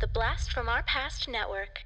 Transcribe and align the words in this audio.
The 0.00 0.06
Blast 0.06 0.52
from 0.52 0.68
Our 0.68 0.82
Past 0.82 1.28
Network. 1.28 1.84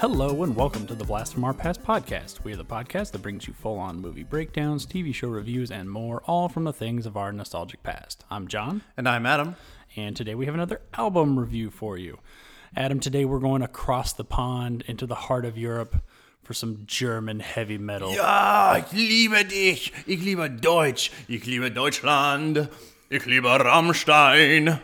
Hello 0.00 0.42
and 0.44 0.56
welcome 0.56 0.86
to 0.86 0.94
the 0.94 1.04
Blast 1.04 1.34
from 1.34 1.44
Our 1.44 1.52
Past 1.52 1.82
podcast. 1.82 2.42
We 2.44 2.52
are 2.54 2.56
the 2.56 2.64
podcast 2.64 3.10
that 3.12 3.20
brings 3.22 3.46
you 3.46 3.52
full 3.52 3.78
on 3.78 4.00
movie 4.00 4.22
breakdowns, 4.22 4.86
TV 4.86 5.14
show 5.14 5.28
reviews, 5.28 5.70
and 5.70 5.90
more, 5.90 6.22
all 6.26 6.48
from 6.48 6.64
the 6.64 6.72
things 6.72 7.04
of 7.04 7.16
our 7.16 7.32
nostalgic 7.32 7.82
past. 7.82 8.24
I'm 8.30 8.48
John, 8.48 8.82
And 8.96 9.06
I'm 9.08 9.26
Adam. 9.26 9.56
and 9.96 10.16
today 10.16 10.34
we 10.34 10.46
have 10.46 10.54
another 10.54 10.80
album 10.94 11.38
review 11.38 11.70
for 11.70 11.98
you. 11.98 12.18
Adam, 12.76 13.00
today 13.00 13.24
we're 13.24 13.40
going 13.40 13.62
across 13.62 14.12
the 14.12 14.24
pond 14.24 14.82
into 14.86 15.06
the 15.06 15.14
heart 15.14 15.44
of 15.44 15.58
Europe 15.58 15.96
for 16.42 16.54
some 16.54 16.82
German 16.86 17.40
heavy 17.40 17.78
metal. 17.78 18.12
Ja, 18.14 18.76
ich 18.76 18.92
liebe 18.92 19.44
dich. 19.48 19.92
Ich 20.06 20.20
liebe 20.22 20.48
Deutsch. 20.48 21.10
Ich 21.28 21.46
liebe 21.46 21.70
Deutschland. 21.72 22.68
Ich 23.10 23.26
liebe 23.26 23.48
Rammstein. 23.48 24.80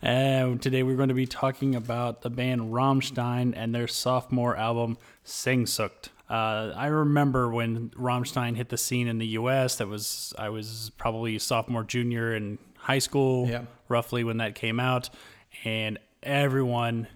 And 0.00 0.62
today 0.62 0.82
we're 0.82 0.96
going 0.96 1.08
to 1.08 1.14
be 1.14 1.26
talking 1.26 1.74
about 1.74 2.22
the 2.22 2.30
band 2.30 2.72
Rammstein 2.72 3.52
and 3.56 3.74
their 3.74 3.88
sophomore 3.88 4.56
album 4.56 4.96
Sehnsucht. 5.24 6.10
Uh, 6.30 6.72
I 6.76 6.86
remember 6.88 7.50
when 7.50 7.88
Rammstein 7.90 8.54
hit 8.54 8.68
the 8.68 8.76
scene 8.76 9.08
in 9.08 9.18
the 9.18 9.26
U.S. 9.28 9.76
That 9.76 9.88
was 9.88 10.34
I 10.38 10.50
was 10.50 10.92
probably 10.98 11.38
sophomore, 11.38 11.84
junior 11.84 12.34
in 12.36 12.58
high 12.76 12.98
school, 12.98 13.48
Yeah. 13.48 13.62
roughly 13.88 14.24
when 14.24 14.36
that 14.36 14.54
came 14.54 14.78
out, 14.78 15.08
and 15.64 15.98
everyone. 16.22 17.08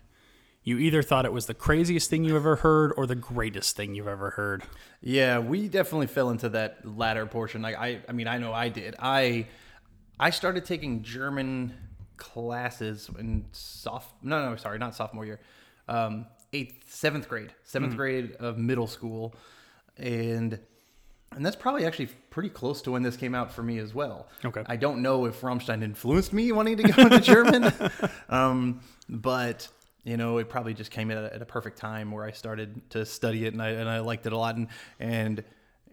You 0.64 0.78
either 0.78 1.02
thought 1.02 1.24
it 1.24 1.32
was 1.32 1.46
the 1.46 1.54
craziest 1.54 2.08
thing 2.08 2.24
you 2.24 2.36
ever 2.36 2.56
heard 2.56 2.92
or 2.96 3.06
the 3.06 3.16
greatest 3.16 3.76
thing 3.76 3.94
you've 3.94 4.06
ever 4.06 4.30
heard. 4.30 4.62
Yeah, 5.00 5.40
we 5.40 5.68
definitely 5.68 6.06
fell 6.06 6.30
into 6.30 6.48
that 6.50 6.86
latter 6.86 7.26
portion. 7.26 7.62
Like 7.62 7.76
I, 7.76 8.00
I 8.08 8.12
mean, 8.12 8.28
I 8.28 8.38
know 8.38 8.52
I 8.52 8.68
did. 8.68 8.94
I, 8.98 9.48
I 10.20 10.30
started 10.30 10.64
taking 10.64 11.02
German 11.02 11.74
classes 12.16 13.10
in 13.18 13.46
soph. 13.50 14.12
No, 14.22 14.50
no, 14.50 14.56
sorry, 14.56 14.78
not 14.78 14.94
sophomore 14.94 15.26
year. 15.26 15.40
Um, 15.88 16.26
eighth, 16.52 16.94
seventh 16.94 17.28
grade, 17.28 17.52
seventh 17.64 17.96
grade 17.96 18.36
of 18.38 18.56
middle 18.56 18.86
school, 18.86 19.34
and 19.96 20.60
and 21.36 21.44
that's 21.44 21.56
probably 21.56 21.84
actually 21.84 22.08
pretty 22.30 22.48
close 22.48 22.82
to 22.82 22.90
when 22.92 23.02
this 23.02 23.16
came 23.16 23.34
out 23.34 23.52
for 23.52 23.62
me 23.62 23.78
as 23.78 23.94
well. 23.94 24.28
Okay. 24.44 24.62
I 24.66 24.76
don't 24.76 25.02
know 25.02 25.26
if 25.26 25.40
Rammstein 25.40 25.82
influenced 25.82 26.32
me 26.32 26.50
wanting 26.52 26.76
to 26.78 26.82
go 26.84 27.02
into 27.02 27.20
German, 27.34 27.72
um, 28.28 28.80
but 29.08 29.68
you 30.04 30.16
know, 30.16 30.38
it 30.38 30.48
probably 30.48 30.74
just 30.74 30.90
came 30.90 31.10
at 31.10 31.18
a, 31.18 31.34
at 31.34 31.42
a 31.42 31.44
perfect 31.46 31.78
time 31.78 32.10
where 32.10 32.24
I 32.24 32.32
started 32.32 32.90
to 32.90 33.06
study 33.06 33.44
it 33.46 33.52
and 33.52 33.62
I 33.62 33.68
and 33.70 33.88
I 33.88 34.00
liked 34.00 34.26
it 34.26 34.32
a 34.32 34.36
lot. 34.38 34.56
And 34.56 34.68
and 34.98 35.44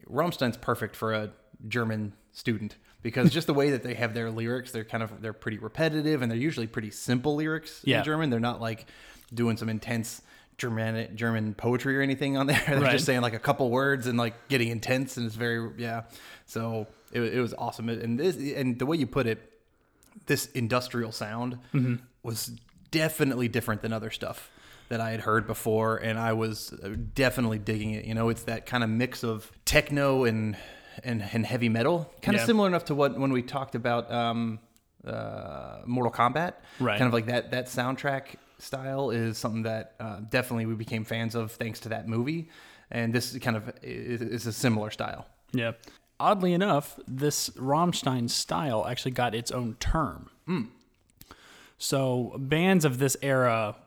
Rammstein's 0.10 0.58
perfect 0.58 0.95
for 0.95 1.14
a 1.14 1.30
German 1.67 2.14
student 2.32 2.76
because 3.02 3.30
just 3.32 3.48
the 3.48 3.54
way 3.54 3.72
that 3.72 3.84
they 3.84 3.94
have 3.94 4.14
their 4.14 4.32
lyrics, 4.32 4.72
they're 4.72 4.84
kind 4.84 5.04
of 5.04 5.22
they're 5.22 5.34
pretty 5.34 5.58
repetitive 5.58 6.22
and 6.22 6.32
they're 6.32 6.38
usually 6.40 6.67
pretty 6.67 6.90
simple 6.92 7.36
lyrics 7.36 7.82
Yeah. 7.84 8.00
in 8.00 8.04
German. 8.06 8.30
They're 8.30 8.40
not 8.40 8.60
like 8.62 8.86
doing 9.34 9.58
some 9.58 9.70
intense 9.70 10.22
Germanic 10.59 11.15
German 11.15 11.53
poetry 11.55 11.97
or 11.97 12.02
anything 12.02 12.38
on 12.38 12.45
there. 12.47 12.61
They're 12.67 12.79
Right. 12.81 12.91
just 12.91 13.05
saying 13.05 13.21
like 13.21 13.33
a 13.33 13.39
couple 13.39 13.69
words 13.71 14.05
and 14.07 14.17
like 14.17 14.47
getting 14.49 14.67
intense 14.69 15.17
and 15.17 15.25
it's 15.25 15.35
very 15.35 15.71
yeah. 15.77 16.03
So 16.45 16.85
it, 17.11 17.21
it 17.21 17.41
was 17.41 17.53
awesome 17.57 17.89
and 17.89 18.19
this 18.19 18.35
and 18.55 18.77
the 18.77 18.85
way 18.85 18.97
you 18.97 19.07
put 19.07 19.25
it, 19.25 19.39
this 20.27 20.45
industrial 20.47 21.11
sound 21.11 21.57
was 22.23 22.52
definitely 22.91 23.47
different 23.47 23.81
than 23.81 23.93
other 23.93 24.11
stuff 24.11 24.52
that 24.89 24.99
I 24.99 25.11
had 25.11 25.19
heard 25.21 25.45
before, 25.45 25.97
and 25.97 26.17
I 26.17 26.33
was 26.33 26.73
uh, 26.73 26.95
definitely 27.13 27.59
digging 27.59 27.91
it. 27.91 28.05
You 28.05 28.15
know, 28.15 28.30
it's 28.30 28.41
that 28.43 28.65
kind 28.65 28.83
of 28.83 28.89
mix 28.89 29.23
of 29.23 29.52
techno 29.65 30.23
and 30.25 30.57
and, 31.03 31.23
and 31.31 31.45
heavy 31.45 31.69
metal, 31.69 32.11
kind 32.23 32.36
of 32.36 32.42
Yeah. 32.42 32.45
similar 32.48 32.67
enough 32.67 32.86
to 32.86 32.95
what 32.95 33.17
when 33.17 33.31
we 33.31 33.42
talked 33.43 33.75
about 33.75 34.11
um, 34.11 34.59
uh, 35.05 35.77
Mortal 35.86 36.11
Kombat, 36.11 36.53
Right. 36.80 36.98
Kind 36.98 37.08
of 37.08 37.14
like 37.14 37.27
that 37.27 37.52
that 37.52 37.67
soundtrack 37.67 38.36
style 38.59 39.09
is 39.09 39.37
something 39.37 39.64
that 39.64 39.95
uh, 39.99 40.20
definitely 40.30 40.65
we 40.65 40.75
became 40.75 41.03
fans 41.03 41.36
of 41.36 41.52
thanks 41.52 41.80
to 41.81 41.89
that 41.89 42.08
movie, 42.08 42.49
and 42.92 43.14
this 43.14 43.37
kind 43.39 43.58
of 43.58 43.71
is, 43.81 44.45
a 44.45 44.53
similar 44.53 44.92
style. 44.92 45.25
Yeah. 45.52 45.73
Oddly 46.20 46.53
enough, 46.53 46.99
this 47.08 47.49
Rammstein 47.52 48.30
style 48.30 48.86
actually 48.86 49.11
got 49.11 49.33
its 49.33 49.52
own 49.52 49.75
term. 49.80 50.30
So 51.77 52.36
bands 52.37 52.83
of 52.83 52.99
this 52.99 53.15
era, 53.21 53.77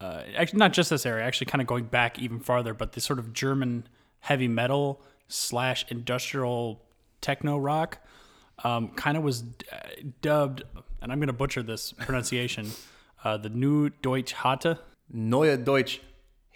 uh, 0.00 0.22
actually 0.36 0.58
not 0.58 0.72
just 0.72 0.90
this 0.90 1.06
era, 1.06 1.24
actually 1.24 1.46
kind 1.46 1.62
of 1.62 1.68
going 1.68 1.84
back 1.84 2.18
even 2.18 2.40
farther, 2.40 2.74
but 2.74 2.92
the 2.92 3.00
sort 3.00 3.20
of 3.20 3.32
German 3.32 3.86
heavy 4.20 4.48
metal 4.48 5.00
slash 5.28 5.86
industrial 5.88 6.82
techno 7.20 7.56
rock, 7.56 7.98
um, 8.64 8.88
kind 8.88 9.16
of 9.16 9.22
was 9.22 9.44
uh, 9.72 9.76
dubbed, 10.20 10.64
and 11.00 11.12
I'm 11.12 11.18
going 11.18 11.28
to 11.28 11.32
butcher 11.32 11.62
this 11.62 11.92
pronunciation, 11.92 12.72
uh, 13.24 13.36
the 13.36 13.48
New 13.48 13.90
Deutsch 13.90 14.32
Hatte. 14.32 14.78
Neue 15.12 15.56
Deutsch 15.56 16.00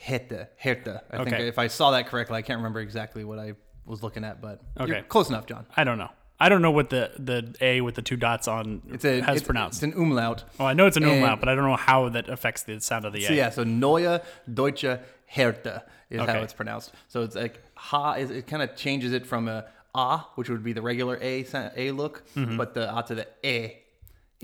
Härte. 0.00 0.48
Härte. 0.62 1.00
I 1.10 1.24
think 1.24 1.38
if 1.40 1.58
I 1.58 1.66
saw 1.68 1.90
that 1.92 2.06
correctly, 2.06 2.36
I 2.36 2.42
can't 2.42 2.58
remember 2.58 2.80
exactly 2.80 3.24
what 3.24 3.38
I 3.38 3.54
was 3.84 4.02
looking 4.02 4.24
at, 4.24 4.40
but 4.40 4.60
Okay. 4.78 5.02
close 5.08 5.28
enough, 5.28 5.46
John. 5.46 5.66
I 5.76 5.84
don't 5.84 5.98
know. 5.98 6.10
I 6.40 6.48
don't 6.48 6.62
know 6.62 6.70
what 6.70 6.90
the, 6.90 7.10
the 7.18 7.52
A 7.60 7.80
with 7.80 7.96
the 7.96 8.02
two 8.02 8.16
dots 8.16 8.46
on 8.46 8.82
It's 8.92 9.04
a 9.04 9.20
has 9.22 9.38
it's, 9.38 9.46
pronounced. 9.46 9.82
It's 9.82 9.92
an 9.94 10.00
umlaut. 10.00 10.44
Oh, 10.60 10.66
I 10.66 10.72
know 10.72 10.86
it's 10.86 10.96
an 10.96 11.02
And- 11.02 11.12
umlaut, 11.14 11.40
but 11.40 11.48
I 11.48 11.54
don't 11.56 11.64
know 11.64 11.74
how 11.76 12.08
that 12.10 12.28
affects 12.28 12.62
the 12.62 12.80
sound 12.80 13.04
of 13.04 13.12
the 13.12 13.22
So 13.22 13.32
A. 13.32 13.36
yeah, 13.36 13.50
so 13.50 13.64
Neue 13.64 14.20
Deutsche 14.52 14.98
Härte 15.34 15.82
is 16.10 16.20
Okay. 16.20 16.32
how 16.32 16.38
it's 16.42 16.52
pronounced. 16.52 16.92
So 17.08 17.22
it's 17.22 17.34
like 17.34 17.60
ha 17.74 18.12
is 18.14 18.30
it 18.30 18.46
kind 18.46 18.62
of 18.62 18.76
changes 18.76 19.12
it 19.12 19.26
from 19.26 19.48
a 19.48 19.64
a, 19.94 20.18
which 20.36 20.48
would 20.48 20.62
be 20.62 20.72
the 20.72 20.82
regular 20.82 21.18
a 21.20 21.44
a 21.76 21.90
look, 21.90 22.22
but 22.36 22.72
the 22.74 22.96
a 22.96 23.02
to 23.02 23.14
the 23.16 23.26
e. 23.42 23.72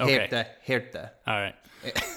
Okay. 0.00 0.46
Härte. 0.66 1.10
All 1.26 1.34
right. 1.40 1.54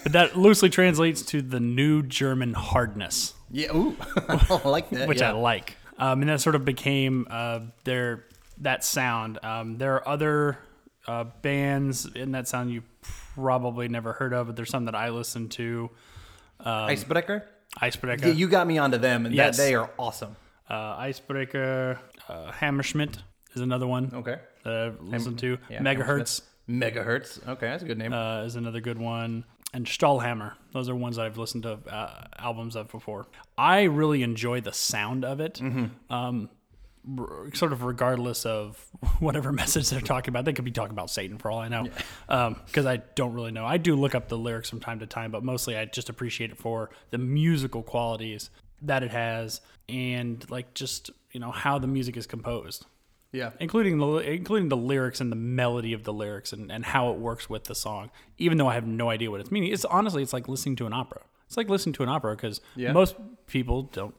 but 0.04 0.12
that 0.14 0.38
loosely 0.38 0.70
translates 0.70 1.22
to 1.24 1.42
the 1.42 1.60
new 1.60 2.02
German 2.04 2.54
hardness, 2.54 3.34
Yeah, 3.52 3.76
ooh, 3.76 3.96
I 4.30 4.62
like 4.68 4.90
that. 4.92 5.08
which 5.08 5.20
yeah. 5.20 5.30
I 5.30 5.34
like. 5.34 5.76
Um, 5.98 6.22
and 6.22 6.30
that 6.30 6.40
sort 6.42 6.56
of 6.56 6.64
became 6.64 7.28
uh, 7.30 7.60
their 7.84 8.26
that 8.60 8.84
sound. 8.84 9.40
Um, 9.44 9.78
there 9.78 9.96
are 9.96 10.08
other 10.08 10.58
uh, 11.08 11.26
bands 11.42 12.06
in 12.16 12.32
that 12.32 12.48
sound 12.48 12.72
you 12.72 12.84
probably 13.36 13.88
never 13.90 14.14
heard 14.14 14.34
of, 14.34 14.48
but 14.48 14.56
there's 14.56 14.70
some 14.70 14.86
that 14.86 14.96
I 14.96 15.10
listen 15.10 15.50
to. 15.50 15.90
Eisbrecher. 16.66 17.44
Eisbrecher, 17.82 18.22
Yeah, 18.22 18.28
you 18.34 18.48
got 18.48 18.66
me 18.68 18.78
onto 18.78 18.98
them, 18.98 19.26
and 19.26 19.36
Yes. 19.36 19.58
that 19.58 19.64
they 19.64 19.76
are 19.76 19.90
awesome. 20.00 20.36
uh, 20.70 20.98
Eisbrecher, 21.00 22.00
uh, 22.30 22.52
Hammerschmidt 22.54 23.18
is 23.54 23.62
another 23.62 23.88
one 23.88 24.12
Okay. 24.14 24.38
that 24.64 24.74
I've 24.74 25.02
listened 25.02 25.40
to. 25.40 25.58
Yeah, 25.70 25.82
Megaherz. 25.82 26.42
Megaherz. 26.70 27.46
Okay, 27.48 27.68
that's 27.68 27.84
a 27.84 27.86
good 27.86 27.98
name. 27.98 28.14
uh, 28.14 28.44
is 28.44 28.56
another 28.56 28.82
good 28.82 28.98
one. 29.00 29.46
And 29.74 29.86
Stahlhammer. 29.86 30.54
Those 30.72 30.88
are 30.90 30.96
ones 30.96 31.18
that 31.18 31.26
I've 31.26 31.38
listened 31.38 31.64
to 31.64 31.80
uh, 31.94 32.28
albums 32.40 32.76
of 32.76 32.90
before. 32.90 33.28
I 33.58 33.84
really 33.84 34.24
enjoy 34.24 34.62
the 34.62 34.72
sound 34.74 35.26
of 35.26 35.40
it. 35.42 35.62
Um, 36.10 36.50
r- 37.18 37.54
sort 37.54 37.74
of 37.74 37.84
regardless 37.84 38.46
of 38.46 38.78
whatever 39.20 39.52
message 39.64 39.90
they're 39.90 40.00
talking 40.00 40.30
about. 40.32 40.46
They 40.46 40.54
could 40.54 40.64
be 40.66 40.72
talking 40.72 40.92
about 40.94 41.10
Satan 41.10 41.38
for 41.38 41.52
all 41.52 41.60
I 41.60 41.68
know. 41.68 41.88
Because 42.66 42.86
I 42.86 42.98
don't 43.16 43.34
really 43.34 43.52
know. 43.52 43.66
I 43.66 43.78
do 43.78 43.96
look 43.96 44.16
up 44.16 44.30
the 44.30 44.38
lyrics 44.38 44.70
from 44.70 44.80
time 44.80 45.00
to 45.00 45.06
time, 45.08 45.32
but 45.32 45.44
mostly 45.44 45.78
I 45.78 45.84
just 45.86 46.10
appreciate 46.10 46.52
it 46.52 46.58
for 46.58 46.90
the 47.12 47.18
musical 47.18 47.84
qualities 47.84 48.50
that 48.84 49.04
it 49.04 49.12
has 49.12 49.60
and 49.90 50.50
like 50.50 50.74
just, 50.76 51.10
you 51.32 51.40
know, 51.42 51.52
how 51.52 51.78
the 51.78 51.88
music 51.88 52.16
is 52.16 52.26
composed 52.26 52.86
yeah. 53.38 53.52
including 53.60 53.98
the 54.00 54.18
including 54.18 54.70
the 54.70 54.78
lyrics 54.78 55.22
and 55.22 55.32
the 55.32 55.36
melody 55.36 55.94
of 55.94 56.04
the 56.04 56.14
lyrics 56.14 56.52
and, 56.54 56.72
and 56.72 56.86
how 56.86 57.12
it 57.12 57.18
works 57.18 57.50
with 57.50 57.64
the 57.66 57.76
song 57.76 58.10
even 58.38 58.58
though 58.58 58.68
i 58.68 58.74
have 58.74 58.86
no 58.86 59.10
idea 59.10 59.30
what 59.32 59.40
it's 59.40 59.52
meaning 59.52 59.72
it's 59.72 59.86
honestly 59.86 60.22
it's 60.24 60.34
like 60.34 60.48
listening 60.48 60.76
to 60.76 60.86
an 60.86 60.94
opera 60.94 61.22
it's 61.46 61.56
like 61.58 61.70
listening 61.70 61.94
to 61.94 62.04
an 62.04 62.10
opera 62.10 62.36
because 62.36 62.60
Yeah. 62.76 62.92
most 62.92 63.16
people 63.46 63.84
don't 63.84 64.16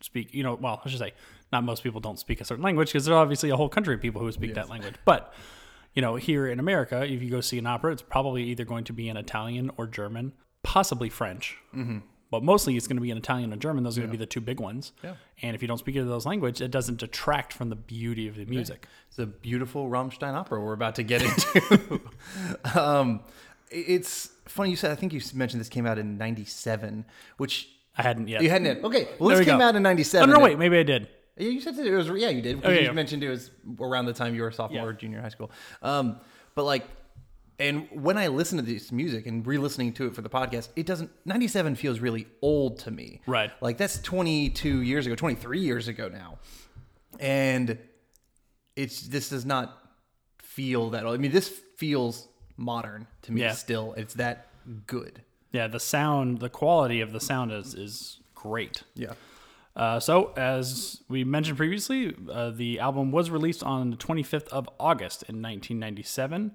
speak 0.00 0.34
you 0.34 0.42
know 0.42 0.54
well 0.54 0.80
i 0.84 0.88
should 0.88 0.98
say 0.98 1.12
not 1.52 1.64
most 1.64 1.82
people 1.82 2.00
don't 2.00 2.18
speak 2.18 2.40
a 2.40 2.44
certain 2.44 2.64
language 2.64 2.88
because 2.88 3.04
there's 3.04 3.14
obviously 3.14 3.50
a 3.50 3.56
whole 3.56 3.68
country 3.68 3.94
of 3.94 4.00
people 4.00 4.20
who 4.20 4.30
speak 4.32 4.54
that 4.54 4.68
language 4.68 4.94
but 5.04 5.32
you 5.94 6.02
know 6.02 6.16
here 6.16 6.46
in 6.46 6.58
america 6.58 7.04
if 7.04 7.22
you 7.22 7.30
go 7.30 7.40
see 7.40 7.58
an 7.58 7.66
opera 7.66 7.92
it's 7.92 8.02
probably 8.02 8.42
either 8.44 8.64
going 8.64 8.84
to 8.84 8.92
be 8.92 9.08
in 9.08 9.16
italian 9.16 9.70
or 9.76 9.86
german 9.86 10.32
possibly 10.62 11.08
french 11.08 11.56
mm-hmm. 11.74 11.98
But 12.34 12.42
mostly 12.44 12.76
it's 12.76 12.86
going 12.88 12.96
to 12.96 13.02
be 13.02 13.10
in 13.10 13.16
italian 13.18 13.52
and 13.52 13.60
german 13.62 13.84
those 13.84 13.96
are 13.96 14.00
going 14.02 14.10
to 14.10 14.16
be 14.18 14.24
the 14.26 14.26
two 14.26 14.40
big 14.40 14.60
ones 14.60 14.92
Yeah. 15.02 15.14
and 15.42 15.54
if 15.54 15.62
you 15.62 15.68
don't 15.68 15.78
speak 15.78 15.94
either 15.96 16.04
of 16.04 16.08
those 16.10 16.26
language 16.26 16.60
it 16.60 16.70
doesn't 16.70 16.98
detract 16.98 17.52
from 17.52 17.68
the 17.70 17.76
beauty 17.76 18.26
of 18.28 18.34
the 18.36 18.44
music 18.46 18.86
It's 19.08 19.18
a 19.18 19.26
beautiful 19.26 19.88
Rammstein 19.88 20.34
opera 20.34 20.60
we're 20.60 20.72
about 20.72 20.94
to 20.96 21.02
get 21.02 21.22
into. 21.28 22.00
um, 22.74 23.20
it's 23.70 24.30
funny 24.46 24.70
you 24.70 24.76
said. 24.76 24.90
I 24.90 24.94
think 24.94 25.12
you 25.12 25.20
mentioned 25.34 25.60
this 25.60 25.68
came 25.68 25.86
out 25.86 25.98
in 25.98 26.16
'97, 26.18 27.04
which 27.38 27.68
I 27.96 28.02
hadn't 28.02 28.28
yet. 28.28 28.42
you 28.42 28.50
hadn't. 28.50 28.66
Yet. 28.66 28.84
Okay, 28.84 29.08
well, 29.18 29.28
There 29.30 29.38
this 29.38 29.46
we 29.46 29.50
came 29.50 29.58
go. 29.58 29.64
out 29.64 29.74
in 29.76 29.82
'97. 29.82 30.28
Oh 30.30 30.32
'97. 30.32 30.40
no, 30.40 30.44
wait, 30.44 30.58
maybe 30.58 30.78
I 30.78 30.82
did. 30.82 31.08
Yeah, 31.36 31.48
you 31.48 31.60
said 31.60 31.76
it 31.78 31.90
was. 31.92 32.08
Yeah, 32.08 32.28
you 32.28 32.42
did. 32.42 32.60
Oh, 32.64 32.70
yeah, 32.70 32.80
you 32.80 32.84
yeah. 32.86 32.92
mentioned 32.92 33.24
it 33.24 33.28
was 33.30 33.50
around 33.80 34.06
the 34.06 34.12
time 34.12 34.34
you 34.34 34.42
were 34.42 34.48
a 34.48 34.52
sophomore 34.52 34.88
or 34.88 34.92
junior 34.92 35.20
high 35.20 35.30
school. 35.30 35.50
Um, 35.82 36.20
but 36.54 36.64
like 36.64 36.84
And 37.58 37.86
when 37.92 38.18
I 38.18 38.26
listen 38.26 38.58
to 38.58 38.64
this 38.64 38.90
music 38.90 39.26
and 39.26 39.46
re-listening 39.46 39.92
to 39.94 40.06
it 40.06 40.14
for 40.14 40.22
the 40.22 40.28
podcast, 40.28 40.70
it 40.74 40.86
doesn't. 40.86 41.10
Ninety-seven 41.24 41.76
feels 41.76 42.00
really 42.00 42.26
old 42.42 42.80
to 42.80 42.90
me. 42.90 43.20
Right. 43.26 43.50
Like 43.60 43.78
that's 43.78 44.00
twenty-two 44.00 44.82
years 44.82 45.06
ago, 45.06 45.14
twenty-three 45.14 45.60
years 45.60 45.86
ago 45.88 46.08
now, 46.08 46.38
and 47.20 47.78
it's 48.76 49.02
this 49.02 49.28
does 49.28 49.44
not 49.46 49.78
feel 50.40 50.90
that 50.90 51.04
old. 51.04 51.14
I 51.14 51.18
mean, 51.18 51.30
this 51.32 51.48
feels 51.76 52.26
modern 52.56 53.06
to 53.22 53.32
me 53.32 53.42
Yeah. 53.42 53.52
still. 53.52 53.94
It's 53.96 54.14
that 54.14 54.48
good. 54.86 55.22
Yeah, 55.52 55.68
the 55.68 55.78
sound, 55.80 56.40
the 56.40 56.48
quality 56.48 57.00
of 57.00 57.12
the 57.12 57.20
sound 57.20 57.52
is 57.52 57.74
is 57.74 58.18
great. 58.34 58.82
Yeah. 58.94 59.12
Uh, 59.76 59.98
so, 59.98 60.32
as 60.36 61.02
we 61.08 61.24
mentioned 61.24 61.56
previously, 61.56 62.14
uh, 62.30 62.50
the 62.50 62.78
album 62.78 63.10
was 63.10 63.28
released 63.30 63.62
on 63.62 63.90
the 63.90 63.96
25th 63.96 64.46
of 64.48 64.68
August 64.78 65.22
in 65.24 65.36
1997. 65.42 66.52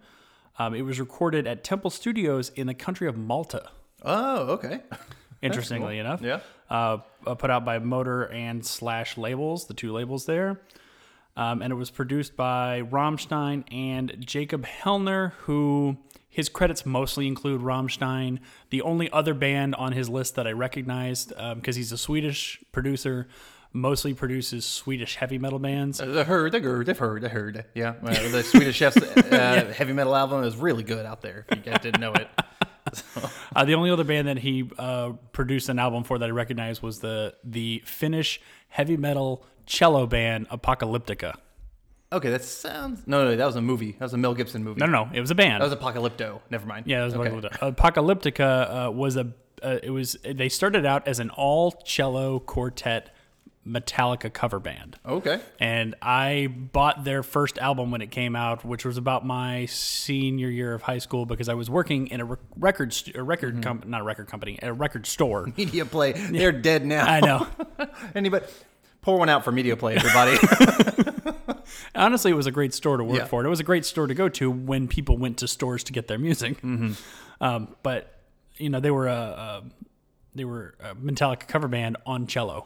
Um, 0.60 0.76
it 0.76 0.82
was 0.82 1.00
recorded 1.00 1.48
at 1.48 1.64
Temple 1.64 1.90
Studios 1.90 2.50
in 2.50 2.68
the 2.68 2.74
country 2.74 3.08
of 3.08 3.18
Malta. 3.18 3.70
Oh, 4.04 4.52
okay. 4.52 4.82
Interestingly 5.42 6.00
enough, 6.00 6.22
Yeah. 6.22 6.42
uh, 6.70 6.98
uh, 7.26 7.36
put 7.36 7.50
out 7.50 7.64
by 7.64 7.80
Motor 7.80 8.24
and 8.26 8.66
Slash 8.66 9.18
labels, 9.18 9.68
the 9.68 9.74
two 9.74 9.94
labels 9.94 10.26
there. 10.26 10.60
Um, 11.38 11.62
and 11.62 11.72
it 11.72 11.76
was 11.78 11.90
produced 11.90 12.36
by 12.36 12.82
Rammstein 12.82 13.64
and 13.74 14.18
Jacob 14.20 14.66
Hellner, 14.66 15.32
who 15.44 15.96
his 16.28 16.50
credits 16.50 16.86
mostly 16.86 17.26
include 17.28 17.62
Rammstein. 17.62 18.40
The 18.70 18.82
only 18.82 19.10
other 19.12 19.34
band 19.34 19.76
on 19.76 19.94
his 19.94 20.10
list 20.10 20.36
that 20.36 20.46
I 20.46 20.52
recognized, 20.52 21.32
because 21.56 21.78
he's 21.78 21.94
a 21.94 21.98
Swedish 21.98 22.60
producer, 22.74 23.30
mostly 23.74 24.14
produces 24.14 24.66
Swedish 24.66 25.16
heavy 25.16 25.38
metal 25.38 25.60
bands. 25.60 26.00
The 26.00 26.24
herd, 26.24 26.52
the 26.52 26.60
herd, 26.60 26.86
the 26.86 26.94
herd, 26.94 27.22
the 27.22 27.30
herd. 27.30 27.66
Yeah, 27.76 27.96
uh, 28.04 28.30
the 28.30 28.44
Swedish 28.44 28.76
Chef's 28.76 28.98
uh, 28.98 29.74
heavy 29.76 29.94
metal 29.94 30.16
album 30.16 30.44
is 30.44 30.56
really 30.56 30.84
good 30.84 31.06
out 31.06 31.22
there. 31.22 31.46
If 31.50 31.58
you 31.66 31.72
guys 31.72 31.82
didn't 31.82 32.02
know 32.02 32.14
it, 32.14 32.28
Uh, 33.56 33.66
the 33.66 33.76
only 33.76 33.92
other 33.92 34.04
band 34.04 34.28
that 34.28 34.40
he 34.40 34.68
uh, 34.80 35.12
produced 35.32 35.70
an 35.70 35.78
album 35.78 36.04
for 36.04 36.18
that 36.18 36.26
I 36.26 36.32
recognized 36.32 36.82
was 36.82 37.00
the 37.00 37.36
the 37.44 37.84
Finnish 37.86 38.42
heavy 38.70 38.98
metal 38.98 39.46
cello 39.68 40.08
band 40.08 40.50
Apocalyptica. 40.50 41.36
okay, 42.12 42.30
that 42.32 42.44
sounds. 42.44 43.04
No, 43.06 43.26
no, 43.26 43.36
that 43.36 43.46
was 43.46 43.56
a 43.56 43.62
movie. 43.62 43.92
That 43.94 44.02
was 44.06 44.14
a 44.14 44.18
Mel 44.18 44.34
Gibson 44.34 44.64
movie. 44.64 44.80
No, 44.80 44.88
no, 44.88 45.06
no, 45.06 45.12
it 45.14 45.20
was 45.20 45.30
a 45.30 45.36
band. 45.36 45.62
that 45.62 45.70
was 45.70 45.78
Apocalypto. 45.78 46.40
Never 46.50 46.66
mind. 46.66 46.88
Yeah, 46.88 47.06
that 47.06 47.06
was 47.06 47.14
okay. 47.16 47.30
Apocalyptica. 47.30 47.76
Apocalyptica 47.76 48.88
uh, 48.88 48.92
was 48.92 49.18
a. 49.18 49.34
Uh, 49.62 49.78
it 49.84 49.92
was. 49.92 50.18
They 50.24 50.50
started 50.50 50.86
out 50.86 51.08
as 51.08 51.20
an 51.20 51.30
all 51.32 51.72
cello 51.72 52.40
quartet 52.40 53.14
Metallica 53.70 54.34
cover 54.34 54.60
band, 54.60 54.98
Okay. 55.06 55.40
and 55.60 55.96
I 56.02 56.48
bought 56.48 57.04
their 57.04 57.22
first 57.24 57.58
album 57.60 57.92
when 57.92 58.02
it 58.02 58.10
came 58.12 58.36
out, 58.36 58.66
which 58.66 58.84
was 58.86 58.98
about 58.98 59.26
my 59.26 59.66
senior 59.68 60.50
year 60.50 60.74
of 60.74 60.82
high 60.82 60.98
school 60.98 61.26
because 61.26 61.48
I 61.50 61.54
was 61.54 61.70
working 61.70 62.08
in 62.08 62.20
a 62.22 62.26
rec- 62.26 62.40
record 62.58 62.94
st- 62.94 63.16
a 63.16 63.24
record 63.24 63.56
Mm-hmm. 63.56 63.62
com- 63.64 63.84
not 63.86 64.02
a 64.02 64.04
record 64.04 64.28
company, 64.28 64.58
a 64.62 64.74
record 64.74 65.06
store. 65.06 65.48
Media 65.58 65.86
Play. 65.86 66.14
They're 66.14 66.52
dead 66.52 66.86
now. 66.86 67.06
I 67.06 67.20
know. 67.20 67.48
Anybody? 68.16 68.46
Pour 69.02 69.18
one 69.20 69.30
out 69.30 69.44
for 69.46 69.52
Media 69.52 69.78
Play, 69.78 69.96
everybody. 69.96 70.38
Honestly, 71.96 72.32
it 72.32 72.36
was 72.36 72.48
a 72.48 72.52
great 72.52 72.74
store 72.74 72.98
to 72.98 73.04
work 73.04 73.18
Yeah. 73.18 73.26
for. 73.26 73.46
It 73.46 73.50
was 73.50 73.60
a 73.60 73.64
great 73.64 73.86
store 73.86 74.08
to 74.08 74.14
go 74.14 74.30
to 74.30 74.50
when 74.52 74.88
people 74.88 75.18
went 75.18 75.38
to 75.38 75.48
stores 75.48 75.84
to 75.86 75.94
get 75.94 76.08
their 76.08 76.18
music. 76.18 76.62
Mm-hmm. 76.62 76.94
Um, 77.44 77.76
but 77.84 78.16
you 78.58 78.70
know, 78.70 78.80
they 78.80 78.92
were 78.92 79.08
a, 79.08 79.14
a 79.14 79.64
they 80.40 80.46
were 80.46 80.74
a 80.80 80.96
Metallica 80.96 81.46
cover 81.48 81.68
band 81.68 81.98
on 82.06 82.26
cello. 82.26 82.66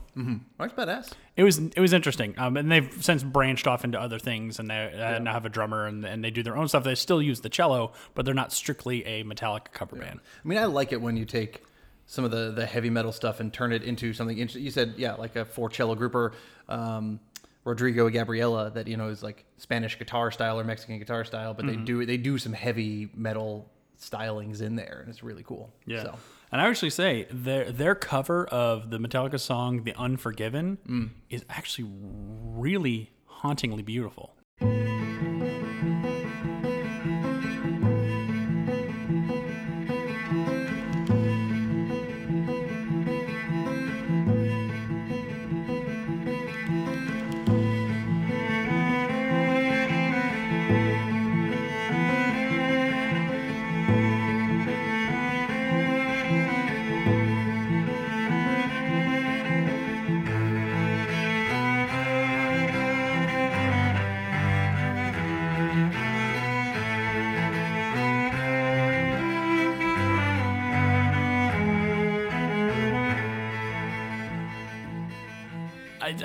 That's 0.60 0.74
badass. 0.74 1.14
It 1.36 1.44
was 1.44 1.58
it 1.58 1.80
was 1.80 1.92
interesting, 1.92 2.36
um, 2.38 2.56
and 2.56 2.72
they've 2.72 2.96
since 3.02 3.24
branched 3.24 3.66
off 3.66 3.84
into 3.84 4.00
other 4.00 4.20
things, 4.20 4.60
and 4.60 4.70
they 4.70 4.94
uh, 4.94 5.18
now 5.18 5.34
have 5.34 5.48
a 5.48 5.50
drummer, 5.50 5.88
and, 5.88 6.06
and 6.06 6.24
they 6.24 6.30
do 6.30 6.44
their 6.44 6.56
own 6.56 6.68
stuff. 6.68 6.84
They 6.84 6.94
still 6.94 7.20
use 7.20 7.42
the 7.42 7.50
cello, 7.50 7.94
but 8.14 8.26
they're 8.26 8.36
not 8.36 8.54
strictly 8.54 9.04
a 9.06 9.24
Metallica 9.24 9.72
cover 9.74 9.96
band. 9.96 10.20
I 10.46 10.48
mean, 10.48 10.60
I 10.60 10.66
like 10.66 10.92
it 10.92 11.02
when 11.02 11.18
you 11.18 11.26
take 11.26 11.64
some 12.06 12.24
of 12.24 12.30
the, 12.30 12.52
the 12.52 12.66
heavy 12.68 12.92
metal 12.92 13.12
stuff 13.12 13.40
and 13.40 13.52
turn 13.52 13.74
it 13.74 13.82
into 13.82 14.14
something 14.14 14.38
interesting. 14.38 14.64
You 14.64 14.70
said, 14.70 14.94
yeah, 14.98 15.16
like 15.16 15.36
a 15.36 15.44
four 15.44 15.68
cello 15.70 15.96
grouper, 15.96 16.34
um, 16.70 17.20
Rodrigo 17.64 18.08
Gabriela, 18.08 18.70
that 18.70 18.88
you 18.88 18.98
know 18.98 19.08
is 19.08 19.24
like 19.24 19.46
Spanish 19.58 19.98
guitar 19.98 20.30
style 20.30 20.60
or 20.60 20.64
Mexican 20.64 21.00
guitar 21.00 21.24
style, 21.26 21.56
but 21.56 21.66
they 21.66 21.76
do 21.76 22.06
they 22.06 22.18
do 22.18 22.38
some 22.38 22.54
heavy 22.54 23.10
metal 23.16 23.68
stylings 24.00 24.62
in 24.62 24.76
there, 24.76 25.00
and 25.02 25.10
it's 25.10 25.24
really 25.24 25.44
cool. 25.44 25.74
So, 26.04 26.16
And 26.54 26.62
I 26.62 26.68
actually 26.70 26.92
say 26.92 27.26
their 27.32 27.72
their 27.72 27.96
cover 27.96 28.46
of 28.46 28.92
the 28.92 29.00
Metallica 29.00 29.40
song 29.40 29.86
"The 29.86 29.96
Unforgiven" 29.98 30.78
Mm. 30.88 31.10
is 31.32 31.44
actually 31.50 31.90
really 31.90 33.10
hauntingly 33.26 33.82
beautiful. 33.82 34.36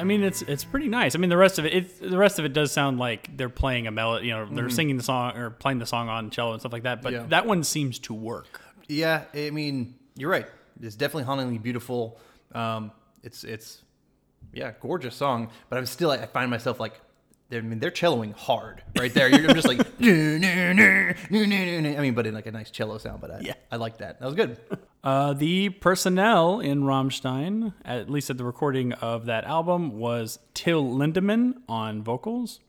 Mean, 0.09 0.25
it's 0.25 0.43
it's 0.43 0.65
pretty 0.65 0.89
nice. 0.89 1.15
I 1.15 1.19
mean, 1.19 1.31
the 1.31 1.37
rest 1.37 1.59
of 1.59 1.67
it, 1.67 1.73
it, 1.75 2.11
the 2.11 2.19
rest 2.19 2.39
of 2.39 2.45
it 2.45 2.53
does 2.53 2.73
sound 2.73 2.99
like 2.99 3.37
they're 3.37 3.49
playing 3.49 3.87
a 3.87 3.91
melody. 3.91 4.27
You 4.29 4.33
know, 4.35 4.47
they're 4.51 4.71
singing 4.71 4.97
the 4.97 5.03
song 5.03 5.37
or 5.37 5.51
playing 5.51 5.79
the 5.79 5.87
song 5.87 6.09
on 6.09 6.31
cello 6.31 6.53
and 6.53 6.61
stuff 6.61 6.73
like 6.73 6.83
that. 6.85 7.03
But 7.03 7.13
Mm-hmm. 7.13 7.23
Yeah. 7.25 7.29
that 7.29 7.47
one 7.47 7.63
seems 7.65 7.99
to 8.01 8.15
work. 8.15 8.61
yeah, 8.89 9.25
I 9.35 9.51
mean, 9.51 9.95
you're 10.17 10.31
right. 10.31 10.47
It's 10.83 10.97
definitely 10.97 11.25
hauntingly 11.25 11.59
beautiful. 11.59 12.19
Um, 12.55 12.91
it's 13.23 13.45
it's 13.45 13.83
yeah, 14.53 14.73
gorgeous 14.81 15.15
song. 15.15 15.51
But 15.69 15.79
I'm 15.79 15.87
still 15.87 16.11
I 16.11 16.27
find 16.27 16.51
myself 16.51 16.81
like. 16.81 17.01
They're, 17.51 17.61
I 17.61 17.65
mean, 17.65 17.79
they're 17.79 17.91
celloing 17.91 18.35
hard 18.35 18.83
right 18.99 19.13
there. 19.15 19.29
You're 19.29 19.49
I'm 19.49 19.55
just 19.57 19.67
like, 19.67 19.79
I 20.01 20.05
mean, 21.31 22.15
but 22.15 22.27
in 22.27 22.35
like 22.35 22.47
a 22.47 22.53
nice 22.53 22.71
cello 22.71 22.99
sound. 22.99 23.21
But 23.23 23.31
I, 23.31 23.41
Yeah. 23.41 23.55
I 23.73 23.77
like 23.77 23.99
that. 23.99 24.21
That 24.21 24.27
was 24.27 24.35
good. 24.35 24.59
Uh, 25.03 25.33
the 25.33 25.71
personnel 25.71 26.61
in 26.61 26.83
Rammstein, 26.83 27.73
at 27.85 28.11
least 28.11 28.29
at 28.29 28.37
the 28.37 28.45
recording 28.45 28.93
of 28.95 29.25
that 29.27 29.45
album, 29.45 29.99
was 29.99 30.39
Till 30.53 30.85
Lindemann 30.85 31.55
on 31.69 32.03
vocals, 32.03 32.61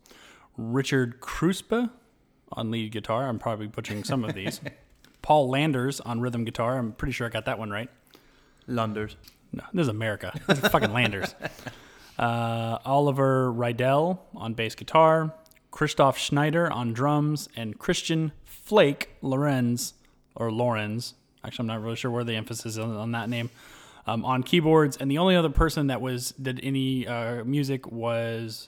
Richard 0.58 1.20
Kruspe 1.20 1.90
on 2.54 2.72
lead 2.72 2.92
guitar. 2.92 3.28
I'm 3.28 3.40
probably 3.40 3.68
butchering 3.68 4.04
some 4.06 4.24
of 4.24 4.34
these. 4.34 4.62
Paul 5.22 5.50
Landers 5.50 6.00
on 6.00 6.22
rhythm 6.22 6.46
guitar. 6.46 6.78
I'm 6.78 6.94
pretty 6.94 7.12
sure 7.12 7.28
I 7.28 7.30
got 7.30 7.46
that 7.46 7.60
one 7.60 7.70
right. 7.70 7.90
Landers. 8.68 9.18
No, 9.52 9.64
this 9.74 9.84
is 9.84 9.88
America. 9.90 10.40
This 10.48 10.60
is 10.64 10.68
fucking 10.70 10.94
Landers. 10.94 11.36
Uh, 12.20 12.78
Oliver 12.84 13.50
Riedel 13.52 14.22
on 14.36 14.54
bass 14.54 14.76
guitar, 14.76 15.34
Christoph 15.72 16.18
Schneider 16.18 16.70
on 16.70 16.92
drums, 16.92 17.48
and 17.56 17.80
Christian 17.80 18.34
Flake 18.44 19.12
Lorenz, 19.22 19.94
or 20.36 20.52
Lorenz. 20.52 21.14
Actually, 21.46 21.64
I'm 21.64 21.68
not 21.68 21.82
really 21.82 21.96
sure 21.96 22.12
where 22.12 22.26
the 22.26 22.36
emphasis 22.36 22.66
is 22.74 22.78
on, 22.78 22.94
on 22.96 23.14
that 23.14 23.30
name. 23.30 23.50
Um, 24.06 24.26
on 24.26 24.44
keyboards, 24.44 24.98
and 24.98 25.10
the 25.10 25.18
only 25.20 25.36
other 25.36 25.50
person 25.50 25.88
that 25.88 26.02
was 26.02 26.32
did 26.32 26.60
any 26.64 27.08
uh, 27.08 27.44
music 27.46 27.90
was 27.92 28.68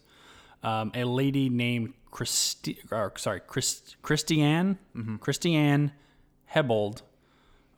um, 0.64 0.92
a 0.94 1.04
lady 1.04 1.50
named 1.50 1.94
Christi- 2.12 2.80
or, 2.92 3.12
sorry, 3.18 3.40
Chris- 3.40 3.96
Christiane 4.04 4.78
Christiane 5.20 5.92
Hebold, 6.54 7.02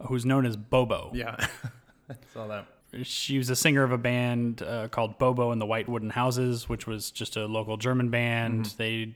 who's 0.07 0.25
known 0.25 0.45
as 0.45 0.57
Bobo. 0.57 1.11
Yeah. 1.13 1.35
I 2.09 2.15
saw 2.33 2.47
that. 2.47 2.67
She 3.01 3.37
was 3.37 3.49
a 3.49 3.55
singer 3.55 3.83
of 3.83 3.91
a 3.91 3.97
band 3.97 4.61
uh, 4.61 4.87
called 4.89 5.17
Bobo 5.17 5.51
and 5.51 5.59
the 5.59 5.65
White 5.65 5.89
Wooden 5.89 6.11
Houses, 6.11 6.69
which 6.69 6.85
was 6.85 7.09
just 7.09 7.35
a 7.37 7.45
local 7.45 7.77
German 7.77 8.09
band. 8.09 8.67
They 8.77 9.15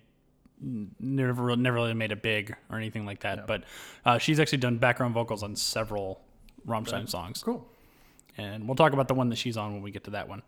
never 0.60 1.56
never 1.56 1.76
really 1.76 1.94
made 1.94 2.12
it 2.12 2.22
big 2.22 2.56
or 2.70 2.78
anything 2.78 3.06
like 3.06 3.20
that. 3.22 3.46
But 3.46 3.64
uh, 4.06 4.18
she's 4.18 4.40
actually 4.40 4.60
done 4.60 4.78
background 4.78 5.14
vocals 5.14 5.44
on 5.44 5.56
several 5.56 6.22
Rammstein 6.68 7.08
songs. 7.10 7.44
Cool. 7.44 7.68
And 8.38 8.68
we'll 8.68 8.76
talk 8.76 8.94
about 8.94 9.08
the 9.08 9.14
one 9.14 9.30
that 9.30 9.38
she's 9.38 9.58
on 9.58 9.74
when 9.74 9.82
we 9.82 9.92
get 9.92 10.04
to 10.06 10.12
that 10.12 10.28
one. 10.28 10.42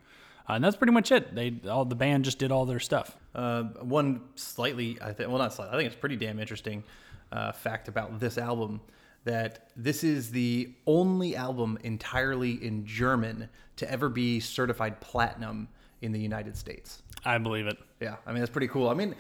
Uh, 0.48 0.54
and 0.54 0.64
that's 0.64 0.76
pretty 0.76 0.94
much 0.94 1.12
it. 1.12 1.36
They 1.36 1.56
all 1.70 1.86
the 1.86 1.96
band 1.96 2.26
just 2.26 2.40
did 2.40 2.52
all 2.52 2.66
their 2.66 2.80
stuff. 2.80 3.16
Uh, 3.36 3.64
one 3.82 4.22
slightly, 4.36 4.98
I 5.02 5.14
think, 5.14 5.30
well, 5.30 5.38
not 5.38 5.54
slightly. 5.54 5.74
I 5.76 5.78
think 5.78 5.92
it's 5.92 6.00
pretty 6.00 6.16
damn 6.16 6.40
interesting 6.40 6.84
uh, 7.32 7.52
fact 7.52 7.88
about 7.88 8.20
this 8.20 8.38
album 8.38 8.82
that 9.24 9.70
this 9.76 10.04
is 10.04 10.32
the 10.32 10.74
only 10.88 11.36
album 11.36 11.78
entirely 11.84 12.54
in 12.64 12.86
German 12.86 13.50
to 13.76 13.90
ever 13.92 14.10
be 14.10 14.40
certified 14.40 15.00
platinum 15.02 15.68
in 16.02 16.12
the 16.12 16.20
United 16.20 16.56
States. 16.56 17.04
I 17.26 17.38
believe 17.38 17.68
it. 17.68 17.78
Yeah, 18.00 18.16
I 18.26 18.32
mean 18.32 18.40
that's 18.40 18.52
pretty 18.52 18.70
cool. 18.70 18.90
I 18.90 18.94
mean, 18.94 19.16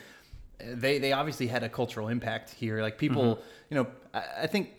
they 0.59 0.99
they 0.99 1.11
obviously 1.11 1.47
had 1.47 1.63
a 1.63 1.69
cultural 1.69 2.07
impact 2.07 2.51
here. 2.51 2.81
Like 2.81 2.97
people, 2.97 3.39
you 3.69 3.75
know, 3.75 3.87
I, 4.13 4.23
I 4.43 4.47
think 4.47 4.69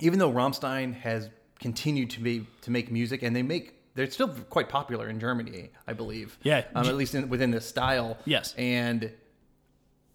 even 0.00 0.18
though 0.18 0.32
Rammstein 0.32 0.94
has 0.94 1.28
continued 1.60 2.10
to 2.10 2.20
be 2.20 2.46
to 2.62 2.70
make 2.70 2.90
music, 2.90 3.22
and 3.22 3.34
they 3.36 3.42
make 3.42 3.74
they're 3.94 4.10
still 4.10 4.28
quite 4.28 4.68
popular 4.68 5.08
in 5.08 5.20
Germany, 5.20 5.70
I 5.86 5.92
believe. 5.92 6.38
Yeah. 6.42 6.64
um, 6.74 6.86
at 6.86 6.96
least 6.96 7.14
in, 7.14 7.28
within 7.28 7.50
this 7.50 7.66
style. 7.66 8.18
Yes. 8.24 8.54
and. 8.56 9.12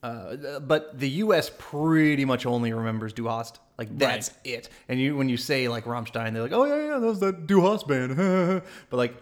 Uh, 0.01 0.59
but 0.61 0.97
the 0.97 1.09
U.S. 1.09 1.51
pretty 1.57 2.23
much 2.23 2.45
only 2.45 2.71
remembers 2.71 3.11
Du 3.11 3.27
Hast. 3.27 3.59
Like 3.79 3.97
that's 3.97 4.29
it. 4.43 4.67
And 4.89 4.99
you, 4.99 5.15
when 5.15 5.29
you 5.29 5.37
say 5.37 5.67
like 5.69 5.85
Rammstein, 5.85 6.33
they're 6.33 6.43
like, 6.43 6.51
"Oh 6.51 6.65
yeah, 6.65 6.85
yeah, 6.93 6.99
that 6.99 7.07
was 7.07 7.19
that 7.21 7.47
Du 7.47 7.61
Hast 7.61 7.87
band." 7.87 8.15
but 8.89 8.97
like, 8.97 9.15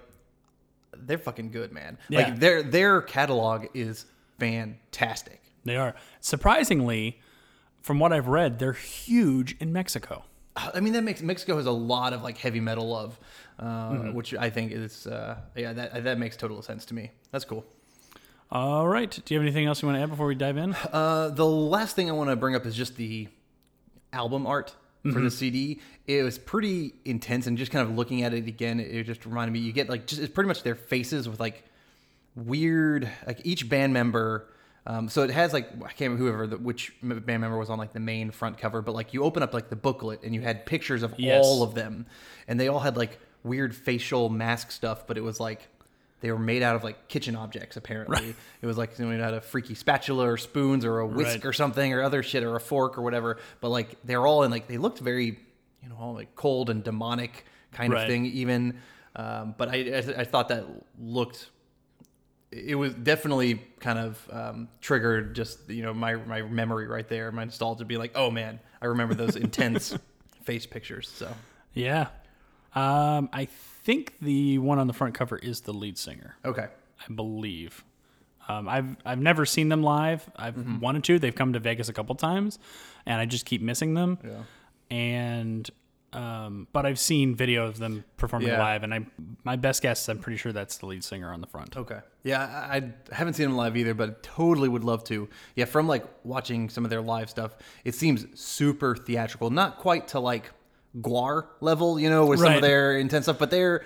they're 0.98 1.20
fucking 1.20 1.52
good, 1.52 1.72
man. 1.72 1.98
Yeah. 2.10 2.24
Like 2.24 2.40
their 2.40 2.64
their 2.64 3.02
catalog 3.04 3.68
is 3.76 4.06
fantastic. 4.40 5.42
They 5.64 5.76
are 5.78 5.94
surprisingly, 6.22 7.20
from 7.82 8.00
what 8.00 8.12
I've 8.12 8.28
read, 8.28 8.58
they're 8.60 8.74
huge 8.74 9.56
in 9.60 9.72
Mexico. 9.72 10.24
I 10.56 10.80
mean, 10.80 10.94
that 10.94 11.04
makes 11.04 11.22
Mexico 11.22 11.58
has 11.58 11.68
a 11.68 11.72
lot 11.72 12.14
of 12.14 12.24
like 12.24 12.38
heavy 12.40 12.60
metal 12.60 12.90
love, 12.90 13.20
uh, 13.60 13.64
Mm-hmm. 13.92 14.14
which 14.14 14.34
I 14.34 14.50
think 14.50 14.72
is 14.72 15.06
uh, 15.06 15.38
yeah 15.56 15.72
that 15.74 16.04
that 16.04 16.18
makes 16.18 16.36
total 16.36 16.64
sense 16.64 16.84
to 16.86 16.96
me. 16.96 17.12
That's 17.32 17.46
cool. 17.46 17.64
All 18.50 18.88
right. 18.88 19.12
Do 19.12 19.34
you 19.34 19.40
have 19.40 19.46
anything 19.46 19.68
else 19.68 19.82
you 19.82 19.88
want 19.88 19.98
to 20.00 20.04
add 20.04 20.10
before 20.10 20.26
we 20.26 20.34
dive 20.34 20.56
in? 20.58 20.74
Uh, 20.94 21.30
the 21.30 21.46
last 21.46 21.96
thing 21.98 22.10
I 22.10 22.14
want 22.14 22.30
to 22.30 22.36
bring 22.38 22.56
up 22.56 22.66
is 22.66 22.76
just 22.76 22.96
the 22.96 23.28
album 24.14 24.46
art 24.48 24.76
for 25.12 25.22
the 25.22 25.32
CD. 25.32 25.80
It 26.06 26.24
was 26.24 26.38
pretty 26.38 26.94
intense, 27.06 27.48
and 27.48 27.58
just 27.58 27.72
kind 27.72 27.88
of 27.88 27.96
looking 27.96 28.24
at 28.24 28.34
it 28.34 28.48
again, 28.48 28.80
it 28.80 29.04
just 29.04 29.26
reminded 29.26 29.54
me. 29.54 29.60
You 29.60 29.72
get 29.72 29.90
like 29.90 30.06
just 30.08 30.22
it's 30.22 30.34
pretty 30.34 30.48
much 30.48 30.64
their 30.64 30.76
faces 30.76 31.28
with 31.30 31.40
like 31.40 31.64
weird 32.36 33.10
like 33.26 33.42
each 33.46 33.68
band 33.70 33.94
member. 33.94 34.48
Um, 34.86 35.10
so 35.10 35.24
it 35.24 35.32
has 35.32 35.52
like 35.52 35.70
I 35.84 35.92
can't 35.92 36.12
remember 36.14 36.24
whoever 36.24 36.48
the, 36.48 36.58
which 36.58 36.94
band 37.02 37.26
member 37.42 37.58
was 37.58 37.70
on 37.70 37.78
like 37.78 37.92
the 37.94 38.00
main 38.00 38.32
front 38.32 38.58
cover, 38.58 38.82
but 38.82 38.94
like 38.96 39.14
you 39.14 39.24
open 39.24 39.44
up 39.44 39.54
like 39.54 39.70
the 39.70 39.76
booklet 39.76 40.24
and 40.24 40.34
you 40.34 40.42
had 40.42 40.66
pictures 40.66 41.04
of 41.04 41.14
Yes. 41.18 41.44
all 41.46 41.64
of 41.64 41.74
them, 41.74 42.06
and 42.48 42.60
they 42.60 42.68
all 42.70 42.80
had 42.80 42.96
like 42.96 43.20
weird 43.44 43.76
facial 43.76 44.30
mask 44.30 44.72
stuff, 44.72 45.06
but 45.08 45.18
it 45.18 45.22
was 45.22 45.40
like 45.40 45.68
they 46.22 46.32
were 46.32 46.40
made 46.40 46.64
out 46.64 46.76
of 46.76 46.84
like 46.84 47.08
kitchen 47.08 47.36
objects. 47.36 47.78
Apparently, 47.78 48.36
it 48.62 48.66
was 48.66 48.78
like 48.78 48.98
made 49.00 49.22
out 49.22 49.34
of 49.34 49.46
freaky 49.46 49.76
spatula 49.76 50.28
or 50.30 50.38
spoons 50.38 50.84
or 50.86 51.00
a 51.00 51.06
whisk 51.08 51.36
Right. 51.36 51.46
or 51.46 51.54
something 51.54 51.94
or 51.94 52.02
other 52.02 52.24
shit 52.24 52.44
or 52.44 52.56
a 52.56 52.60
fork 52.60 52.98
or 52.98 53.02
whatever. 53.02 53.38
But 53.62 53.70
like 53.70 53.98
they're 54.04 54.26
all 54.26 54.44
in 54.44 54.52
like 54.52 54.68
they 54.68 54.78
looked 54.78 55.00
very 55.00 55.38
you 55.84 55.90
know 55.90 55.96
all 56.00 56.14
like 56.14 56.36
cold 56.36 56.70
and 56.70 56.84
demonic 56.84 57.46
kind 57.72 57.94
Right. 57.94 58.04
of 58.04 58.08
thing 58.10 58.26
even. 58.26 58.80
Um, 59.16 59.56
but 59.58 59.70
I, 59.70 59.76
I 59.76 60.22
I 60.22 60.24
thought 60.24 60.50
that 60.50 60.66
looked 61.00 61.50
it 62.52 62.76
was 62.76 62.94
definitely 62.94 63.62
kind 63.82 64.00
of 64.00 64.30
um, 64.32 64.70
triggered 64.80 65.36
just 65.36 65.70
you 65.70 65.84
know 65.84 65.94
my 65.94 66.16
my 66.16 66.42
memory 66.42 66.88
right 66.88 67.08
there, 67.08 67.32
my 67.32 67.44
nostalgia, 67.44 67.84
be 67.86 67.98
like, 67.98 68.12
oh 68.16 68.32
man, 68.32 68.60
I 68.82 68.86
remember 68.86 69.14
those 69.14 69.36
intense 69.48 69.96
face 70.44 70.66
pictures. 70.66 71.10
So 71.10 71.32
Yeah. 71.74 72.08
Um, 72.74 73.30
I 73.34 73.48
think 73.88 74.14
the 74.22 74.58
one 74.60 74.78
on 74.80 74.88
the 74.88 74.94
front 74.94 75.14
cover 75.16 75.38
is 75.38 75.62
the 75.62 75.74
lead 75.74 75.98
singer. 75.98 76.36
okay, 76.46 76.68
I 77.10 77.14
believe. 77.14 77.84
Um, 78.50 78.68
I've 78.70 78.96
I've 79.06 79.20
never 79.20 79.46
seen 79.46 79.70
them 79.70 79.82
live. 79.84 80.22
I've 80.36 80.56
Mm-hmm. 80.56 80.80
wanted 80.80 81.04
to. 81.06 81.20
They've 81.20 81.36
come 81.42 81.54
to 81.54 81.60
Vegas 81.60 81.90
a 81.90 81.94
couple 81.94 82.16
times, 82.16 82.60
and 83.06 83.20
I 83.22 83.26
just 83.26 83.46
keep 83.46 83.62
missing 83.62 83.94
them. 83.94 84.18
Yeah. 84.24 84.44
And 84.90 85.70
um, 86.14 86.68
but 86.72 86.86
I've 86.86 87.00
seen 87.00 87.36
video 87.36 87.66
of 87.68 87.78
them 87.78 88.06
performing 88.16 88.48
Yeah. 88.48 88.60
live, 88.60 88.84
and 88.84 88.94
I 88.94 89.06
my 89.44 89.58
best 89.58 89.82
guess 89.82 90.02
is 90.04 90.10
I'm 90.10 90.20
pretty 90.20 90.38
sure 90.38 90.54
that's 90.54 90.78
the 90.78 90.86
lead 90.86 91.04
singer 91.04 91.34
on 91.34 91.42
the 91.42 91.48
front. 91.48 91.76
okay, 91.76 92.00
yeah, 92.24 92.42
I, 92.72 92.78
I 92.78 92.94
haven't 93.12 93.34
seen 93.34 93.48
them 93.50 93.58
live 93.58 93.76
either, 93.76 93.94
but 93.94 94.24
totally 94.24 94.70
would 94.70 94.86
love 94.86 95.04
to. 95.06 95.28
Yeah, 95.56 95.66
from 95.66 95.86
like 95.88 96.06
watching 96.24 96.70
some 96.70 96.86
of 96.86 96.90
their 96.90 97.02
live 97.02 97.30
stuff, 97.30 97.58
it 97.84 97.94
seems 97.96 98.26
super 98.40 98.96
theatrical, 98.96 99.50
not 99.50 99.78
quite 99.80 100.08
to 100.10 100.20
like 100.22 100.50
Gwar 100.98 101.46
level, 101.62 102.00
you 102.00 102.10
know, 102.10 102.26
with 102.26 102.40
some 102.40 102.54
of 102.56 102.62
their 102.62 102.98
intense 102.98 103.26
stuff, 103.26 103.38
but 103.40 103.52
they're 103.52 103.86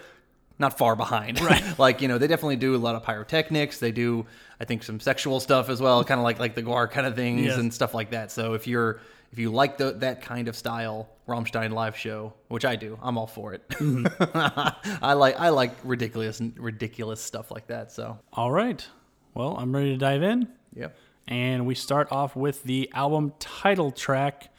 not 0.59 0.77
far 0.77 0.95
behind. 0.95 1.41
Right. 1.41 1.63
like, 1.79 2.01
you 2.01 2.07
know, 2.07 2.17
they 2.17 2.27
definitely 2.27 2.55
do 2.57 2.75
a 2.75 2.77
lot 2.77 2.95
of 2.95 3.03
pyrotechnics. 3.03 3.79
They 3.79 3.91
do, 3.91 4.25
I 4.59 4.65
think, 4.65 4.83
some 4.83 4.99
sexual 4.99 5.39
stuff 5.39 5.69
as 5.69 5.81
well, 5.81 6.03
kind 6.03 6.19
of 6.19 6.23
like 6.23 6.39
like 6.39 6.55
the 6.55 6.63
Gwar 6.63 6.89
kind 6.89 7.07
of 7.07 7.15
things 7.15 7.45
Yes. 7.45 7.57
and 7.57 7.73
stuff 7.73 7.93
like 7.93 8.11
that. 8.11 8.31
So 8.31 8.53
if 8.53 8.67
you're 8.67 8.99
if 9.31 9.39
you 9.39 9.49
like 9.51 9.77
the, 9.77 9.93
that 9.93 10.21
kind 10.21 10.47
of 10.49 10.55
style 10.57 11.07
Rammstein 11.27 11.71
live 11.71 11.95
show, 11.97 12.33
which 12.49 12.65
I 12.65 12.75
do, 12.75 12.99
I'm 13.01 13.17
all 13.17 13.27
for 13.27 13.53
it. 13.53 13.67
Mm-hmm. 13.69 14.99
I 15.03 15.13
like 15.13 15.39
I 15.39 15.49
like 15.49 15.71
ridiculous 15.83 16.41
ridiculous 16.57 17.21
stuff 17.21 17.49
like 17.51 17.67
that. 17.67 17.91
So 17.91 18.19
All 18.33 18.51
right. 18.51 18.85
Well, 19.33 19.55
I'm 19.57 19.73
ready 19.73 19.91
to 19.91 19.97
dive 19.97 20.21
in. 20.23 20.47
yep. 20.75 20.95
And 21.27 21.65
we 21.65 21.75
start 21.75 22.11
off 22.11 22.35
with 22.35 22.63
the 22.63 22.91
album 22.93 23.31
title 23.39 23.91
track, 23.91 24.49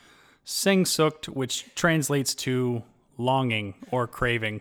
Singsucht, 0.45 1.27
which 1.27 1.67
translates 1.75 2.35
to 2.35 2.83
longing 3.17 3.75
or 3.91 4.07
craving. 4.07 4.61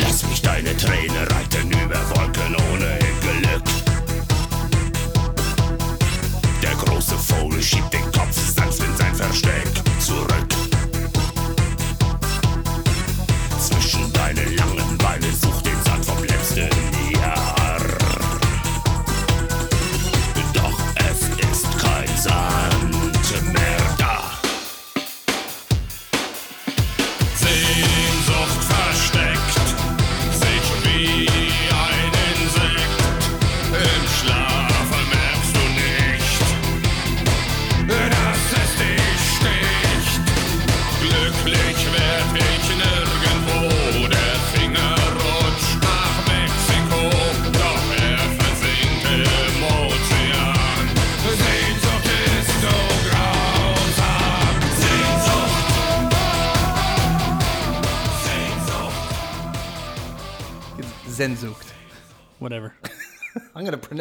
Lass 0.00 0.22
mich 0.28 0.42
deine 0.42 0.76
Träne 0.76 1.30
reiten 1.30 1.70
über 1.70 2.00
Wolken 2.10 2.54
ohne 2.72 2.98
Glück. 3.20 3.64
Der 6.62 6.74
große 6.74 7.16
Vogel 7.16 7.62
schiebt 7.62 7.92
den 7.92 8.12
Kopf 8.12 8.32
sanft 8.32 8.82
in 8.82 8.96
sein 8.96 9.14
Versteck 9.14 9.68
zurück. 9.98 10.48
Zwischen 13.58 14.12
deine 14.12 14.44
langen 14.44 14.98
Beine 14.98 15.32
sucht 15.32 15.66
den 15.66 15.82
Sand 15.82 16.04
vom 16.04 16.22
letzten 16.24 16.99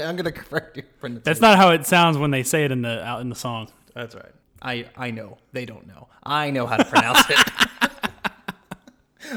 I'm 0.09 0.15
gonna 0.15 0.31
pron- 0.31 0.39
I'm 0.41 0.41
gonna 0.41 0.49
correct 0.61 0.77
your 0.77 0.85
pronunciation. 0.99 1.23
That's 1.23 1.41
not 1.41 1.57
how 1.57 1.69
it 1.71 1.85
sounds 1.85 2.17
when 2.17 2.31
they 2.31 2.43
say 2.43 2.65
it 2.65 2.71
in 2.71 2.81
the 2.81 3.03
out 3.05 3.21
in 3.21 3.29
the 3.29 3.35
song. 3.35 3.69
That's 3.93 4.15
right. 4.15 4.31
I 4.61 4.85
I 4.97 5.11
know 5.11 5.37
they 5.53 5.65
don't 5.65 5.87
know. 5.87 6.07
I 6.23 6.49
know 6.51 6.65
how 6.65 6.77
to 6.77 6.85
pronounce 6.85 7.19
it. 7.29 7.37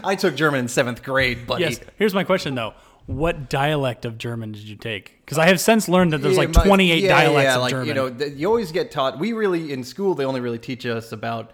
I 0.04 0.14
took 0.14 0.34
German 0.36 0.60
in 0.60 0.68
seventh 0.68 1.02
grade, 1.02 1.46
buddy. 1.46 1.64
Yes. 1.64 1.80
Here's 1.96 2.14
my 2.14 2.24
question 2.24 2.54
though. 2.54 2.74
What 3.06 3.50
dialect 3.50 4.04
of 4.04 4.16
German 4.16 4.52
did 4.52 4.62
you 4.62 4.76
take? 4.76 5.20
Because 5.24 5.36
I 5.36 5.46
have 5.46 5.60
since 5.60 5.88
learned 5.88 6.12
that 6.12 6.18
there's 6.18 6.34
Yeah, 6.36 6.40
like 6.44 6.54
my- 6.54 6.64
28 6.64 7.02
yeah, 7.02 7.08
dialects 7.08 7.42
yeah, 7.44 7.54
of 7.56 7.60
like, 7.62 7.70
German. 7.70 7.88
You 7.88 7.94
know, 7.94 8.10
th- 8.10 8.32
you 8.34 8.46
always 8.46 8.70
get 8.72 8.90
taught. 8.92 9.18
We 9.18 9.32
really 9.32 9.72
in 9.72 9.82
school 9.84 10.14
they 10.14 10.24
only 10.24 10.40
really 10.40 10.58
teach 10.60 10.86
us 10.86 11.12
about 11.12 11.50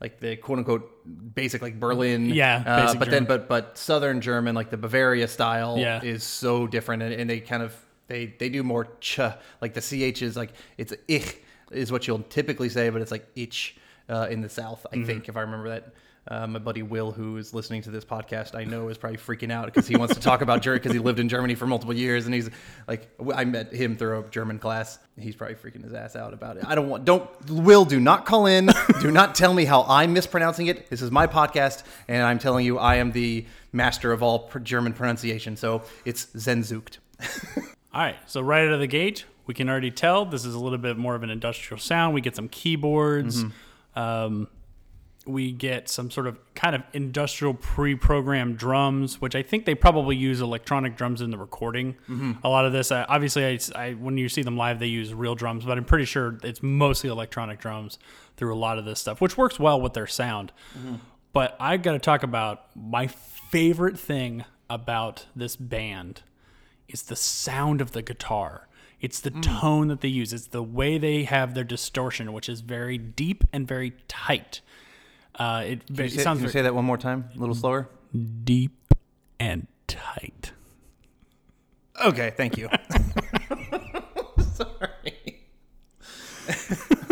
like 0.00 0.20
the 0.20 0.36
quote 0.36 0.58
unquote 0.58 1.34
basic 1.34 1.62
like 1.62 1.80
Berlin. 1.80 2.26
Yeah, 2.26 2.62
uh, 2.66 2.82
basic 2.86 2.98
but 2.98 3.10
then 3.10 3.24
but 3.24 3.48
but 3.48 3.76
Southern 3.78 4.20
German 4.20 4.54
like 4.54 4.70
the 4.70 4.76
Bavaria 4.76 5.26
style 5.26 5.76
Yeah. 5.78 6.02
is 6.02 6.22
so 6.22 6.66
different, 6.66 7.02
and, 7.02 7.12
and 7.14 7.28
they 7.30 7.40
kind 7.40 7.62
of 7.62 7.74
they 8.10 8.26
they 8.26 8.50
do 8.50 8.62
more 8.62 8.88
ch 9.00 9.20
like 9.62 9.72
the 9.72 9.80
ch 9.80 10.20
is 10.20 10.36
like 10.36 10.52
it's 10.76 10.92
ich 11.08 11.38
is 11.70 11.92
what 11.92 12.06
you'll 12.06 12.24
typically 12.24 12.68
say, 12.68 12.90
but 12.90 13.00
it's 13.00 13.12
like 13.12 13.26
ich 13.36 13.76
uh, 14.08 14.26
in 14.28 14.40
the 14.40 14.48
South. 14.48 14.84
Mm-hmm. 14.90 15.02
I 15.02 15.06
think 15.06 15.28
if 15.28 15.36
I 15.36 15.42
remember 15.42 15.70
that. 15.70 15.94
Uh, 16.28 16.46
my 16.46 16.58
buddy 16.58 16.82
Will, 16.82 17.10
who 17.10 17.38
is 17.38 17.54
listening 17.54 17.80
to 17.82 17.90
this 17.90 18.04
podcast, 18.04 18.54
I 18.54 18.64
know 18.64 18.88
is 18.88 18.98
probably 18.98 19.16
freaking 19.16 19.50
out 19.50 19.64
because 19.64 19.88
he 19.88 19.96
wants 19.96 20.14
to 20.14 20.20
talk 20.20 20.42
about 20.42 20.60
Germany 20.60 20.80
because 20.80 20.92
he 20.92 20.98
lived 20.98 21.18
in 21.18 21.30
Germany 21.30 21.54
for 21.54 21.66
multiple 21.66 21.94
years, 21.94 22.26
and 22.26 22.34
he's 22.34 22.50
like, 22.86 23.08
I 23.34 23.46
met 23.46 23.72
him 23.72 23.96
through 23.96 24.20
a 24.20 24.28
German 24.28 24.58
class. 24.58 24.98
He's 25.18 25.34
probably 25.34 25.56
freaking 25.56 25.82
his 25.82 25.94
ass 25.94 26.16
out 26.16 26.34
about 26.34 26.58
it. 26.58 26.64
I 26.66 26.74
don't 26.74 26.90
want, 26.90 27.06
don't, 27.06 27.28
Will, 27.48 27.86
do 27.86 27.98
not 27.98 28.26
call 28.26 28.44
in. 28.44 28.68
do 29.00 29.10
not 29.10 29.34
tell 29.34 29.54
me 29.54 29.64
how 29.64 29.84
I'm 29.88 30.12
mispronouncing 30.12 30.66
it. 30.66 30.90
This 30.90 31.00
is 31.00 31.10
my 31.10 31.26
podcast, 31.26 31.84
and 32.06 32.22
I'm 32.22 32.38
telling 32.38 32.66
you, 32.66 32.78
I 32.78 32.96
am 32.96 33.12
the 33.12 33.46
master 33.72 34.12
of 34.12 34.22
all 34.22 34.50
German 34.62 34.92
pronunciation. 34.92 35.56
So 35.56 35.82
it's 36.04 36.26
Zenzucht. 36.26 36.98
All 37.92 38.00
right, 38.02 38.16
so 38.26 38.40
right 38.40 38.66
out 38.66 38.72
of 38.74 38.80
the 38.80 38.86
gate, 38.86 39.24
we 39.46 39.54
can 39.54 39.68
already 39.68 39.90
tell 39.90 40.24
this 40.24 40.44
is 40.44 40.54
a 40.54 40.60
little 40.60 40.78
bit 40.78 40.96
more 40.96 41.14
of 41.16 41.22
an 41.22 41.30
industrial 41.30 41.80
sound. 41.80 42.14
We 42.14 42.20
get 42.20 42.36
some 42.36 42.48
keyboards. 42.48 43.44
Mm-hmm. 43.44 43.98
Um, 43.98 44.48
we 45.26 45.52
get 45.52 45.88
some 45.88 46.10
sort 46.10 46.26
of 46.26 46.38
kind 46.54 46.74
of 46.74 46.82
industrial 46.94 47.52
pre-programmed 47.54 48.56
drums, 48.56 49.20
which 49.20 49.34
I 49.34 49.42
think 49.42 49.64
they 49.66 49.74
probably 49.74 50.16
use 50.16 50.40
electronic 50.40 50.96
drums 50.96 51.20
in 51.20 51.30
the 51.30 51.36
recording. 51.36 51.94
A 52.42 52.48
lot 52.48 52.64
of 52.64 52.72
this, 52.72 52.90
uh, 52.90 53.04
obviously, 53.08 53.44
I, 53.44 53.58
I- 53.74 53.92
when 53.94 54.16
you 54.16 54.28
see 54.28 54.42
them 54.42 54.56
live, 54.56 54.78
they 54.78 54.86
use 54.86 55.12
real 55.12 55.34
drums, 55.34 55.64
but 55.64 55.76
I'm 55.76 55.84
pretty 55.84 56.06
sure 56.06 56.38
it's 56.42 56.62
mostly 56.62 57.10
electronic 57.10 57.60
drums 57.60 57.98
through 58.36 58.54
a 58.54 58.56
lot 58.56 58.78
of 58.78 58.84
this 58.86 58.98
stuff, 59.00 59.20
which 59.20 59.36
works 59.36 59.58
well 59.58 59.80
with 59.80 59.92
their 59.92 60.06
sound. 60.06 60.52
But 61.32 61.54
I 61.60 61.76
got 61.76 61.92
to 61.92 61.98
talk 61.98 62.22
about 62.22 62.74
my 62.74 63.06
favorite 63.06 63.98
thing 63.98 64.44
about 64.70 65.26
this 65.36 65.54
band 65.54 66.22
is 66.92 67.02
the 67.04 67.16
sound 67.16 67.80
of 67.80 67.92
the 67.92 68.02
guitar. 68.02 68.68
It's 69.00 69.20
the 69.20 69.30
mm. 69.30 69.42
tone 69.42 69.88
that 69.88 70.02
they 70.02 70.08
use. 70.08 70.32
It's 70.32 70.48
the 70.48 70.62
way 70.62 70.98
they 70.98 71.24
have 71.24 71.54
their 71.54 71.64
distortion, 71.64 72.32
which 72.32 72.48
is 72.48 72.60
very 72.60 72.98
deep 72.98 73.44
and 73.52 73.66
very 73.66 73.94
tight. 74.08 74.60
Uh, 75.36 75.62
it, 75.64 75.86
Can 75.86 75.96
you, 75.96 76.04
it 76.04 76.12
say, 76.12 76.22
sounds 76.22 76.38
can 76.38 76.46
you 76.46 76.52
say 76.52 76.62
that 76.62 76.74
one 76.74 76.84
more 76.84 76.98
time, 76.98 77.30
a 77.34 77.38
little 77.38 77.54
mm. 77.54 77.60
slower? 77.60 77.88
deep 78.44 78.94
and 79.38 79.66
tight. 79.86 80.52
Okay, 82.04 82.32
thank 82.36 82.56
you. 82.56 82.68
Sorry. 84.54 85.46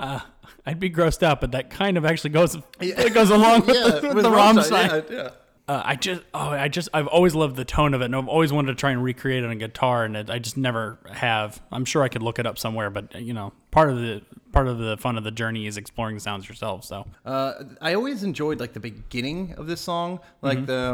Uh, 0.00 0.20
I'd 0.64 0.78
be 0.78 0.90
grossed 0.90 1.24
out, 1.24 1.40
but 1.40 1.50
that 1.50 1.70
kind 1.70 1.96
of 1.96 2.04
actually 2.04 2.30
goes 2.30 2.56
it 2.78 3.12
goes 3.12 3.30
along 3.30 3.60
with 3.66 4.00
the, 4.00 4.12
with 4.14 4.22
the 4.22 4.30
Rammstein. 4.30 5.10
Yeah, 5.10 5.16
yeah. 5.16 5.30
Uh, 5.68 5.82
I 5.84 5.96
just, 5.96 6.22
oh, 6.32 6.48
I 6.48 6.68
just, 6.68 6.88
I've 6.94 7.06
always 7.08 7.34
loved 7.34 7.56
the 7.56 7.64
tone 7.64 7.92
of 7.92 8.00
it, 8.00 8.06
and 8.06 8.16
I've 8.16 8.26
always 8.26 8.52
wanted 8.54 8.68
to 8.68 8.74
try 8.74 8.90
and 8.90 9.04
recreate 9.04 9.44
it 9.44 9.50
on 9.50 9.58
guitar, 9.58 10.04
and 10.04 10.16
it, 10.16 10.30
I 10.30 10.38
just 10.38 10.56
never 10.56 10.98
have. 11.12 11.60
I'm 11.70 11.84
sure 11.84 12.02
I 12.02 12.08
could 12.08 12.22
look 12.22 12.38
it 12.38 12.46
up 12.46 12.58
somewhere, 12.58 12.88
but 12.88 13.20
you 13.20 13.34
know, 13.34 13.52
part 13.70 13.90
of 13.90 13.96
the 13.98 14.22
part 14.50 14.66
of 14.66 14.78
the 14.78 14.96
fun 14.96 15.18
of 15.18 15.24
the 15.24 15.30
journey 15.30 15.66
is 15.66 15.76
exploring 15.76 16.14
the 16.14 16.20
sounds 16.22 16.48
yourself. 16.48 16.84
So, 16.84 17.06
Uh, 17.26 17.52
I 17.82 17.92
always 17.94 18.22
enjoyed 18.22 18.60
like 18.60 18.72
the 18.72 18.80
beginning 18.80 19.54
of 19.58 19.66
this 19.66 19.82
song, 19.82 20.20
like 20.40 20.64
the 20.64 20.92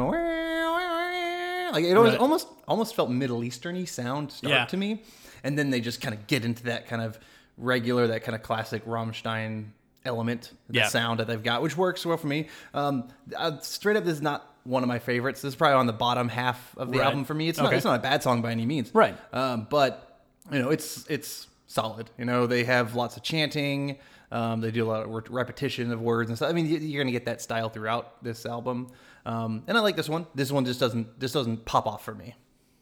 like 1.72 1.84
it 1.84 1.96
always 1.96 2.12
Right. 2.12 2.20
almost 2.20 2.48
almost 2.68 2.94
felt 2.96 3.10
Middle 3.10 3.40
Easterny 3.40 3.88
sound 3.88 4.32
start 4.32 4.50
Yeah. 4.50 4.64
to 4.66 4.76
me, 4.76 5.02
and 5.44 5.58
then 5.58 5.70
they 5.70 5.80
just 5.80 6.00
kind 6.00 6.14
of 6.14 6.26
get 6.26 6.44
into 6.44 6.64
that 6.64 6.86
kind 6.88 7.00
of 7.02 7.18
regular, 7.58 8.06
that 8.08 8.24
kind 8.24 8.34
of 8.34 8.42
classic 8.42 8.84
Rammstein 8.86 9.66
element, 10.04 10.52
the 10.68 10.78
Yeah. 10.80 10.88
sound 10.88 11.20
that 11.20 11.26
they've 11.28 11.42
got, 11.42 11.62
which 11.62 11.76
works 11.76 12.04
well 12.04 12.16
for 12.16 12.26
me. 12.26 12.48
Um, 12.74 13.08
uh, 13.36 13.58
straight 13.60 13.96
up, 13.96 14.04
this 14.04 14.14
is 14.14 14.22
not 14.22 14.53
one 14.64 14.82
of 14.82 14.88
my 14.88 14.98
favorites. 14.98 15.42
This 15.42 15.50
is 15.50 15.56
probably 15.56 15.74
on 15.76 15.86
the 15.86 15.92
bottom 15.92 16.28
half 16.28 16.76
of 16.76 16.90
the 16.90 16.98
Right. 16.98 17.06
album 17.06 17.24
for 17.24 17.34
me. 17.34 17.48
It's 17.48 17.58
not 17.58 17.68
Okay. 17.68 17.76
it's 17.76 17.84
not 17.84 17.98
a 17.98 18.02
bad 18.02 18.22
song 18.22 18.42
by 18.42 18.50
any 18.50 18.66
means, 18.66 18.90
Right. 18.94 19.16
Um, 19.32 19.66
but 19.70 20.22
you 20.50 20.58
know, 20.58 20.70
it's 20.70 21.06
it's 21.08 21.46
solid. 21.66 22.10
You 22.18 22.24
know, 22.24 22.46
they 22.46 22.64
have 22.64 22.94
lots 22.94 23.16
of 23.16 23.22
chanting. 23.22 23.98
Um, 24.32 24.60
they 24.60 24.70
do 24.70 24.84
a 24.84 24.88
lot 24.88 25.02
of 25.04 25.30
repetition 25.30 25.92
of 25.92 26.00
words 26.00 26.28
and 26.30 26.36
stuff. 26.36 26.50
I 26.50 26.52
mean, 26.52 26.66
you- 26.66 26.78
you're 26.78 27.02
gonna 27.02 27.12
get 27.12 27.26
that 27.26 27.40
style 27.40 27.68
throughout 27.68 28.22
this 28.24 28.44
album. 28.46 28.88
Um, 29.26 29.62
and 29.66 29.76
I 29.76 29.80
like 29.80 29.96
this 29.96 30.08
one. 30.08 30.26
This 30.34 30.50
one 30.52 30.64
just 30.64 30.80
doesn't 30.80 31.18
just 31.20 31.34
doesn't 31.34 31.64
pop 31.64 31.86
off 31.86 32.04
for 32.04 32.14
me. 32.14 32.34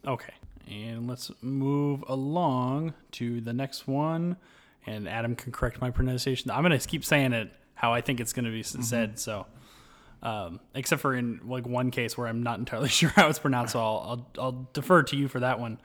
okay, 0.07 0.33
and 0.69 1.07
let's 1.09 1.31
move 1.43 2.05
along 2.09 2.95
to 3.13 3.41
the 3.41 3.53
next 3.53 3.87
one. 3.87 4.37
And 4.87 5.09
Adam 5.09 5.37
can 5.37 5.53
correct 5.53 5.81
my 5.81 5.91
pronunciation. 5.91 6.51
I'm 6.51 6.63
gonna 6.63 6.79
keep 6.79 7.05
saying 7.05 7.33
it 7.33 7.53
how 7.75 7.93
I 7.93 8.01
think 8.01 8.19
it's 8.19 8.33
gonna 8.33 8.51
be 8.51 8.61
s 8.61 8.77
said. 8.81 9.19
So, 9.19 9.47
um, 10.23 10.61
except 10.75 11.03
for 11.03 11.15
in 11.15 11.41
like 11.45 11.67
one 11.67 11.91
case 11.91 12.17
where 12.17 12.27
I'm 12.27 12.43
not 12.43 12.59
entirely 12.59 12.89
sure 13.01 13.11
how 13.11 13.29
it's 13.29 13.39
pronounced, 13.39 13.73
so 13.73 13.81
I'll 13.81 14.29
I'll, 14.39 14.43
I'll 14.43 14.69
defer 14.73 15.03
to 15.03 15.17
you 15.17 15.29
for 15.29 15.41
that 15.41 15.59
one. 15.59 15.81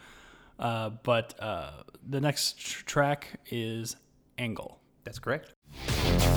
Uh, 0.59 0.89
but 1.03 1.35
uh, 1.39 1.71
the 2.07 2.19
next 2.21 2.59
tr- 2.59 2.83
track 2.85 3.39
is 3.47 3.95
Engel. 4.37 4.79
That's 5.03 5.19
correct. 5.19 5.53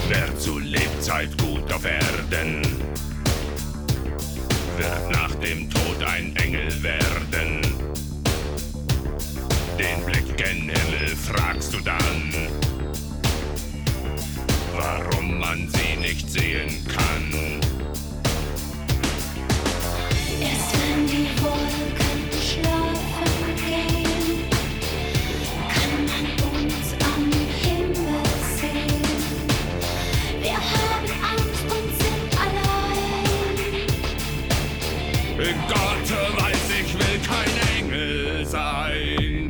Wer 0.08 0.36
zu 0.36 0.58
Lebzeit 0.58 1.36
gut 1.38 1.72
auf 1.72 1.84
Erden, 1.84 2.62
wird 4.76 5.10
nach 5.10 5.34
dem 5.36 5.70
Tod 5.70 6.02
ein 6.06 6.36
Engel 6.36 6.82
werden. 6.82 7.60
Den 9.78 10.04
Blick 10.04 10.36
gen 10.36 10.68
Himmel 10.68 11.16
fragst 11.16 11.72
du 11.72 11.80
dann, 11.80 12.32
warum 14.80 15.38
man 15.38 15.68
sie 15.68 15.96
nicht 16.00 16.30
sehen 16.30 16.84
kann. 16.86 17.60
Erst 20.40 20.72
wenn 20.78 21.06
die 21.06 21.28
Wolken 21.42 22.20
schlafen 22.48 23.54
gehen, 23.66 24.28
kann 25.74 25.94
man 26.10 26.24
uns 26.50 26.86
am 27.12 27.24
Himmel 27.62 28.24
sehen. 28.58 29.08
Wir 30.40 30.58
haben 30.74 31.10
Angst 31.32 31.64
und 31.76 31.88
sind 32.02 32.30
allein. 32.46 33.86
Gott 35.68 36.08
weiß, 36.40 36.64
ich 36.80 36.90
will 36.94 37.18
kein 37.26 37.54
Engel 37.78 38.46
sein. 38.46 39.48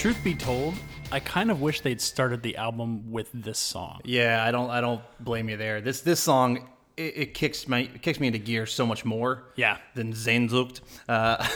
Truth 0.00 0.22
be 0.22 0.34
told, 0.38 0.74
I 1.10 1.20
kind 1.20 1.50
of 1.50 1.60
wish 1.60 1.80
they'd 1.80 2.00
started 2.00 2.42
the 2.42 2.56
album 2.56 3.10
with 3.10 3.30
this 3.32 3.58
song. 3.58 4.00
Yeah, 4.04 4.44
I 4.44 4.50
don't 4.50 4.68
I 4.70 4.80
don't 4.80 5.00
blame 5.20 5.48
you 5.48 5.56
there. 5.56 5.80
This 5.80 6.02
this 6.02 6.20
song 6.20 6.68
it, 6.96 7.16
it 7.16 7.34
kicks 7.34 7.66
my 7.66 7.80
it 7.80 8.02
kicks 8.02 8.20
me 8.20 8.26
into 8.26 8.38
gear 8.38 8.66
so 8.66 8.84
much 8.86 9.04
more. 9.04 9.44
Yeah. 9.56 9.78
Than 9.94 10.12
Sehnsucht. 10.12 10.80
Uh, 11.08 11.46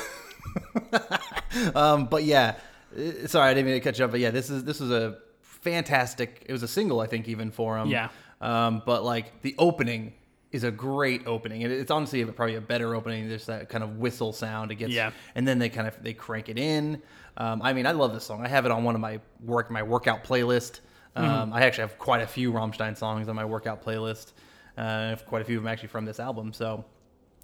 um, 1.74 2.06
but 2.06 2.24
yeah, 2.24 2.56
uh, 2.96 3.26
sorry 3.26 3.50
I 3.50 3.54
didn't 3.54 3.66
mean 3.66 3.74
to 3.74 3.80
catch 3.80 4.00
up. 4.00 4.10
But 4.10 4.20
yeah, 4.20 4.30
this 4.30 4.48
is 4.48 4.64
this 4.64 4.80
was 4.80 4.90
a 4.90 5.18
fantastic. 5.42 6.44
It 6.46 6.52
was 6.52 6.62
a 6.62 6.68
single 6.68 7.00
I 7.00 7.06
think 7.06 7.28
even 7.28 7.50
for 7.50 7.76
him. 7.78 7.88
Yeah. 7.88 8.08
Um, 8.40 8.82
but 8.86 9.04
like 9.04 9.42
the 9.42 9.54
opening 9.58 10.14
is 10.50 10.64
a 10.64 10.70
great 10.70 11.26
opening. 11.26 11.62
It's 11.62 11.90
honestly 11.90 12.24
probably 12.26 12.56
a 12.56 12.60
better 12.60 12.94
opening. 12.94 13.28
There's 13.28 13.46
that 13.46 13.68
kind 13.68 13.82
of 13.84 13.96
whistle 13.98 14.32
sound. 14.32 14.70
It 14.70 14.74
gets 14.76 14.92
Yeah. 14.92 15.12
and 15.34 15.46
then 15.48 15.58
they 15.58 15.68
kind 15.68 15.88
of 15.88 16.02
they 16.02 16.12
crank 16.14 16.48
it 16.48 16.58
in. 16.58 17.02
Um, 17.36 17.62
I 17.62 17.72
mean, 17.72 17.86
I 17.86 17.92
love 17.92 18.12
this 18.12 18.24
song. 18.24 18.44
I 18.44 18.48
have 18.48 18.64
it 18.66 18.70
on 18.70 18.84
one 18.84 18.94
of 18.94 19.00
my 19.00 19.20
work 19.44 19.70
my 19.70 19.82
workout 19.82 20.24
playlist. 20.24 20.80
Um, 21.16 21.24
Mm-hmm. 21.24 21.52
I 21.54 21.62
actually 21.62 21.82
have 21.82 21.98
quite 21.98 22.22
a 22.22 22.26
few 22.26 22.52
Rammstein 22.52 22.96
songs 22.96 23.28
on 23.28 23.36
my 23.36 23.44
workout 23.44 23.84
playlist. 23.84 24.32
Uh, 24.78 24.80
I 24.80 25.00
have 25.08 25.26
quite 25.26 25.42
a 25.42 25.44
few 25.44 25.58
of 25.58 25.62
them 25.64 25.70
actually 25.72 25.88
from 25.88 26.04
this 26.06 26.18
album. 26.18 26.52
So, 26.54 26.84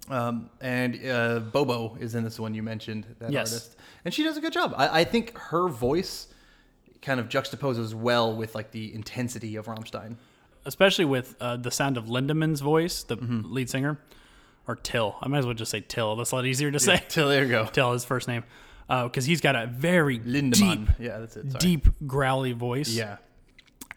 um, 0.09 0.49
and 0.61 0.99
uh, 1.07 1.39
Bobo 1.39 1.95
is 1.99 2.15
in 2.15 2.23
this 2.23 2.39
one 2.39 2.53
you 2.55 2.63
mentioned 2.63 3.05
that 3.19 3.31
Yes. 3.31 3.51
artist, 3.51 3.75
and 4.05 4.13
she 4.13 4.23
does 4.23 4.37
a 4.37 4.41
good 4.41 4.53
job. 4.53 4.73
I, 4.75 5.01
I 5.01 5.03
think 5.03 5.37
her 5.37 5.67
voice 5.67 6.27
kind 7.03 7.19
of 7.19 7.29
juxtaposes 7.29 7.93
well 7.93 8.35
with 8.35 8.55
like 8.55 8.71
the 8.71 8.93
intensity 8.93 9.55
of 9.55 9.67
Rammstein. 9.67 10.15
especially 10.65 11.05
with 11.05 11.35
uh, 11.39 11.55
the 11.57 11.71
sound 11.71 11.95
of 11.97 12.05
Lindemann's 12.05 12.61
voice, 12.61 13.03
the 13.03 13.17
Mm-hmm. 13.17 13.53
lead 13.53 13.69
singer, 13.69 13.99
or 14.67 14.75
Till. 14.75 15.15
I 15.21 15.27
might 15.27 15.39
as 15.39 15.45
well 15.45 15.53
just 15.55 15.71
say 15.71 15.81
Till. 15.87 16.15
That's 16.15 16.31
a 16.31 16.35
lot 16.35 16.45
easier 16.47 16.71
to 16.71 16.79
say. 16.79 17.03
Till 17.09 17.29
there 17.29 17.43
you 17.43 17.49
go. 17.49 17.65
Till 17.65 17.93
his 17.93 18.03
first 18.03 18.27
name, 18.27 18.43
because 18.89 19.25
he's 19.25 19.39
got 19.41 19.55
a 19.55 19.67
very 19.67 20.19
Lindemann. 20.19 20.87
deep, 20.87 20.89
Yeah, 20.99 21.19
that's 21.19 21.37
it. 21.37 21.51
Sorry. 21.51 21.59
deep 21.59 21.87
growly 22.07 22.51
voice. 22.53 22.89
Yeah. 22.89 23.17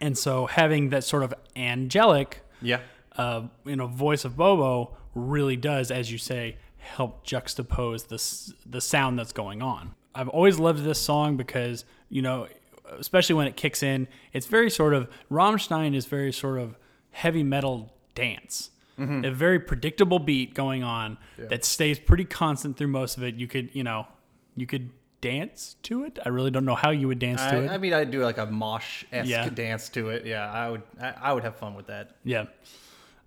and 0.01 0.17
so 0.17 0.45
having 0.47 0.89
that 0.89 1.03
sort 1.03 1.23
of 1.23 1.33
angelic, 1.55 2.41
Yeah. 2.61 2.79
uh, 3.17 3.43
you 3.65 3.75
know, 3.75 3.87
voice 3.87 4.23
of 4.25 4.35
Bobo 4.37 4.95
really 5.15 5.55
does, 5.55 5.91
as 5.91 6.11
you 6.11 6.17
say, 6.17 6.57
help 6.77 7.25
juxtapose 7.25 8.07
this 8.09 8.53
the 8.65 8.81
sound 8.81 9.17
that's 9.17 9.31
going 9.33 9.61
on. 9.61 9.95
I've 10.13 10.27
always 10.29 10.59
loved 10.59 10.83
this 10.83 10.99
song 10.99 11.37
because 11.37 11.85
you 12.09 12.21
know, 12.21 12.47
especially 12.99 13.35
when 13.35 13.47
it 13.47 13.55
kicks 13.55 13.81
in, 13.81 14.07
it's 14.33 14.45
very 14.45 14.69
sort 14.69 14.93
of 14.93 15.09
Rammstein 15.31 15.95
is 15.95 16.05
very 16.05 16.31
sort 16.33 16.59
of 16.59 16.75
heavy 17.11 17.43
metal 17.43 17.93
dance. 18.15 18.69
A 18.99 19.31
very 19.31 19.59
predictable 19.59 20.19
beat 20.19 20.53
going 20.53 20.83
on 20.83 21.17
that 21.37 21.65
stays 21.65 21.97
pretty 21.97 22.25
constant 22.25 22.77
through 22.77 22.89
most 22.89 23.17
of 23.17 23.23
it. 23.23 23.33
You 23.35 23.47
could, 23.47 23.71
you 23.73 23.83
know, 23.83 24.05
you 24.55 24.65
could 24.65 24.89
dance 25.21 25.75
to 25.83 26.03
it. 26.03 26.19
I 26.25 26.29
really 26.29 26.51
don't 26.51 26.65
know 26.65 26.75
how 26.75 26.89
you 26.89 27.07
would 27.07 27.19
dance 27.19 27.41
to 27.45 27.63
it. 27.63 27.69
I, 27.69 27.75
I 27.75 27.77
mean, 27.77 27.93
I'd 27.93 28.11
do 28.11 28.21
like 28.23 28.37
a 28.37 28.45
mosh 28.45 29.05
esque 29.11 29.29
Yeah. 29.29 29.49
dance 29.49 29.87
to 29.89 30.09
it. 30.09 30.25
Yeah, 30.25 30.51
I 30.51 30.69
would. 30.69 30.81
I, 31.01 31.13
I 31.21 31.33
would 31.33 31.43
have 31.43 31.55
fun 31.55 31.75
with 31.75 31.87
that. 31.87 32.11
Yeah. 32.23 32.45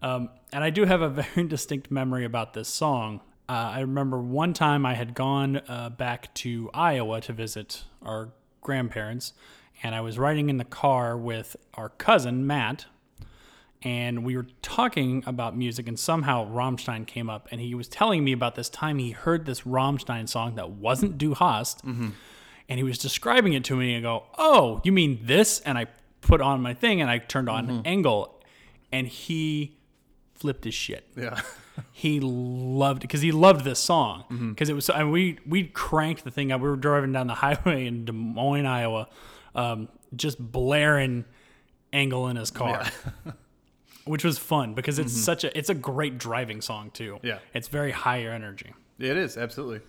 Um, 0.02 0.28
and 0.52 0.62
I 0.62 0.70
do 0.70 0.84
have 0.84 1.00
a 1.00 1.08
very 1.22 1.48
distinct 1.48 1.90
memory 1.90 2.24
about 2.24 2.52
this 2.54 2.68
song. 2.68 3.20
Uh, 3.48 3.52
I 3.76 3.80
remember 3.80 4.20
one 4.20 4.52
time 4.52 4.84
I 4.84 4.94
had 4.94 5.14
gone 5.14 5.62
uh, 5.68 5.88
back 5.90 6.34
to 6.34 6.68
Iowa 6.74 7.20
to 7.22 7.32
visit 7.32 7.84
our 8.02 8.30
grandparents, 8.60 9.32
and 9.82 9.94
I 9.94 10.00
was 10.00 10.18
riding 10.18 10.50
in 10.50 10.56
the 10.58 10.64
car 10.64 11.16
with 11.16 11.56
our 11.74 11.88
cousin, 11.88 12.46
Matt, 12.46 12.86
and 13.82 14.24
we 14.24 14.36
were 14.36 14.46
talking 14.62 15.22
about 15.26 15.56
music, 15.56 15.86
and 15.88 15.98
somehow 15.98 16.46
Rammstein 16.50 17.06
came 17.06 17.28
up, 17.30 17.48
and 17.50 17.60
he 17.60 17.74
was 17.74 17.88
telling 17.88 18.24
me 18.24 18.32
about 18.32 18.54
this 18.54 18.68
time 18.68 18.98
he 18.98 19.10
heard 19.12 19.44
this 19.46 19.62
Rammstein 19.62 20.28
song 20.28 20.54
that 20.56 20.70
wasn't 20.70 21.18
Du 21.18 21.34
Hast, 21.34 21.82
and 21.84 22.12
he 22.68 22.82
was 22.82 22.98
describing 22.98 23.52
it 23.52 23.64
to 23.64 23.76
me, 23.76 23.94
and 23.94 24.06
I 24.06 24.08
go, 24.10 24.24
"Oh, 24.38 24.80
you 24.84 24.92
mean 24.92 25.20
this?" 25.22 25.60
And 25.60 25.76
I 25.78 25.86
put 26.20 26.40
on 26.40 26.60
my 26.62 26.74
thing, 26.74 27.00
and 27.00 27.10
I 27.10 27.18
turned 27.18 27.48
on 27.48 27.82
Engel, 27.84 28.42
and 28.90 29.06
he 29.06 29.76
flipped 30.34 30.64
his 30.64 30.74
shit. 30.74 31.06
Yeah. 31.16 31.40
He 31.92 32.20
loved 32.20 33.00
it 33.04 33.08
because 33.08 33.20
he 33.20 33.32
loved 33.32 33.62
this 33.62 33.78
song 33.78 34.24
Mm-hmm. 34.30 34.50
because 34.52 34.70
it 34.70 34.72
was. 34.74 34.88
And 34.88 35.12
we 35.12 35.38
we 35.46 35.64
cranked 35.64 36.24
the 36.24 36.30
thing 36.30 36.50
up. 36.50 36.62
We 36.62 36.68
were 36.70 36.76
driving 36.76 37.12
down 37.12 37.26
the 37.26 37.34
highway 37.34 37.84
in 37.86 38.06
Des 38.06 38.12
Moines, 38.12 38.64
Iowa, 38.64 39.08
um, 39.54 39.88
just 40.14 40.38
blaring 40.40 41.26
Engel 41.92 42.28
in 42.28 42.36
his 42.36 42.50
car. 42.50 42.86
Which 44.06 44.24
was 44.24 44.38
fun 44.38 44.74
because 44.74 44.98
it's 44.98 45.12
such 45.12 45.44
a 45.44 45.56
it's 45.56 45.68
a 45.68 45.74
great 45.74 46.16
driving 46.16 46.60
song 46.60 46.90
too. 46.92 47.14
Mm-hmm. 47.14 47.26
Yeah. 47.26 47.38
It's 47.52 47.68
very 47.68 47.90
higher 47.90 48.30
energy. 48.30 48.72
It 48.98 49.16
is 49.16 49.36
absolutely. 49.36 49.80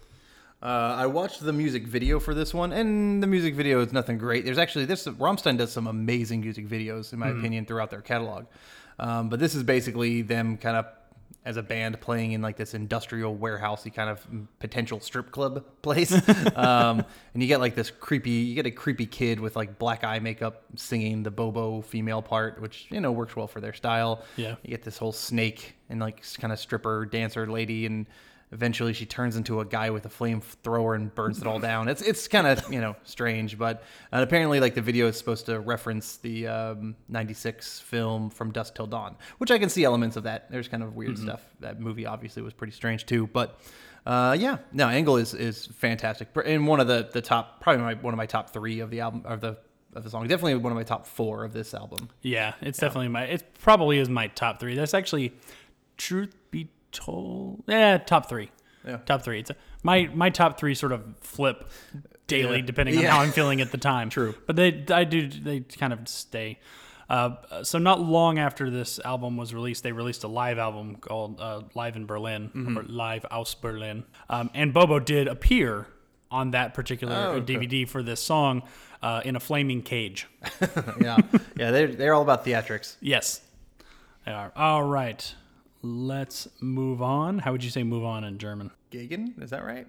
Uh, 0.62 0.96
I 0.98 1.06
watched 1.06 1.42
the 1.42 1.54
music 1.54 1.86
video 1.86 2.20
for 2.20 2.34
this 2.34 2.52
one, 2.52 2.72
and 2.72 3.22
the 3.22 3.28
music 3.28 3.54
video 3.54 3.80
is 3.82 3.94
nothing 3.94 4.18
great. 4.18 4.44
There's 4.44 4.58
actually 4.58 4.86
this 4.86 5.06
Rammstein 5.06 5.58
does 5.58 5.72
some 5.72 5.86
amazing 5.86 6.42
music 6.42 6.68
videos, 6.68 7.14
in 7.14 7.20
my 7.20 7.28
opinion, 7.30 7.66
throughout 7.66 7.92
their 7.92 8.02
catalog. 8.02 8.46
Um, 9.00 9.30
but 9.30 9.40
this 9.40 9.54
is 9.54 9.62
basically 9.62 10.24
them 10.24 10.58
kind 10.58 10.76
of 10.76 10.88
as 11.48 11.56
a 11.56 11.64
band 11.64 12.00
playing 12.02 12.34
in 12.34 12.42
like 12.42 12.58
this 12.58 12.74
industrial 12.74 13.36
warehousey 13.38 13.94
kind 13.94 14.10
of 14.10 14.28
potential 14.60 15.00
strip 15.00 15.32
club 15.32 15.64
place. 15.82 16.12
um, 16.56 17.06
and 17.34 17.42
you 17.42 17.48
get 17.48 17.62
like 17.62 17.74
this 17.74 17.90
creepy, 17.90 18.32
you 18.32 18.54
get 18.54 18.66
a 18.66 18.72
creepy 18.72 19.06
kid 19.06 19.40
with 19.40 19.56
like 19.56 19.80
black 19.80 20.04
eye 20.04 20.20
makeup 20.20 20.66
singing 20.76 21.24
the 21.24 21.32
Bobo 21.32 21.82
female 21.82 22.22
part, 22.22 22.62
which 22.62 22.88
you 22.90 23.00
know 23.00 23.14
works 23.14 23.34
well 23.36 23.48
for 23.48 23.62
their 23.62 23.74
style. 23.74 24.24
Yeah. 24.36 24.56
You 24.62 24.72
get 24.72 24.84
this 24.84 24.98
whole 24.98 25.14
snake 25.14 25.76
and 25.90 26.02
like 26.02 26.22
kind 26.38 26.52
of 26.52 26.60
stripper 26.60 27.06
dancer 27.06 27.48
lady, 27.48 27.86
and 27.86 28.08
eventually 28.52 28.94
she 28.94 29.06
turns 29.06 29.36
into 29.36 29.60
a 29.60 29.66
guy 29.66 29.90
with 29.90 30.06
a 30.06 30.10
flamethrower 30.10 30.96
and 30.96 31.14
burns 31.14 31.40
it 31.40 31.48
all 31.48 31.60
down. 31.60 31.88
It's 31.88 32.02
it's 32.02 32.28
kind 32.28 32.48
of 32.48 32.72
you 32.72 32.82
know 32.82 32.96
strange, 33.04 33.58
but 33.58 33.84
and 34.12 34.22
apparently 34.24 34.60
like 34.60 34.76
the 34.76 34.82
video 34.82 35.08
is 35.08 35.18
supposed 35.18 35.46
to 35.48 35.60
reference 35.60 36.18
the 36.18 36.48
um, 36.48 36.96
'96 37.10 37.80
film 37.80 38.30
From 38.30 38.52
Dusk 38.52 38.76
Till 38.76 38.88
Dawn, 38.88 39.16
which 39.38 39.52
I 39.52 39.58
can 39.58 39.70
see 39.70 39.84
elements 39.84 40.16
of 40.16 40.24
that. 40.24 40.50
There's 40.52 40.68
kind 40.68 40.84
of 40.84 40.96
weird 40.96 41.18
stuff. 41.18 41.42
That 41.60 41.80
movie 41.80 42.06
obviously 42.06 42.42
was 42.42 42.54
pretty 42.54 42.74
strange 42.74 43.06
too, 43.06 43.28
but. 43.28 43.60
Uh, 44.06 44.32
yeah, 44.40 44.60
no, 44.72 44.88
Engel 44.88 45.18
is, 45.18 45.34
is 45.34 45.66
fantastic, 45.66 46.30
and 46.46 46.66
one 46.66 46.80
of 46.80 46.88
the, 46.88 47.10
the 47.12 47.22
top, 47.22 47.60
probably 47.60 47.84
my, 47.84 47.94
one 47.96 48.14
of 48.14 48.18
my 48.18 48.26
top 48.26 48.52
three 48.52 48.80
of 48.80 48.90
the 48.90 49.02
album 49.02 49.22
of 49.26 49.42
the 49.42 49.58
of 49.98 50.04
the 50.04 50.10
song. 50.10 50.26
Definitely 50.28 50.56
one 50.56 50.72
of 50.72 50.78
my 50.78 50.84
top 50.84 51.06
four 51.06 51.44
of 51.44 51.52
this 51.52 51.74
album. 51.74 52.10
Yeah, 52.22 52.54
it's 52.62 52.80
definitely 52.80 53.10
my. 53.10 53.24
It 53.24 53.44
probably 53.60 53.98
is 53.98 54.08
my 54.08 54.28
top 54.28 54.62
three. 54.62 54.76
That's 54.76 54.94
actually, 54.94 55.34
truth 55.98 56.34
told, 56.92 57.64
yeah, 57.68 57.98
top 57.98 58.30
three. 58.30 58.52
Yeah. 58.86 58.98
top 59.06 59.24
three. 59.24 59.40
It's 59.40 59.50
a, 59.50 59.56
my 59.84 60.10
my 60.14 60.30
top 60.30 60.60
three 60.60 60.74
sort 60.76 60.92
of 60.94 61.04
flip 61.22 61.70
daily 62.28 62.58
Yeah. 62.60 62.66
depending 62.66 62.98
on 62.98 63.04
Yeah. 63.04 63.12
how 63.12 63.20
I'm 63.22 63.32
feeling 63.32 63.60
at 63.62 63.72
the 63.72 63.78
time. 63.78 64.10
True. 64.10 64.36
but 64.46 64.56
they 64.56 64.86
I 64.92 65.04
do 65.04 65.28
they 65.28 65.60
kind 65.62 65.92
of 65.94 66.08
stay. 66.08 66.60
Uh, 67.10 67.36
so 67.64 67.78
not 67.80 68.02
long 68.02 68.38
after 68.38 68.70
this 68.70 69.00
album 69.06 69.38
was 69.38 69.54
released, 69.54 69.82
they 69.84 69.94
released 69.94 70.26
a 70.26 70.28
live 70.28 70.58
album 70.58 70.98
called 70.98 71.40
uh, 71.40 71.62
"Live 71.74 71.96
in 71.96 72.06
Berlin" 72.06 72.50
Mm-hmm. 72.54 72.78
or 72.78 72.84
"Live 72.84 73.26
aus 73.32 73.56
Berlin," 73.56 74.04
um, 74.30 74.50
and 74.54 74.74
Bobo 74.74 75.00
did 75.00 75.28
appear 75.30 75.88
on 76.30 76.52
that 76.52 76.74
particular 76.74 77.16
Oh, 77.16 77.32
okay. 77.36 77.56
DVD 77.56 77.88
for 77.88 78.04
this 78.04 78.20
song 78.22 78.62
uh, 79.02 79.22
in 79.24 79.38
a 79.38 79.40
flaming 79.40 79.82
cage. 79.82 80.28
Yeah, 81.02 81.18
yeah, 81.58 81.72
they're 81.72 81.88
they're 81.96 82.14
all 82.14 82.24
about 82.24 82.44
theatrics. 82.46 82.98
Yes, 83.00 83.40
they 84.26 84.34
are. 84.34 84.52
All 84.56 84.84
right, 84.84 85.34
let's 85.88 86.48
move 86.60 87.02
on. 87.02 87.40
How 87.40 87.52
would 87.52 87.64
you 87.64 87.70
say 87.70 87.84
"move 87.84 88.04
on" 88.04 88.24
in 88.24 88.38
German? 88.38 88.72
Gegen, 88.90 89.36
is 89.42 89.50
that 89.52 89.66
right? 89.66 89.88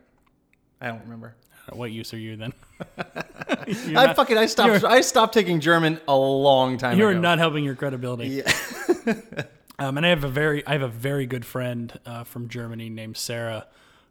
I 0.80 0.88
don't 0.88 1.02
remember. 1.02 1.34
What 1.72 1.90
use 1.90 2.14
are 2.14 2.18
you 2.18 2.36
then? 2.36 2.52
I 2.98 4.14
fucking 4.14 4.38
I 4.38 4.46
stopped 4.46 4.84
I 4.84 5.00
stopped 5.00 5.34
taking 5.34 5.60
German 5.60 6.00
a 6.08 6.16
long 6.16 6.78
time 6.78 6.92
ago. 6.92 6.98
You're 6.98 7.10
ago. 7.10 7.20
not 7.20 7.38
helping 7.38 7.64
your 7.64 7.74
credibility. 7.74 8.42
um, 9.78 9.96
and 9.96 10.06
I 10.06 10.08
have 10.08 10.24
a 10.24 10.28
very, 10.28 10.66
I 10.66 10.72
have 10.72 10.82
a 10.82 10.88
very 10.88 11.26
good 11.26 11.44
friend 11.44 11.98
uh, 12.06 12.24
from 12.24 12.48
Germany 12.48 12.88
named 12.88 13.16
Sarah, 13.16 13.66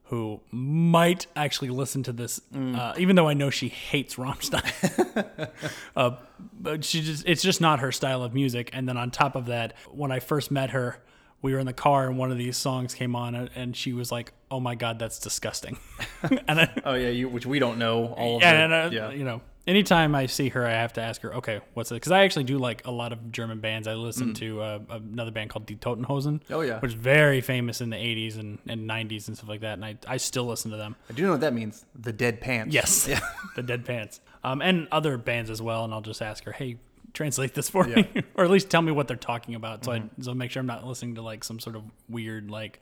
who 0.06 0.42
might 0.52 1.28
actually 1.36 1.70
listen 1.70 2.04
to 2.04 2.14
this, 2.14 2.40
uh, 2.56 2.94
even 2.98 3.16
though 3.16 3.28
I 3.28 3.34
know 3.34 3.50
she 3.50 3.70
hates 3.70 4.16
Rammstein. 4.16 5.50
uh, 5.96 6.12
but 6.54 6.86
she 6.86 7.02
just, 7.02 7.26
it's 7.28 7.42
just 7.42 7.60
not 7.60 7.80
her 7.80 7.92
style 7.92 8.24
of 8.24 8.34
music. 8.34 8.70
And 8.72 8.88
then 8.88 8.98
on 8.98 9.12
top 9.12 9.36
of 9.36 9.48
that, 9.48 9.74
when 9.92 10.12
I 10.12 10.20
first 10.20 10.52
met 10.52 10.70
her, 10.70 11.00
we 11.42 11.54
were 11.54 11.60
in 11.60 11.66
the 11.66 11.74
car 11.74 12.08
and 12.08 12.18
one 12.18 12.32
of 12.32 12.38
these 12.38 12.58
songs 12.58 12.94
came 12.94 13.16
on, 13.16 13.36
and- 13.36 13.50
and 13.56 13.76
she 13.76 13.94
was 13.94 14.12
like, 14.12 14.34
"Oh 14.50 14.60
my 14.60 14.76
god, 14.76 14.98
that's 15.00 15.20
disgusting." 15.20 15.78
and 16.48 16.60
I, 16.62 16.74
Oh 16.86 16.94
yeah, 16.96 17.10
you 17.10 17.30
which 17.30 17.46
we 17.46 17.60
don't 17.60 17.78
know 17.78 18.08
all 18.08 18.38
of 18.38 18.42
yeah, 18.42 18.54
the, 18.54 18.64
and, 18.64 18.74
uh, 18.74 18.90
yeah. 18.92 19.12
you 19.12 19.24
know, 19.24 19.42
anytime 19.68 20.16
I 20.16 20.26
see 20.26 20.50
her, 20.50 20.66
I 20.66 20.72
have 20.72 20.94
to 20.94 21.02
ask 21.02 21.22
her, 21.22 21.36
okay, 21.36 21.60
what's 21.74 21.92
it? 21.92 21.96
Because 21.96 22.12
I 22.12 22.24
actually 22.24 22.46
do 22.46 22.58
like 22.58 22.88
a 22.88 22.92
lot 22.92 23.12
of 23.14 23.32
German 23.32 23.60
bands. 23.60 23.88
I 23.88 23.94
listen 23.94 24.34
to 24.36 24.62
uh, 24.62 24.80
another 24.90 25.32
band 25.32 25.50
called 25.52 25.66
Die 25.68 25.76
Toten 25.76 26.06
Hosen. 26.06 26.40
Mm. 26.50 26.56
Oh, 26.56 26.62
yeah. 26.62 26.80
which 26.80 26.92
is 26.94 26.96
very 27.00 27.42
famous 27.42 27.82
in 27.82 27.90
the 27.92 27.98
'80s 27.98 28.40
and, 28.40 28.58
and 28.68 28.90
'90s 28.90 29.28
and 29.28 29.38
stuff 29.38 29.50
like 29.50 29.62
that. 29.62 29.74
And 29.74 29.86
I, 29.86 29.98
I 30.08 30.18
still 30.18 30.46
listen 30.46 30.72
to 30.72 30.78
them. 30.78 30.96
I 31.10 31.14
do 31.14 31.24
know 31.26 31.32
what 31.32 31.42
that 31.42 31.54
means. 31.54 31.86
The 31.94 32.14
dead 32.14 32.42
pants. 32.42 32.74
Yes, 32.74 33.08
Yeah. 33.08 33.20
the 33.56 33.62
Dead 33.64 33.86
Pants, 33.86 34.22
um, 34.44 34.62
and 34.62 34.88
other 34.92 35.18
bands 35.18 35.50
as 35.52 35.62
well. 35.62 35.84
And 35.86 35.94
I'll 35.94 36.02
just 36.02 36.22
ask 36.22 36.44
her, 36.46 36.52
hey. 36.52 36.78
Translate 37.18 37.56
this 37.56 37.68
for 37.68 37.84
me, 37.84 38.08
or 38.36 38.44
at 38.44 38.52
least 38.52 38.70
tell 38.70 38.84
me 38.84 38.92
what 38.92 39.08
they're 39.08 39.18
talking 39.18 39.56
about, 39.56 39.84
so 39.84 39.92
Mm-hmm. 39.94 40.22
I 40.22 40.24
so 40.24 40.36
make 40.36 40.52
sure 40.52 40.60
I'm 40.60 40.68
not 40.68 40.86
listening 40.86 41.16
to 41.16 41.24
like 41.24 41.44
some 41.44 41.60
sort 41.60 41.76
of 41.76 41.82
weird 42.08 42.52
like 42.52 42.80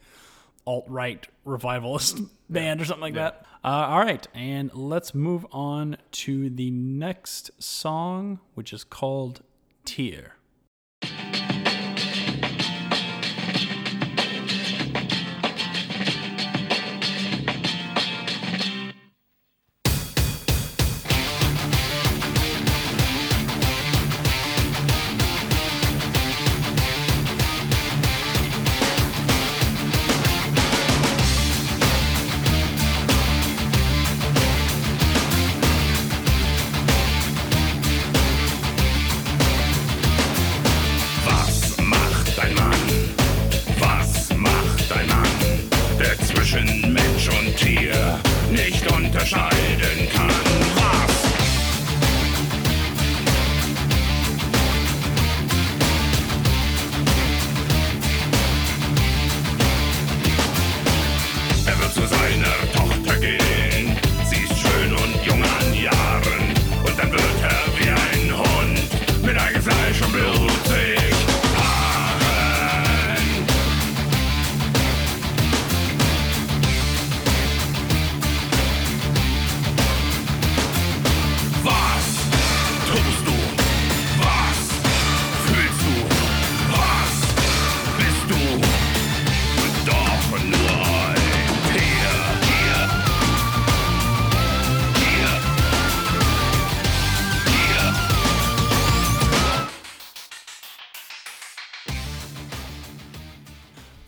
alt 0.68 0.84
right 0.90 1.26
revivalist 1.46 2.20
band 2.50 2.82
or 2.82 2.86
something 2.86 3.02
like 3.02 3.14
that. 3.14 3.46
Uh, 3.64 3.68
all 3.68 4.00
right, 4.00 4.28
and 4.34 4.74
let's 4.74 5.16
move 5.16 5.46
on 5.54 5.96
to 6.12 6.50
the 6.50 6.70
next 6.70 7.50
song, 7.64 8.42
which 8.56 8.74
is 8.74 8.84
called 8.84 9.42
Tier. 9.86 10.35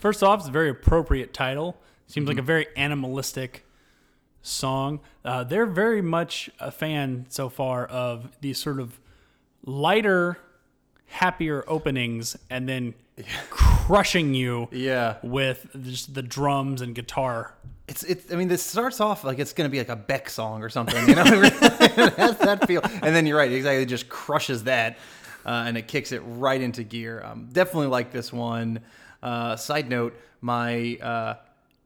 First 0.08 0.22
off, 0.22 0.40
it's 0.40 0.48
a 0.48 0.52
very 0.52 0.70
appropriate 0.70 1.34
title. 1.34 1.76
Seems 2.06 2.28
like 2.28 2.38
a 2.38 2.42
very 2.42 2.66
animalistic 2.78 3.66
song. 4.40 5.00
Uh, 5.22 5.44
they're 5.44 5.66
very 5.66 6.00
much 6.00 6.48
a 6.58 6.70
fan 6.70 7.26
so 7.28 7.50
far 7.50 7.84
of 7.84 8.30
these 8.40 8.56
sort 8.56 8.80
of 8.80 8.98
lighter, 9.66 10.38
happier 11.08 11.62
openings, 11.68 12.38
and 12.48 12.66
then 12.66 12.94
crushing 13.50 14.32
you 14.32 14.68
Yeah. 14.72 15.16
with 15.22 15.66
just 15.84 16.14
the 16.14 16.22
drums 16.22 16.80
and 16.80 16.94
guitar. 16.94 17.52
It's 17.86 18.02
it's. 18.04 18.32
I 18.32 18.36
mean, 18.36 18.48
this 18.48 18.62
starts 18.62 19.02
off 19.02 19.24
like 19.24 19.38
it's 19.38 19.52
gonna 19.52 19.68
be 19.68 19.76
like 19.76 19.90
a 19.90 19.96
Beck 19.96 20.30
song 20.30 20.62
or 20.62 20.70
something. 20.70 21.06
You 21.06 21.16
know, 21.16 21.24
that 21.50 22.64
feel. 22.66 22.80
And 22.82 23.14
then 23.14 23.26
you're 23.26 23.36
right, 23.36 23.52
exactly. 23.52 23.82
It 23.82 23.86
just 23.90 24.08
crushes 24.08 24.64
that, 24.64 24.96
uh, 25.44 25.64
and 25.66 25.76
it 25.76 25.86
kicks 25.86 26.12
it 26.12 26.20
right 26.24 26.62
into 26.62 26.82
gear. 26.82 27.22
Um, 27.22 27.50
definitely 27.52 27.88
like 27.88 28.10
this 28.10 28.32
one. 28.32 28.80
Uh, 29.22 29.56
side 29.56 29.88
note: 29.88 30.14
my 30.40 30.96
uh, 31.02 31.34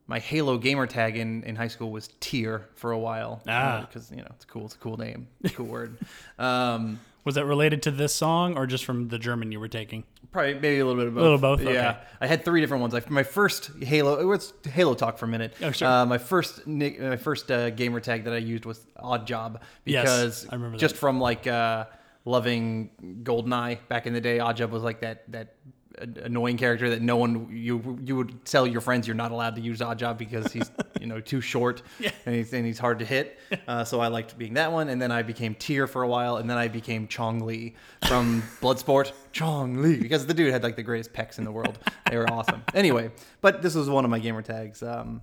my 0.07 0.19
Halo 0.19 0.59
gamer 0.59 0.87
tag 0.87 1.17
in, 1.17 1.43
in 1.45 1.57
high 1.57 1.69
school 1.69 1.91
was 1.91 2.09
Tier 2.21 2.69
for 2.75 2.93
a 2.93 2.99
while. 2.99 3.43
Ah. 3.49 3.87
because 3.89 4.11
you 4.11 4.19
know 4.19 4.29
it's 4.35 4.45
cool. 4.45 4.65
It's 4.67 4.75
a 4.75 4.79
cool 4.79 4.97
name, 4.97 5.29
it's 5.43 5.53
a 5.55 5.57
cool 5.57 5.67
word. 5.67 5.97
Um, 6.39 6.99
Was 7.25 7.37
that 7.37 7.45
related 7.47 7.83
to 7.83 7.91
this 7.93 8.13
song 8.15 8.57
or 8.59 8.67
just 8.67 8.85
from 8.85 9.07
the 9.09 9.19
German 9.19 9.53
you 9.53 9.61
were 9.61 9.69
taking? 9.69 10.03
Probably 10.33 10.55
maybe 10.55 10.81
a 10.81 10.85
little 10.87 11.01
bit 11.01 11.07
of 11.09 11.15
both. 11.15 11.21
A 11.21 11.25
little 11.25 11.39
both? 11.39 11.63
Yeah, 11.63 11.69
Okay. 11.91 11.99
I 12.23 12.27
had 12.27 12.45
three 12.45 12.61
different 12.61 12.81
ones. 12.81 12.95
I, 12.95 13.03
my 13.09 13.23
first 13.23 13.71
Halo. 13.81 14.21
Let's 14.25 14.53
Halo 14.65 14.95
talk 14.95 15.19
for 15.19 15.27
a 15.27 15.29
minute. 15.29 15.55
Oh, 15.63 15.71
sure. 15.71 15.87
Uh, 15.89 16.05
my 16.07 16.19
first 16.19 16.67
my 16.67 17.17
first 17.17 17.51
uh, 17.51 17.71
gamer 17.71 18.01
tag 18.01 18.25
that 18.25 18.33
I 18.33 18.39
used 18.39 18.65
was 18.65 18.85
Odd 18.97 19.27
Job 19.27 19.63
Yes, 19.85 20.03
because 20.03 20.49
I 20.49 20.55
remember 20.57 20.79
just 20.79 20.95
that. 20.95 21.01
from 21.01 21.21
like 21.21 21.47
uh, 21.47 21.85
loving 22.25 22.91
Goldeneye 23.23 23.79
back 23.89 24.07
in 24.07 24.13
the 24.15 24.21
day. 24.21 24.39
Odd 24.41 24.57
Job 24.57 24.71
was 24.73 24.83
like 24.83 25.01
that 25.01 25.31
that 25.33 25.55
annoying 25.99 26.57
character 26.57 26.91
that 26.91 27.03
no 27.03 27.17
one 27.17 27.49
you 27.51 27.99
you 28.05 28.17
would 28.17 28.45
tell 28.45 28.67
your 28.67 28.81
friends 28.81 29.07
you're 29.07 29.15
not 29.17 29.31
allowed 29.31 29.55
to 29.57 29.61
use 29.63 29.81
Odd 29.83 29.99
Job 29.99 30.19
because 30.19 30.53
he's 30.53 30.71
you 31.01 31.07
know 31.07 31.21
too 31.21 31.41
short 31.41 31.83
and 32.27 32.35
he's 32.35 32.53
and 32.53 32.65
he's 32.67 32.79
hard 32.79 32.99
to 33.01 33.05
hit. 33.05 33.39
Uh, 33.69 33.85
so 33.85 34.01
I 34.01 34.09
liked 34.09 34.37
being 34.39 34.55
that 34.55 34.73
one, 34.73 34.89
and 34.89 35.01
then 35.01 35.13
I 35.13 35.23
became 35.23 35.55
Tier 35.55 35.87
for 35.87 36.03
a 36.03 36.09
while, 36.09 36.37
and 36.37 36.49
then 36.49 36.57
I 36.59 36.69
became 36.69 37.07
Chong 37.09 37.41
Li 37.41 37.75
from 38.09 38.43
Bloodsport. 38.61 39.13
Chong 39.33 39.83
Li 39.83 39.97
because 39.97 40.27
the 40.27 40.35
dude 40.35 40.53
had 40.53 40.63
like 40.63 40.77
the 40.77 40.83
greatest 40.83 41.13
pecs 41.13 41.39
in 41.39 41.45
the 41.45 41.53
world. 41.53 41.79
They 42.11 42.17
were 42.17 42.31
awesome. 42.31 42.63
Anyway, 42.75 43.11
but 43.41 43.63
this 43.63 43.75
was 43.75 43.89
one 43.91 44.05
of 44.05 44.11
my 44.11 44.19
gamer 44.19 44.43
tags. 44.43 44.83
Um, 44.83 45.21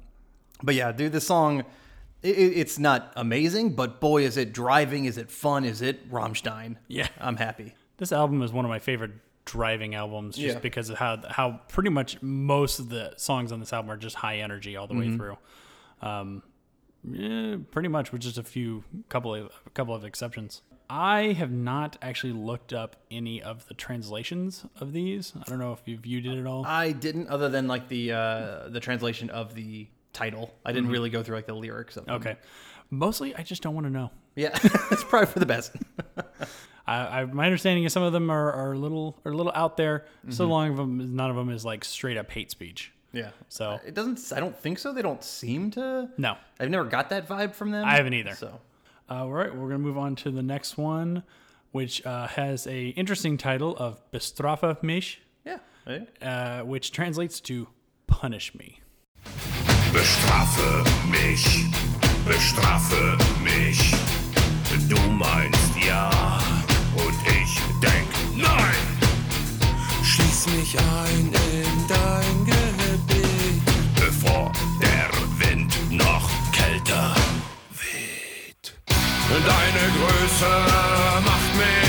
but 0.64 0.76
yeah, 0.76 0.92
dude, 0.92 1.12
this 1.12 1.26
song. 1.28 1.64
It, 2.22 2.38
it- 2.38 2.58
it's 2.58 2.78
not 2.78 3.14
amazing, 3.16 3.76
but 3.76 4.02
boy, 4.02 4.24
is 4.24 4.36
it 4.36 4.52
driving! 4.54 5.06
Is 5.06 5.18
it 5.18 5.32
fun? 5.32 5.64
Is 5.64 5.82
it 5.82 6.10
Rammstein? 6.12 6.76
Yeah. 6.90 7.08
I'm 7.18 7.38
happy. 7.38 7.76
This 7.98 8.12
album 8.12 8.42
is 8.42 8.52
one 8.52 8.66
of 8.66 8.70
my 8.70 8.80
favorite 8.80 9.12
driving 9.50 9.96
albums 9.96 10.36
just 10.36 10.56
Yeah. 10.56 10.60
because 10.62 10.90
of 10.90 10.98
how 10.98 11.18
how 11.30 11.60
pretty 11.70 11.90
much 11.90 12.22
most 12.22 12.80
of 12.80 12.90
the 12.90 13.14
songs 13.18 13.52
on 13.52 13.60
this 13.60 13.74
album 13.74 13.90
are 13.92 13.98
just 13.98 14.16
high 14.18 14.38
energy 14.38 14.76
all 14.78 14.88
the 14.88 14.94
Mm-hmm. 14.94 15.12
way 15.12 15.18
through. 15.18 15.38
Um, 16.08 16.44
yeah, 17.04 17.56
pretty 17.72 17.88
much 17.90 18.12
with 18.12 18.22
just 18.22 18.38
a 18.38 18.44
few 18.44 18.84
couple 19.10 19.34
of 19.34 19.52
a 19.66 19.70
couple 19.72 19.96
of 19.96 20.06
exceptions. 20.06 20.62
I 20.92 21.34
have 21.34 21.52
not 21.52 21.98
actually 22.02 22.34
looked 22.34 22.74
up 22.74 22.96
any 23.12 23.42
of 23.44 23.68
the 23.68 23.74
translations 23.76 24.66
of 24.80 24.92
these. 24.92 25.34
I 25.40 25.44
don't 25.50 25.60
know 25.60 25.74
if 25.74 25.82
you 25.88 26.20
did 26.22 26.38
it 26.38 26.48
all. 26.48 26.66
I 26.66 26.92
didn't, 26.94 27.28
other 27.30 27.48
than 27.48 27.68
like 27.68 27.88
the 27.90 28.12
uh, 28.12 28.70
the 28.70 28.80
translation 28.80 29.30
of 29.30 29.54
the 29.56 29.88
title. 30.14 30.54
I 30.66 30.72
didn't 30.74 30.90
really 30.90 31.10
go 31.12 31.22
through 31.24 31.36
like 31.38 31.46
the 31.48 31.54
lyrics 31.54 31.96
of 31.98 32.06
them. 32.06 32.16
Okay, 32.16 32.36
mostly 32.90 33.36
I 33.36 33.44
just 33.44 33.62
don't 33.62 33.76
want 33.76 33.86
to 33.88 33.92
know. 33.94 34.10
Yeah, 34.36 34.58
it's 34.92 35.04
probably 35.04 35.28
for 35.28 35.40
the 35.40 35.46
best. 35.46 35.76
I, 36.90 37.22
I 37.22 37.26
my 37.26 37.46
understanding 37.46 37.84
is 37.84 37.94
some 37.94 38.04
of 38.04 38.14
them 38.14 38.30
are, 38.30 38.52
are 38.52 38.74
a 38.74 38.78
little 38.78 39.18
are 39.26 39.32
a 39.32 39.36
little 39.36 39.52
out 39.56 39.78
there. 39.78 40.06
So 40.30 40.44
Mm-hmm. 40.44 40.52
long 40.52 40.70
of 40.72 40.78
them, 40.78 41.16
none 41.16 41.30
of 41.30 41.36
them 41.36 41.50
is 41.50 41.64
like 41.66 41.86
straight 41.86 42.18
up 42.18 42.30
hate 42.32 42.50
speech. 42.52 42.92
Yeah. 43.14 43.30
So 43.48 43.80
It 43.86 43.94
doesn't. 43.96 44.20
I 44.36 44.40
don't 44.40 44.56
think 44.56 44.78
so. 44.80 44.94
They 44.94 45.02
don't 45.02 45.24
seem 45.24 45.72
to. 45.72 46.10
no, 46.18 46.38
I've 46.60 46.70
never 46.70 46.86
got 46.86 47.10
that 47.10 47.28
vibe 47.28 47.54
from 47.56 47.72
them. 47.72 47.86
I 47.86 47.96
haven't 47.96 48.14
either. 48.14 48.36
So 48.36 48.60
Uh, 49.10 49.24
all 49.26 49.32
right, 49.32 49.52
we're 49.56 49.68
gonna 49.68 49.80
move 49.90 49.98
on 49.98 50.16
to 50.18 50.30
the 50.32 50.44
next 50.44 50.78
one, 50.78 51.24
which 51.72 52.06
uh, 52.06 52.28
has 52.28 52.68
a 52.68 52.90
interesting 52.90 53.38
title 53.38 53.76
of 53.78 54.00
"Bestrafe 54.12 54.82
mich," 54.84 55.22
yeah. 55.46 55.58
Right? 55.88 56.08
uh, 56.22 56.62
which 56.64 56.92
translates 56.92 57.40
to 57.42 57.68
"Punish 58.08 58.54
me." 58.54 58.80
Bestrafe 59.92 60.86
mich, 61.10 61.66
bestrafe 62.26 63.18
mich. 63.44 63.94
Du 64.88 64.96
meinst 65.10 65.76
ja 65.84 66.10
Schließ 70.40 70.56
mich 70.56 70.78
ein 70.80 71.32
in 71.52 71.88
dein 71.88 72.46
Gebiet, 72.46 73.62
bevor 73.96 74.52
der 74.82 75.10
Wind 75.38 75.74
noch 75.92 76.30
kälter 76.54 77.14
weht. 77.72 78.74
Deine 78.88 79.92
Größe 79.98 80.52
macht 81.26 81.56
mich 81.58 81.89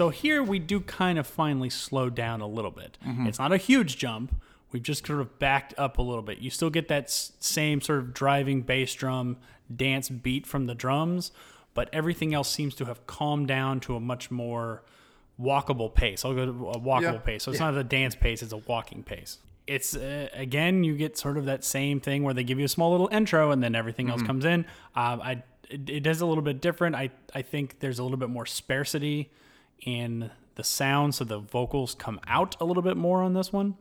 so 0.00 0.08
here 0.08 0.42
we 0.42 0.58
do 0.58 0.80
kind 0.80 1.18
of 1.18 1.26
finally 1.26 1.68
slow 1.68 2.08
down 2.08 2.40
a 2.40 2.46
little 2.46 2.70
bit. 2.70 2.96
Mm-hmm. 3.06 3.26
It's 3.26 3.38
not 3.38 3.52
a 3.52 3.58
huge 3.58 3.98
jump. 3.98 4.34
We've 4.72 4.82
just 4.82 5.06
sort 5.06 5.20
of 5.20 5.38
backed 5.38 5.74
up 5.76 5.98
a 5.98 6.02
little 6.02 6.22
bit. 6.22 6.38
You 6.38 6.48
still 6.48 6.70
get 6.70 6.88
that 6.88 7.10
same 7.10 7.82
sort 7.82 7.98
of 7.98 8.14
driving 8.14 8.62
bass 8.62 8.94
drum 8.94 9.36
dance 9.74 10.08
beat 10.08 10.46
from 10.46 10.64
the 10.66 10.74
drums, 10.74 11.32
but 11.74 11.90
everything 11.92 12.32
else 12.32 12.48
seems 12.50 12.74
to 12.76 12.86
have 12.86 13.06
calmed 13.06 13.48
down 13.48 13.78
to 13.80 13.94
a 13.94 14.00
much 14.00 14.30
more 14.30 14.82
walkable 15.38 15.94
pace. 15.94 16.24
I'll 16.24 16.34
go 16.34 16.46
to 16.46 16.70
a 16.70 16.78
walkable 16.78 17.02
Yeah, 17.02 17.18
pace. 17.18 17.42
So 17.42 17.50
it's 17.50 17.60
not 17.60 17.76
a 17.76 17.84
dance 17.84 18.14
pace, 18.14 18.42
it's 18.42 18.52
a 18.54 18.56
walking 18.58 19.02
pace. 19.02 19.38
It's 19.66 19.94
uh, 19.94 20.28
again, 20.32 20.82
you 20.82 20.96
get 20.96 21.18
sort 21.18 21.36
of 21.36 21.44
that 21.44 21.62
same 21.62 22.00
thing 22.00 22.22
where 22.22 22.32
they 22.32 22.42
give 22.44 22.58
you 22.58 22.64
a 22.64 22.68
small 22.68 22.90
little 22.90 23.08
intro 23.12 23.50
and 23.50 23.62
then 23.62 23.74
everything 23.74 24.06
Mm-hmm. 24.06 24.12
else 24.20 24.22
comes 24.26 24.44
in. 24.46 24.60
Um, 24.96 25.20
I 25.20 25.42
it, 25.68 25.88
it 25.88 26.00
does 26.00 26.20
a 26.22 26.26
little 26.26 26.42
bit 26.42 26.60
different. 26.62 26.96
I 26.96 27.10
I 27.34 27.42
think 27.42 27.80
there's 27.80 27.98
a 27.98 28.02
little 28.02 28.18
bit 28.18 28.30
more 28.30 28.46
sparsity 28.46 29.30
in 29.82 30.30
the 30.54 30.64
sound, 30.64 31.14
so 31.14 31.24
the 31.24 31.38
vocals 31.38 31.94
come 31.94 32.20
out 32.26 32.56
a 32.60 32.64
little 32.64 32.82
bit 32.82 32.96
more 32.96 33.22
on 33.22 33.34
this 33.34 33.52
one. 33.52 33.76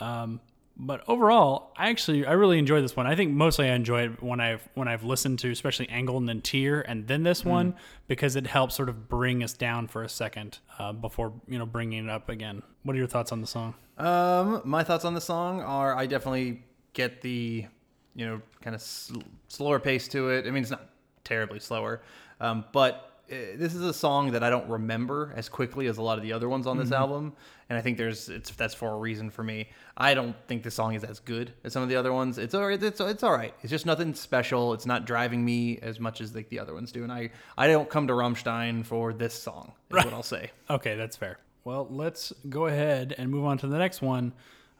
Um, 0.00 0.40
but 0.76 1.04
overall, 1.06 1.72
I 1.76 1.90
actually 1.90 2.26
I 2.26 2.32
really 2.32 2.58
enjoy 2.58 2.80
this 2.80 2.96
one. 2.96 3.06
I 3.06 3.14
think 3.14 3.30
mostly 3.30 3.70
I 3.70 3.74
enjoy 3.74 4.06
it 4.06 4.22
when 4.22 4.40
I've 4.40 4.68
when 4.74 4.88
I've 4.88 5.04
listened 5.04 5.38
to 5.40 5.50
especially 5.50 5.88
Engel 5.88 6.16
and 6.16 6.28
then 6.28 6.40
Tier 6.40 6.80
and 6.80 7.06
then 7.06 7.22
this 7.22 7.44
one 7.44 7.76
because 8.08 8.34
it 8.34 8.48
helps 8.48 8.74
sort 8.74 8.88
of 8.88 9.08
bring 9.08 9.44
us 9.44 9.52
down 9.52 9.86
for 9.86 10.02
a 10.02 10.08
second 10.08 10.58
uh, 10.80 10.92
before 10.92 11.32
you 11.46 11.58
know 11.58 11.66
bringing 11.66 12.04
it 12.06 12.10
up 12.10 12.28
again. 12.28 12.62
What 12.82 12.96
are 12.96 12.98
your 12.98 13.06
thoughts 13.06 13.30
on 13.30 13.40
the 13.40 13.46
song? 13.46 13.74
Um, 13.98 14.62
my 14.64 14.82
thoughts 14.82 15.04
on 15.04 15.14
the 15.14 15.20
song 15.20 15.60
are 15.60 15.96
I 15.96 16.06
definitely 16.06 16.62
get 16.92 17.20
the, 17.20 17.66
you 18.14 18.26
know, 18.26 18.40
kind 18.60 18.74
of 18.74 18.82
sl- 18.82 19.20
slower 19.48 19.78
pace 19.78 20.08
to 20.08 20.30
it. 20.30 20.46
I 20.46 20.50
mean, 20.50 20.62
it's 20.62 20.70
not 20.70 20.90
terribly 21.22 21.60
slower, 21.60 22.02
um, 22.40 22.64
but 22.72 23.13
Uh, 23.30 23.56
this 23.56 23.74
is 23.74 23.82
a 23.82 23.94
song 23.94 24.32
that 24.32 24.42
I 24.42 24.50
don't 24.50 24.68
remember 24.68 25.32
as 25.36 25.48
quickly 25.48 25.86
as 25.86 25.98
a 25.98 26.02
lot 26.02 26.18
of 26.18 26.24
the 26.24 26.32
other 26.32 26.48
ones 26.48 26.66
on 26.66 26.76
this 26.76 26.86
mm-hmm. 26.86 26.94
album, 26.94 27.32
and 27.68 27.78
I 27.78 27.80
think 27.80 27.98
there's 27.98 28.28
it's 28.28 28.50
that's 28.50 28.74
for 28.74 28.90
a 28.90 28.96
reason 28.96 29.30
for 29.30 29.42
me. 29.42 29.70
I 29.96 30.14
don't 30.14 30.36
think 30.46 30.62
the 30.62 30.70
song 30.70 30.94
is 30.94 31.04
as 31.04 31.20
good 31.20 31.52
as 31.64 31.72
some 31.72 31.82
of 31.82 31.88
the 31.88 31.96
other 31.96 32.12
ones. 32.12 32.38
It's 32.38 32.54
alright. 32.54 32.82
It's 32.82 33.00
it's 33.00 33.22
all 33.22 33.32
right. 33.32 33.54
It's 33.62 33.70
just 33.70 33.86
nothing 33.86 34.14
special. 34.14 34.74
It's 34.74 34.86
not 34.86 35.06
driving 35.06 35.44
me 35.44 35.78
as 35.80 35.98
much 35.98 36.20
as 36.20 36.34
like 36.34 36.48
the 36.48 36.58
other 36.58 36.74
ones 36.74 36.92
do, 36.92 37.02
and 37.02 37.12
I 37.12 37.30
I 37.56 37.66
don't 37.66 37.88
come 37.88 38.06
to 38.08 38.12
Rammstein 38.12 38.84
for 38.84 39.12
this 39.12 39.34
song. 39.34 39.72
Is 39.90 40.04
what 40.04 40.14
I'll 40.14 40.22
say. 40.22 40.50
Okay, 40.70 40.96
that's 40.96 41.16
fair. 41.16 41.38
Well, 41.64 41.86
let's 41.90 42.32
go 42.48 42.66
ahead 42.66 43.14
and 43.16 43.30
move 43.30 43.44
on 43.44 43.58
to 43.58 43.66
the 43.66 43.78
next 43.78 44.02
one 44.02 44.32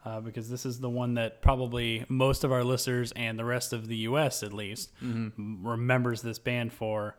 uh, 0.05 0.21
because 0.21 0.49
this 0.49 0.65
is 0.65 0.79
the 0.79 0.89
one 0.89 1.15
that 1.15 1.41
probably 1.41 2.05
most 2.07 2.43
of 2.43 2.51
our 2.51 2.63
listeners 2.63 3.11
and 3.13 3.39
the 3.39 3.45
rest 3.45 3.73
of 3.73 3.87
the 3.87 3.97
U.S. 3.97 4.43
at 4.43 4.53
least 4.53 4.93
mm-hmm. 5.03 5.29
m- 5.37 5.59
remembers 5.63 6.21
this 6.21 6.37
band 6.37 6.71
for, 6.71 7.15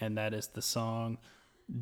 and 0.00 0.16
that 0.16 0.34
is 0.34 0.48
the 0.48 0.62
song 0.62 1.18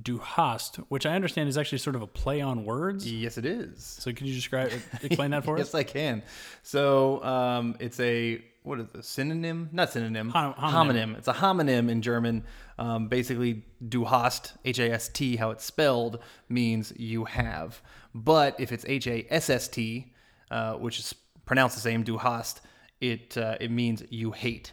"Du 0.03 0.19
hast," 0.19 0.77
which 0.89 1.07
I 1.07 1.15
understand 1.15 1.49
is 1.49 1.57
actually 1.57 1.79
sort 1.79 1.97
of 1.97 2.03
a 2.03 2.07
play 2.07 2.41
on 2.41 2.65
words. 2.65 3.11
Yes, 3.11 3.39
it 3.39 3.47
is. 3.47 3.85
So, 4.01 4.13
can 4.13 4.27
you 4.27 4.35
describe, 4.35 4.73
explain 5.03 5.31
that 5.31 5.45
for 5.45 5.57
yes, 5.59 5.69
us? 5.69 5.75
Yes, 5.75 5.81
I 5.81 5.83
can. 5.85 6.23
So 6.63 7.23
um, 7.23 7.77
it's 7.79 8.01
a 8.01 8.43
what 8.67 8.81
is 8.81 8.87
it? 8.93 9.05
Synonym? 9.05 9.69
Not 9.73 9.93
synonym. 9.93 10.31
Hom- 10.31 10.55
homonym. 10.55 11.17
It's 11.17 11.29
a 11.29 11.33
homonym 11.33 11.89
in 11.89 12.03
German. 12.03 12.45
Um, 12.79 13.07
basically, 13.07 13.65
du 13.89 14.05
hast, 14.05 14.55
H 14.65 14.81
A 14.81 14.91
S 14.93 15.09
T, 15.09 15.37
how 15.37 15.51
it's 15.51 15.65
spelled, 15.65 16.19
means 16.49 16.93
you 16.97 17.25
have. 17.27 17.81
But 18.13 18.59
if 18.59 18.73
it's 18.73 18.85
H 18.87 19.07
A 19.07 19.25
S 19.31 19.49
S 19.49 19.69
T, 19.69 20.13
uh, 20.51 20.75
which 20.75 20.99
is 20.99 21.15
pronounced 21.45 21.77
the 21.77 21.81
same, 21.81 22.03
du 22.03 22.19
hast, 22.19 22.61
it 23.01 23.39
uh, 23.39 23.57
it 23.61 23.71
means 23.71 24.03
you 24.11 24.33
hate. 24.33 24.73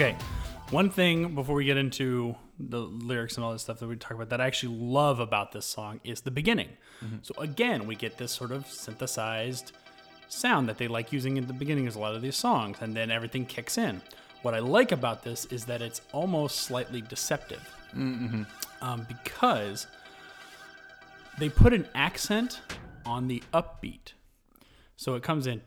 Okay, 0.00 0.16
one 0.70 0.88
thing 0.88 1.34
before 1.34 1.54
we 1.54 1.66
get 1.66 1.76
into 1.76 2.34
the 2.58 2.78
lyrics 2.78 3.36
and 3.36 3.44
all 3.44 3.52
this 3.52 3.60
stuff 3.60 3.80
that 3.80 3.86
we 3.86 3.96
talk 3.96 4.12
about 4.12 4.30
that 4.30 4.40
I 4.40 4.46
actually 4.46 4.74
love 4.78 5.20
about 5.20 5.52
this 5.52 5.66
song 5.66 6.00
is 6.04 6.22
the 6.22 6.30
beginning. 6.30 6.70
So 7.20 7.34
again, 7.36 7.86
we 7.86 7.96
get 7.96 8.16
this 8.16 8.32
sort 8.32 8.50
of 8.50 8.66
synthesized 8.66 9.72
sound 10.28 10.70
that 10.70 10.78
they 10.78 10.88
like 10.88 11.12
using 11.12 11.36
at 11.36 11.46
the 11.46 11.52
beginning 11.52 11.86
of 11.86 11.96
a 11.96 11.98
lot 11.98 12.14
of 12.14 12.22
these 12.22 12.34
songs, 12.34 12.78
and 12.80 12.96
then 12.96 13.10
everything 13.10 13.44
kicks 13.44 13.76
in. 13.76 14.00
What 14.40 14.54
I 14.54 14.60
like 14.60 14.90
about 14.90 15.22
this 15.22 15.44
is 15.44 15.66
that 15.66 15.82
it's 15.82 16.00
almost 16.12 16.60
slightly 16.60 17.02
deceptive, 17.02 17.60
um, 18.80 19.06
because 19.06 19.86
they 21.38 21.50
put 21.50 21.74
an 21.74 21.86
accent 21.94 22.62
on 23.04 23.28
the 23.28 23.42
upbeat. 23.52 24.14
So 25.00 25.14
it 25.14 25.22
comes 25.22 25.46
in. 25.46 25.62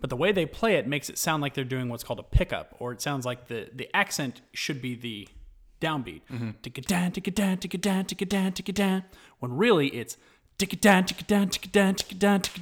But 0.00 0.08
the 0.08 0.16
way 0.16 0.32
they 0.32 0.46
play 0.46 0.76
it 0.76 0.86
makes 0.86 1.10
it 1.10 1.18
sound 1.18 1.42
like 1.42 1.52
they're 1.52 1.64
doing 1.64 1.90
what's 1.90 2.02
called 2.02 2.18
a 2.18 2.22
pickup, 2.22 2.74
or 2.78 2.92
it 2.92 3.02
sounds 3.02 3.26
like 3.26 3.48
the 3.48 3.68
the 3.74 3.94
accent 3.94 4.40
should 4.54 4.80
be 4.80 4.94
the 4.94 5.28
downbeat. 5.82 6.22
Mm-hmm. 6.32 6.52
Da. 8.72 9.02
When 9.40 9.52
really 9.52 9.88
it's 9.88 10.16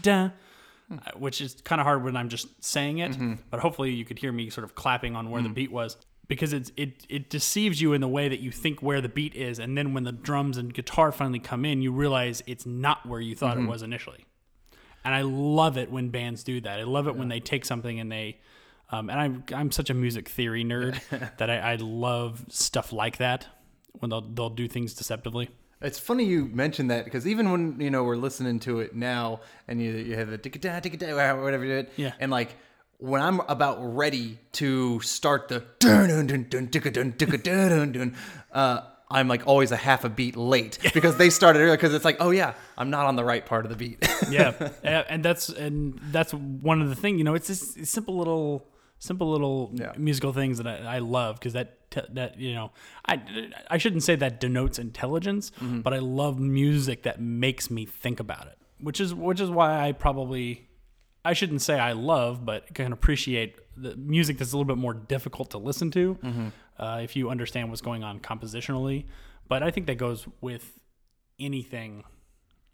da. 0.03 0.31
Hmm. 0.89 0.97
uh, 1.07 1.11
Which 1.17 1.41
is 1.41 1.55
kind 1.63 1.81
of 1.81 1.85
hard 1.85 2.03
when 2.03 2.17
I'm 2.17 2.31
just 2.31 2.49
saying 2.65 2.99
it, 2.99 3.13
mm-hmm. 3.13 3.35
but 3.49 3.61
hopefully 3.61 3.93
you 3.93 4.05
could 4.05 4.19
hear 4.19 4.33
me 4.33 4.51
sort 4.51 4.65
of 4.65 4.75
clapping 4.75 5.15
on 5.15 5.31
where 5.31 5.41
the 5.41 5.49
mm. 5.49 5.55
beat 5.55 5.71
was 5.71 5.97
because 6.31 6.53
it's 6.55 6.71
it 6.77 7.05
it 7.11 7.29
deceives 7.29 7.83
you 7.83 7.93
in 7.93 8.01
the 8.01 8.09
way 8.09 8.29
that 8.29 8.41
you 8.41 8.51
think 8.53 8.81
where 8.81 9.01
the 9.03 9.09
beat 9.09 9.35
is, 9.35 9.59
and 9.59 9.77
then 9.77 9.93
when 9.93 10.05
the 10.05 10.13
drums 10.13 10.57
and 10.57 10.73
guitar 10.73 11.13
finally 11.13 11.41
come 11.41 11.65
in, 11.67 11.83
you 11.83 11.93
realize 11.93 12.43
it's 12.47 12.65
not 12.65 13.05
where 13.05 13.21
you 13.21 13.35
thought 13.35 13.59
it 13.59 13.67
was 13.67 13.83
initially. 13.83 14.25
And 15.05 15.15
I 15.15 15.23
love 15.23 15.77
it 15.77 15.91
when 15.91 16.09
bands 16.11 16.43
do 16.45 16.61
that. 16.61 16.79
I 16.79 16.85
love 16.85 17.07
it 17.09 17.17
when 17.17 17.29
they 17.29 17.41
take 17.41 17.65
something 17.65 17.99
and 17.99 18.13
they, 18.13 18.39
um, 18.93 19.11
and 19.11 19.19
I'm 19.21 19.45
I'm 19.55 19.71
such 19.73 19.91
a 19.91 19.95
music 19.95 20.29
theory 20.29 20.65
nerd 20.65 21.01
that 21.39 21.51
I, 21.51 21.73
I 21.73 21.77
love 21.77 22.45
stuff 22.49 22.93
like 22.93 23.17
that 23.19 23.47
when 23.99 24.11
they'll 24.11 24.21
they'll 24.37 24.51
do 24.51 24.69
things 24.69 24.95
deceptively. 24.95 25.51
It's 25.83 25.99
funny 25.99 26.25
you 26.25 26.45
mentioned 26.45 26.91
that 26.91 27.07
because 27.07 27.27
even 27.27 27.51
when 27.51 27.81
you 27.81 27.91
know 27.91 28.05
we're 28.05 28.17
listening 28.17 28.61
to 28.61 28.81
it 28.81 28.95
now, 28.95 29.41
and 29.67 29.83
you 29.83 29.91
you 29.93 30.15
have 30.15 30.29
the 30.31 30.39
ticka 30.39 30.59
da 30.61 30.79
ticka 30.79 30.97
da 30.99 31.43
whatever 31.43 31.65
you 31.65 31.73
did, 31.73 31.89
Yeah. 31.97 32.13
and 32.21 32.31
like 32.31 32.55
when 33.01 33.21
I'm 33.23 33.41
about 33.41 33.79
ready 33.97 34.39
to 34.53 35.01
start 35.01 35.49
the 35.49 35.65
uh, 38.53 38.81
I'm 39.13 39.27
like 39.27 39.47
always 39.47 39.73
a 39.73 39.77
half 39.77 40.05
a 40.05 40.09
beat 40.09 40.37
late 40.37 40.79
because 40.95 41.17
they 41.17 41.31
started 41.31 41.61
earlier 41.61 41.77
because 41.77 41.95
it's 41.95 42.05
like 42.05 42.19
oh 42.21 42.31
yeah 42.31 42.55
I'm 42.79 42.91
not 42.91 43.07
on 43.07 43.17
the 43.17 43.25
right 43.25 43.45
part 43.45 43.65
of 43.65 43.71
the 43.71 43.77
beat. 43.77 44.07
yeah, 44.31 44.53
and 44.85 45.05
and 45.09 45.25
that's 45.25 45.49
and 45.49 45.99
that's 46.13 46.33
one 46.33 46.81
of 46.81 46.89
the 46.89 46.95
thing. 46.95 47.19
You 47.19 47.25
know, 47.25 47.35
it's 47.35 47.49
just 47.49 47.85
simple 47.87 48.17
little, 48.19 48.69
simple 48.99 49.31
little 49.31 49.73
Yeah. 49.75 49.93
musical 49.97 50.33
things 50.33 50.59
that 50.59 50.67
I, 50.69 50.97
I 50.97 50.99
love 51.01 51.39
because 51.41 51.55
that 51.55 51.79
that 52.15 52.39
you 52.39 52.55
know, 52.55 52.71
I 53.07 53.21
I 53.69 53.79
shouldn't 53.79 54.05
say 54.05 54.15
that 54.17 54.39
denotes 54.41 54.79
intelligence, 54.79 55.51
Mm-hmm. 55.61 55.81
but 55.81 55.93
I 55.93 55.99
love 55.99 56.39
music 56.39 57.03
that 57.03 57.21
makes 57.21 57.69
me 57.71 57.85
think 57.87 58.21
about 58.21 58.47
it, 58.47 58.59
which 58.81 59.01
is 59.01 59.13
which 59.13 59.41
is 59.41 59.51
why 59.51 59.87
I 59.89 59.93
probably. 59.93 60.69
I 61.25 61.33
shouldn't 61.35 61.63
say 61.63 61.79
I 61.79 61.93
love, 61.93 62.45
but 62.47 62.75
can 62.75 62.93
appreciate 62.93 63.57
the 63.77 63.95
music 63.97 64.39
that's 64.39 64.53
a 64.53 64.57
little 64.57 64.65
bit 64.75 64.79
more 64.81 64.95
difficult 64.95 65.51
to 65.51 65.59
listen 65.59 65.91
to 65.93 66.15
Mm-hmm. 66.23 66.49
uh, 66.79 66.99
if 66.99 67.15
you 67.17 67.31
understand 67.31 67.69
what's 67.71 67.83
going 67.83 68.03
on 68.05 68.21
compositionally. 68.21 69.05
But 69.49 69.63
I 69.63 69.71
think 69.71 69.87
that 69.87 69.99
goes 69.99 70.27
with 70.41 70.79
anything 71.39 72.05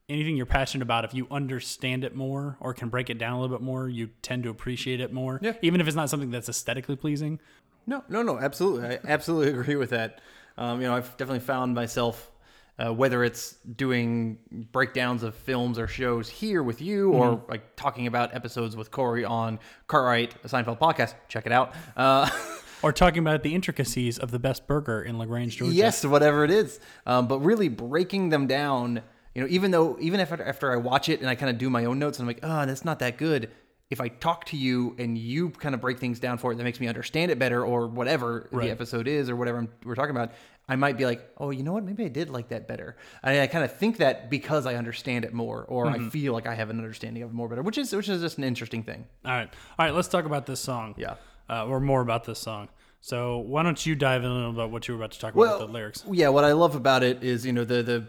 anything 0.09 0.37
you're 0.37 0.47
passionate 0.47 0.83
about, 0.85 1.05
if 1.05 1.13
you 1.15 1.27
understand 1.33 2.05
it 2.05 2.15
more 2.15 2.57
or 2.61 2.73
can 2.73 2.89
break 2.89 3.11
it 3.11 3.19
down 3.19 3.33
a 3.33 3.41
little 3.41 3.57
bit 3.57 3.65
more, 3.65 3.89
you 3.89 4.09
tend 4.23 4.45
to 4.45 4.49
appreciate 4.51 5.01
it 5.01 5.13
more. 5.13 5.41
Yeah. 5.43 5.55
Even 5.63 5.81
if 5.81 5.89
it's 5.89 5.97
not 5.97 6.09
something 6.09 6.31
that's 6.31 6.49
aesthetically 6.49 6.95
pleasing. 6.95 7.41
No, 7.89 8.05
no, 8.09 8.23
no, 8.23 8.39
absolutely. 8.39 8.87
I 8.89 9.01
absolutely 9.05 9.51
agree 9.61 9.75
with 9.75 9.91
that. 9.91 10.21
Um, 10.57 10.81
you 10.81 10.87
know, 10.87 10.95
I've 10.95 11.11
definitely 11.17 11.41
found 11.41 11.75
myself, 11.75 12.31
uh, 12.79 12.93
whether 12.93 13.25
it's 13.25 13.53
doing 13.77 14.39
breakdowns 14.73 15.23
of 15.23 15.35
films 15.35 15.79
or 15.79 15.87
shows 15.87 16.29
here 16.29 16.63
with 16.63 16.81
you, 16.83 17.13
or 17.13 17.43
like 17.49 17.77
talking 17.77 18.07
about 18.07 18.35
episodes 18.35 18.77
with 18.77 18.91
Corey 18.91 19.25
on 19.25 19.59
Cartwright, 19.87 20.35
a 20.45 20.49
Seinfeld 20.49 20.79
podcast. 20.79 21.15
Check 21.29 21.47
it 21.47 21.53
out. 21.53 21.75
Uh, 21.97 22.29
Or 22.83 22.93
talking 22.93 23.21
about 23.21 23.43
the 23.43 23.55
intricacies 23.55 24.19
of 24.19 24.31
the 24.31 24.39
best 24.39 24.67
burger 24.67 25.03
in 25.03 25.19
LaGrange, 25.19 25.57
Georgia. 25.57 25.75
yes, 25.75 26.05
whatever 26.05 26.45
it 26.45 26.51
is. 26.51 26.79
Um, 27.07 27.27
but 27.27 27.41
really 27.41 27.69
breaking 27.69 28.29
them 28.29 28.47
down. 28.47 29.01
You 29.35 29.43
know, 29.43 29.49
even 29.49 29.71
though 29.71 29.97
even 29.99 30.21
if 30.21 30.31
after 30.31 30.71
I 30.71 30.77
watch 30.77 31.09
it 31.09 31.21
and 31.21 31.29
I 31.29 31.35
kind 31.37 31.51
of 31.51 31.57
do 31.57 31.71
my 31.71 31.87
own 31.87 31.99
notes 31.99 32.19
and 32.19 32.25
I'm 32.25 32.35
like, 32.37 32.41
oh, 32.43 32.67
that's 32.67 32.85
not 32.85 32.99
that 32.99 33.17
good. 33.17 33.51
If 33.89 34.01
I 34.01 34.09
talk 34.09 34.47
to 34.47 34.57
you 34.57 34.97
and 34.99 35.17
you 35.17 35.51
kind 35.51 35.75
of 35.75 35.81
break 35.81 35.99
things 36.01 36.19
down 36.19 36.39
for 36.39 36.51
it, 36.53 36.57
that 36.57 36.65
makes 36.65 36.81
me 36.81 36.89
understand 36.89 37.31
it 37.31 37.39
better, 37.39 37.65
or 37.65 37.87
whatever 37.87 38.49
Right. 38.51 38.65
the 38.67 38.71
episode 38.73 39.07
is, 39.07 39.31
or 39.31 39.37
whatever 39.37 39.59
I'm, 39.59 39.69
we're 39.85 39.95
talking 39.95 40.11
about, 40.11 40.33
I 40.69 40.75
might 40.75 40.97
be 40.99 41.05
like, 41.07 41.25
oh, 41.39 41.51
you 41.51 41.63
know 41.63 41.73
what? 41.73 41.85
Maybe 41.85 42.05
I 42.05 42.09
did 42.09 42.29
like 42.29 42.49
that 42.49 42.67
better. 42.67 42.97
And 43.23 43.41
I 43.41 43.47
kind 43.47 43.65
of 43.65 43.77
think 43.77 43.99
that 43.99 44.29
because 44.29 44.67
I 44.67 44.75
understand 44.75 45.25
it 45.25 45.33
more, 45.33 45.65
or 45.69 45.87
I 45.87 46.01
feel 46.09 46.33
like 46.33 46.49
I 46.49 46.55
have 46.57 46.71
an 46.71 46.79
understanding 46.79 47.23
of 47.23 47.31
it 47.31 47.33
more 47.33 47.49
better, 47.49 47.63
which 47.63 47.79
is 47.79 47.95
which 47.95 48.09
is 48.09 48.21
just 48.21 48.39
an 48.39 48.45
interesting 48.45 48.83
thing. 48.83 49.07
All 49.25 49.31
right. 49.31 49.49
All 49.79 49.87
right. 49.87 49.95
Let's 49.95 50.09
talk 50.09 50.25
about 50.25 50.47
this 50.47 50.59
song. 50.59 50.97
Yeah. 50.99 51.15
Uh, 51.49 51.67
or 51.67 51.79
more 51.79 52.01
about 52.01 52.25
this 52.25 52.41
song. 52.41 52.69
So 53.01 53.39
why 53.39 53.63
don't 53.63 53.87
you 53.87 53.95
dive 53.95 54.25
in 54.25 54.31
a 54.31 54.35
little 54.35 54.51
about 54.51 54.73
what 54.73 54.89
you 54.89 54.95
were 54.95 54.99
about 55.01 55.13
to 55.13 55.21
talk 55.21 55.35
about 55.35 55.61
with 55.61 55.69
the 55.69 55.73
lyrics? 55.73 56.03
Yeah, 56.11 56.31
what 56.31 56.43
I 56.43 56.53
love 56.53 56.75
about 56.75 57.05
it 57.05 57.23
is 57.23 57.47
you 57.47 57.53
know 57.53 57.65
the 57.65 57.85
the 57.85 58.09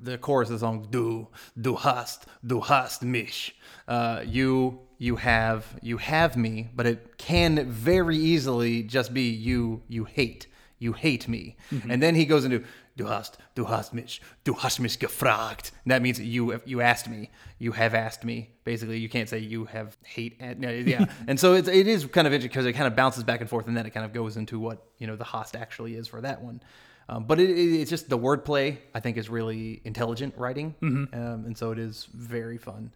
the 0.00 0.18
chorus 0.18 0.48
of 0.48 0.54
the 0.54 0.58
song 0.60 0.86
du 0.90 1.28
du 1.60 1.76
hast 1.76 2.26
du 2.46 2.60
hast 2.60 3.02
mich. 3.02 3.54
Uh, 3.86 4.22
you 4.26 4.80
you 4.98 5.16
have 5.16 5.76
you 5.82 5.98
have 5.98 6.36
me, 6.36 6.68
but 6.74 6.86
it 6.86 7.18
can 7.18 7.70
very 7.70 8.16
easily 8.16 8.82
just 8.82 9.12
be 9.12 9.28
you 9.28 9.82
you 9.88 10.04
hate 10.04 10.46
you 10.78 10.92
hate 10.92 11.28
me, 11.28 11.56
and 11.88 12.02
then 12.02 12.14
he 12.14 12.24
goes 12.24 12.44
into 12.44 12.64
du 12.96 13.06
hast 13.06 13.38
du 13.54 13.64
hast 13.64 13.92
mich 13.92 14.20
du 14.44 14.54
hast 14.54 14.80
mich 14.80 14.98
gefragt. 14.98 15.72
And 15.84 15.92
that 15.92 16.02
means 16.02 16.20
you 16.20 16.60
you 16.64 16.80
asked 16.80 17.08
me 17.08 17.30
you 17.58 17.72
have 17.72 17.94
asked 17.94 18.24
me. 18.24 18.50
Basically, 18.64 18.98
you 18.98 19.08
can't 19.08 19.28
say 19.28 19.38
you 19.38 19.64
have 19.66 19.96
hate. 20.04 20.36
And, 20.40 20.60
no, 20.60 20.70
yeah, 20.70 21.06
and 21.26 21.38
so 21.38 21.54
it's, 21.54 21.68
it 21.68 21.86
is 21.86 22.06
kind 22.06 22.26
of 22.26 22.32
interesting 22.32 22.50
because 22.50 22.66
it 22.66 22.72
kind 22.74 22.86
of 22.86 22.94
bounces 22.94 23.24
back 23.24 23.40
and 23.40 23.50
forth, 23.50 23.66
and 23.66 23.76
then 23.76 23.86
it 23.86 23.90
kind 23.90 24.06
of 24.06 24.12
goes 24.12 24.36
into 24.36 24.58
what 24.58 24.84
you 24.98 25.06
know 25.06 25.16
the 25.16 25.24
hast 25.24 25.56
actually 25.56 25.94
is 25.94 26.06
for 26.08 26.20
that 26.20 26.42
one. 26.42 26.60
Um, 27.08 27.24
but 27.24 27.40
it, 27.40 27.50
it, 27.50 27.80
it's 27.80 27.90
just 27.90 28.08
the 28.08 28.18
wordplay 28.18 28.78
I 28.94 29.00
think 29.00 29.16
is 29.16 29.30
really 29.30 29.80
intelligent 29.84 30.34
writing, 30.36 30.74
um, 30.82 31.08
and 31.46 31.56
so 31.56 31.70
it 31.70 31.78
is 31.78 32.06
very 32.12 32.58
fun. 32.58 32.92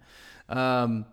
Um, 0.49 1.07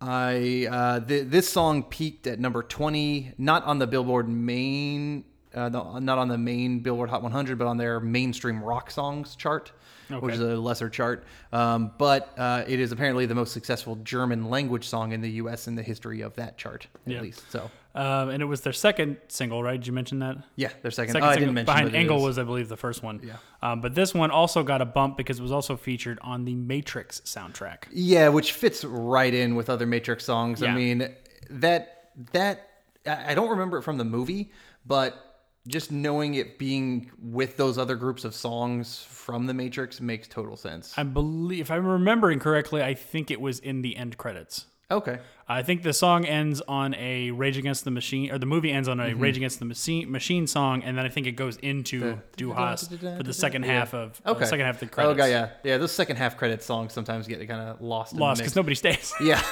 I 0.00 0.66
uh, 0.70 1.00
th- 1.00 1.26
this 1.28 1.48
song 1.48 1.82
peaked 1.84 2.26
at 2.26 2.40
number 2.40 2.62
twenty, 2.62 3.32
not 3.38 3.64
on 3.64 3.78
the 3.78 3.86
Billboard 3.86 4.28
main, 4.28 5.24
uh, 5.54 5.68
not 5.68 6.18
on 6.18 6.28
the 6.28 6.38
main 6.38 6.80
Billboard 6.80 7.10
Hot 7.10 7.22
100, 7.22 7.58
but 7.58 7.66
on 7.66 7.76
their 7.76 8.00
mainstream 8.00 8.62
rock 8.62 8.90
songs 8.90 9.36
chart, 9.36 9.72
which 10.20 10.34
is 10.34 10.40
a 10.40 10.56
lesser 10.56 10.88
chart. 10.88 11.24
Um, 11.52 11.92
but 11.98 12.32
uh, 12.38 12.64
it 12.66 12.80
is 12.80 12.92
apparently 12.92 13.26
the 13.26 13.34
most 13.34 13.52
successful 13.52 13.96
German 13.96 14.48
language 14.48 14.88
song 14.88 15.12
in 15.12 15.20
the 15.20 15.30
U.S. 15.32 15.68
in 15.68 15.74
the 15.74 15.82
history 15.82 16.22
of 16.22 16.34
that 16.36 16.56
chart, 16.56 16.86
at 17.06 17.12
least. 17.22 17.50
So 17.52 17.70
Um, 17.94 18.28
and 18.28 18.42
it 18.42 18.46
was 18.46 18.60
their 18.60 18.72
second 18.72 19.16
single, 19.28 19.62
right? 19.62 19.78
Did 19.80 19.86
you 19.86 19.92
mention 19.92 20.20
that? 20.20 20.36
yeah, 20.56 20.70
their 20.82 20.90
second. 20.90 21.12
Second 21.12 21.26
oh, 21.26 21.30
I 21.30 21.34
single 21.34 21.46
didn't 21.46 21.66
mention 21.66 21.74
behind 21.74 21.96
Engel 21.96 22.22
was, 22.22 22.38
I 22.38 22.44
believe, 22.44 22.68
the 22.68 22.76
first 22.76 23.02
one. 23.02 23.20
Yeah. 23.22 23.36
Um, 23.62 23.80
but 23.80 23.94
this 23.94 24.14
one 24.14 24.30
also 24.30 24.62
got 24.62 24.80
a 24.80 24.86
bump 24.86 25.16
because 25.16 25.40
it 25.40 25.42
was 25.42 25.52
also 25.52 25.76
featured 25.76 26.18
on 26.22 26.44
the 26.44 26.54
Matrix 26.54 27.20
soundtrack. 27.22 27.84
Yeah, 27.90 28.28
which 28.28 28.52
fits 28.52 28.84
right 28.84 29.34
in 29.34 29.56
with 29.56 29.68
other 29.68 29.86
Matrix 29.86 30.24
songs. 30.24 30.60
Yeah. 30.60 30.72
I 30.72 30.74
mean, 30.74 31.14
that 31.50 32.10
that 32.32 32.68
I 33.06 33.32
I 33.32 33.34
don't 33.34 33.50
remember 33.50 33.78
it 33.78 33.82
from 33.82 33.98
the 33.98 34.04
movie, 34.04 34.52
but 34.86 35.30
just 35.68 35.92
knowing 35.92 36.34
it 36.34 36.58
being 36.58 37.10
with 37.20 37.56
those 37.56 37.76
other 37.76 37.96
groups 37.96 38.24
of 38.24 38.34
songs 38.34 39.02
from 39.02 39.46
the 39.46 39.54
Matrix 39.54 40.00
makes 40.00 40.26
total 40.26 40.56
sense. 40.56 40.94
I 40.96 41.02
believe, 41.02 41.60
if 41.62 41.70
I'm 41.70 41.86
remembering 41.86 42.38
correctly, 42.38 42.82
I 42.82 42.94
think 42.94 43.30
it 43.30 43.40
was 43.40 43.58
in 43.58 43.82
the 43.82 43.96
end 43.96 44.16
credits. 44.16 44.66
Okay. 44.90 45.18
I 45.52 45.62
think 45.64 45.82
the 45.82 45.92
song 45.92 46.24
ends 46.26 46.60
on 46.68 46.94
a 46.94 47.32
Rage 47.32 47.56
Against 47.58 47.84
the 47.84 47.90
Machine, 47.90 48.30
or 48.30 48.38
the 48.38 48.46
movie 48.46 48.70
ends 48.70 48.88
on 48.88 49.00
a 49.00 49.04
Mm-hmm. 49.06 49.20
Rage 49.20 49.36
Against 49.36 49.58
the 49.58 49.64
Machine, 49.64 50.10
machine 50.10 50.46
song, 50.46 50.82
and 50.84 50.96
then 50.96 51.04
I 51.04 51.08
think 51.08 51.26
it 51.26 51.32
goes 51.32 51.56
into 51.56 52.18
Du 52.36 52.52
Hast 52.52 52.92
for 53.00 53.22
the 53.24 53.32
second 53.34 53.64
half 53.64 53.92
of 53.92 54.20
uh, 54.24 54.30
Okay. 54.30 54.44
second 54.44 54.66
half 54.66 54.76
of 54.76 54.80
the 54.80 54.86
credits. 54.86 55.20
Okay, 55.20 55.30
yeah. 55.30 55.50
Yeah, 55.64 55.78
those 55.78 55.90
second 55.92 56.16
half 56.16 56.36
credit 56.36 56.62
songs 56.62 56.92
sometimes 56.92 57.26
get 57.26 57.38
kind 57.48 57.60
of 57.68 57.80
lost 57.80 58.14
Lost 58.14 58.40
because 58.40 58.54
nobody 58.54 58.76
stays. 58.76 59.12
Yeah. 59.20 59.42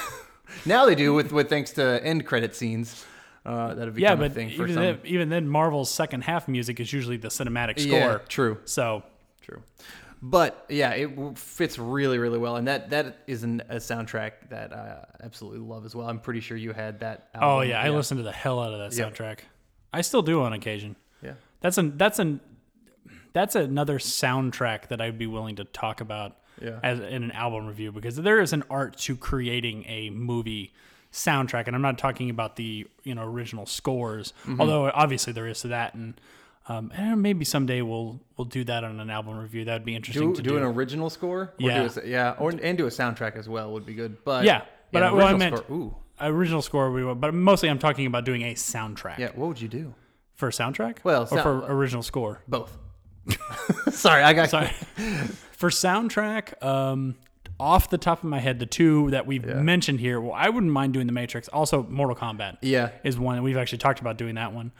now 0.65 0.85
they 0.85 0.95
do 0.95 1.13
with 1.19 1.31
with 1.33 1.49
thanks 1.49 1.71
to 1.71 2.01
end 2.03 2.25
credit 2.25 2.55
scenes. 2.55 3.05
Uh, 3.45 3.73
that 3.73 3.87
have 3.87 3.97
yeah, 3.97 4.15
but 4.15 4.33
thing 4.33 4.49
for 4.49 4.63
even 4.63 4.73
some. 4.75 4.83
then, 4.83 4.99
even 5.05 5.29
then, 5.29 5.47
Marvel's 5.47 5.89
second 5.89 6.21
half 6.23 6.47
music 6.47 6.79
is 6.79 6.91
usually 6.93 7.17
the 7.17 7.29
cinematic 7.29 7.79
score. 7.79 7.97
Yeah, 7.99 8.17
true. 8.27 8.57
So 8.65 9.03
True. 9.41 9.63
But 10.21 10.65
yeah, 10.67 10.91
it 10.91 11.37
fits 11.37 11.79
really, 11.79 12.17
really 12.17 12.37
well, 12.37 12.57
and 12.57 12.67
that 12.67 12.89
that 12.89 13.19
is 13.25 13.43
an, 13.43 13.61
a 13.69 13.75
soundtrack 13.77 14.49
that 14.49 14.73
I 14.73 15.05
absolutely 15.23 15.59
love 15.59 15.85
as 15.85 15.95
well. 15.95 16.09
I'm 16.09 16.19
pretty 16.19 16.41
sure 16.41 16.57
you 16.57 16.73
had 16.73 16.99
that. 16.99 17.29
Album. 17.33 17.49
Oh 17.49 17.61
yeah, 17.61 17.81
I 17.81 17.89
listened 17.89 18.17
to 18.19 18.23
the 18.23 18.31
hell 18.33 18.59
out 18.59 18.73
of 18.73 18.79
that 18.79 18.97
Yeah. 18.97 19.09
soundtrack. 19.09 19.39
I 19.93 20.01
still 20.01 20.21
do 20.21 20.41
on 20.41 20.51
occasion. 20.51 20.97
Yeah, 21.23 21.33
That's 21.61 21.77
an 21.77 21.97
that's 21.97 22.19
an 22.19 22.41
that's 23.31 23.55
another 23.55 23.97
soundtrack 23.97 24.87
that 24.89 24.99
I'd 24.99 25.17
be 25.17 25.27
willing 25.27 25.55
to 25.57 25.63
talk 25.63 26.01
about 26.01 26.35
Yeah. 26.61 26.79
as 26.83 26.99
in 26.99 27.23
an 27.23 27.31
album 27.31 27.65
review 27.67 27.91
because 27.93 28.17
there 28.17 28.41
is 28.41 28.51
an 28.51 28.63
art 28.69 28.97
to 28.97 29.15
creating 29.15 29.85
a 29.87 30.09
movie 30.09 30.73
soundtrack, 31.13 31.67
and 31.67 31.75
I'm 31.75 31.81
not 31.81 31.97
talking 31.97 32.29
about 32.29 32.57
the 32.57 32.85
you 33.03 33.15
know 33.15 33.23
original 33.23 33.65
scores, 33.65 34.33
Mm-hmm. 34.45 34.59
although 34.59 34.91
obviously 34.93 35.31
there 35.31 35.47
is 35.47 35.61
to 35.61 35.69
that, 35.69 35.93
and 35.93 36.19
um, 36.69 36.91
and 36.95 37.21
maybe 37.21 37.43
someday 37.43 37.81
we'll 37.81 38.21
we'll 38.37 38.45
do 38.45 38.63
that 38.63 38.83
on 38.85 38.99
an 38.99 39.09
album 39.09 39.37
review. 39.37 39.65
That 39.65 39.73
would 39.73 39.85
be 39.85 39.95
interesting 39.95 40.29
Do, 40.29 40.35
to 40.35 40.41
do 40.41 40.49
do. 40.51 40.57
an 40.57 40.63
original 40.63 41.09
score? 41.09 41.41
Or 41.41 41.53
Yeah. 41.57 41.87
do 41.87 41.99
a 42.01 42.07
yeah, 42.07 42.35
or 42.39 42.51
and 42.51 42.77
do 42.77 42.85
a 42.85 42.89
soundtrack 42.89 43.35
as 43.35 43.49
well 43.49 43.71
would 43.73 43.85
be 43.85 43.93
good. 43.95 44.23
But 44.23 44.45
Yeah, 44.45 44.61
but 44.91 44.99
yeah, 45.01 45.09
I, 45.09 45.11
well, 45.13 45.27
I 45.27 45.31
original 45.31 45.39
meant 45.51 45.57
score- 45.65 45.75
ooh, 45.77 45.95
original 46.21 46.61
score. 46.61 46.91
We 46.91 47.13
but 47.13 47.33
mostly 47.33 47.69
I'm 47.69 47.79
talking 47.79 48.05
about 48.05 48.23
doing 48.23 48.43
a 48.43 48.53
soundtrack. 48.53 49.17
yeah. 49.17 49.31
What 49.35 49.47
would 49.49 49.61
you 49.61 49.67
do? 49.67 49.93
for 50.35 50.47
a 50.47 50.51
soundtrack. 50.51 50.99
Well, 51.03 51.23
or 51.23 51.27
sound- 51.27 51.41
for 51.41 51.65
original 51.73 52.01
score. 52.01 52.41
Both. 52.47 52.77
Sorry, 53.91 54.23
I 54.23 54.31
got 54.33 54.49
Sorry. 54.49 54.67
for 55.51 55.69
soundtrack, 55.69 56.63
um, 56.63 57.15
off 57.59 57.89
the 57.89 57.97
top 57.97 58.19
of 58.19 58.23
my 58.29 58.39
head, 58.39 58.57
the 58.59 58.65
two 58.65 59.09
that 59.11 59.27
we've 59.27 59.45
mentioned 59.45 59.99
here, 59.99 60.21
well, 60.21 60.31
I 60.33 60.47
wouldn't 60.49 60.71
mind 60.71 60.93
doing 60.93 61.07
the 61.07 61.11
Matrix. 61.13 61.49
Also, 61.49 61.83
Mortal 61.83 62.15
Kombat. 62.15 62.57
Yeah. 62.61 62.91
is 63.03 63.19
one 63.19 63.43
we've 63.43 63.57
actually 63.57 63.79
talked 63.79 63.99
about 63.99 64.17
doing 64.17 64.35
that 64.35 64.53
one. 64.53 64.71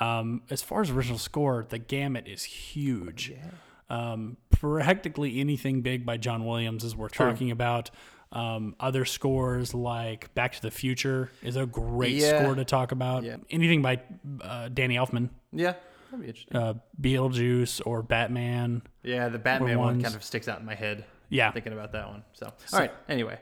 Um, 0.00 0.42
as 0.50 0.62
far 0.62 0.82
as 0.82 0.90
original 0.90 1.18
score, 1.18 1.64
the 1.68 1.78
gamut 1.78 2.26
is 2.28 2.44
huge. 2.44 3.30
Yeah. 3.30 3.50
Um, 3.88 4.36
practically 4.50 5.40
anything 5.40 5.82
big 5.82 6.04
by 6.04 6.16
John 6.16 6.44
Williams 6.44 6.84
is 6.84 6.96
worth 6.96 7.12
talking 7.12 7.50
about. 7.50 7.90
Um, 8.32 8.74
other 8.80 9.04
scores 9.04 9.72
like 9.72 10.34
Back 10.34 10.52
to 10.54 10.62
the 10.62 10.70
Future 10.72 11.30
is 11.42 11.56
a 11.56 11.64
great 11.64 12.16
Yeah. 12.16 12.42
score 12.42 12.54
to 12.56 12.64
talk 12.64 12.90
about. 12.92 13.22
Yeah. 13.22 13.36
Anything 13.48 13.82
by 13.82 14.00
uh, 14.42 14.68
Danny 14.68 14.96
Elfman, 14.96 15.30
Yeah, 15.52 15.74
that'd 16.10 16.20
be 16.20 16.26
interesting. 16.26 16.56
uh, 16.56 16.74
Beetlejuice 17.00 17.80
or 17.86 18.02
Batman. 18.02 18.82
yeah, 19.04 19.28
the 19.28 19.38
Batman 19.38 19.78
one 19.78 20.02
kind 20.02 20.14
of 20.16 20.24
sticks 20.24 20.48
out 20.48 20.58
in 20.58 20.66
my 20.66 20.74
head. 20.74 21.04
Yeah. 21.28 21.50
thinking 21.52 21.72
about 21.72 21.92
that 21.92 22.08
one. 22.08 22.24
So, 22.34 22.52
all 22.72 22.78
right. 22.80 22.92
Anyway, 23.08 23.38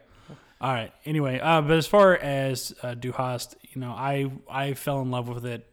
All 0.60 0.72
right. 0.72 0.92
Anyway, 1.04 1.38
uh, 1.40 1.60
but 1.62 1.72
as 1.76 1.86
far 1.86 2.14
as 2.16 2.74
uh, 2.82 2.94
Du 2.94 3.12
Hast, 3.12 3.56
you 3.72 3.80
know, 3.80 3.90
I 3.92 4.30
I 4.48 4.74
fell 4.74 5.00
in 5.02 5.10
love 5.10 5.28
with 5.28 5.44
it 5.44 5.66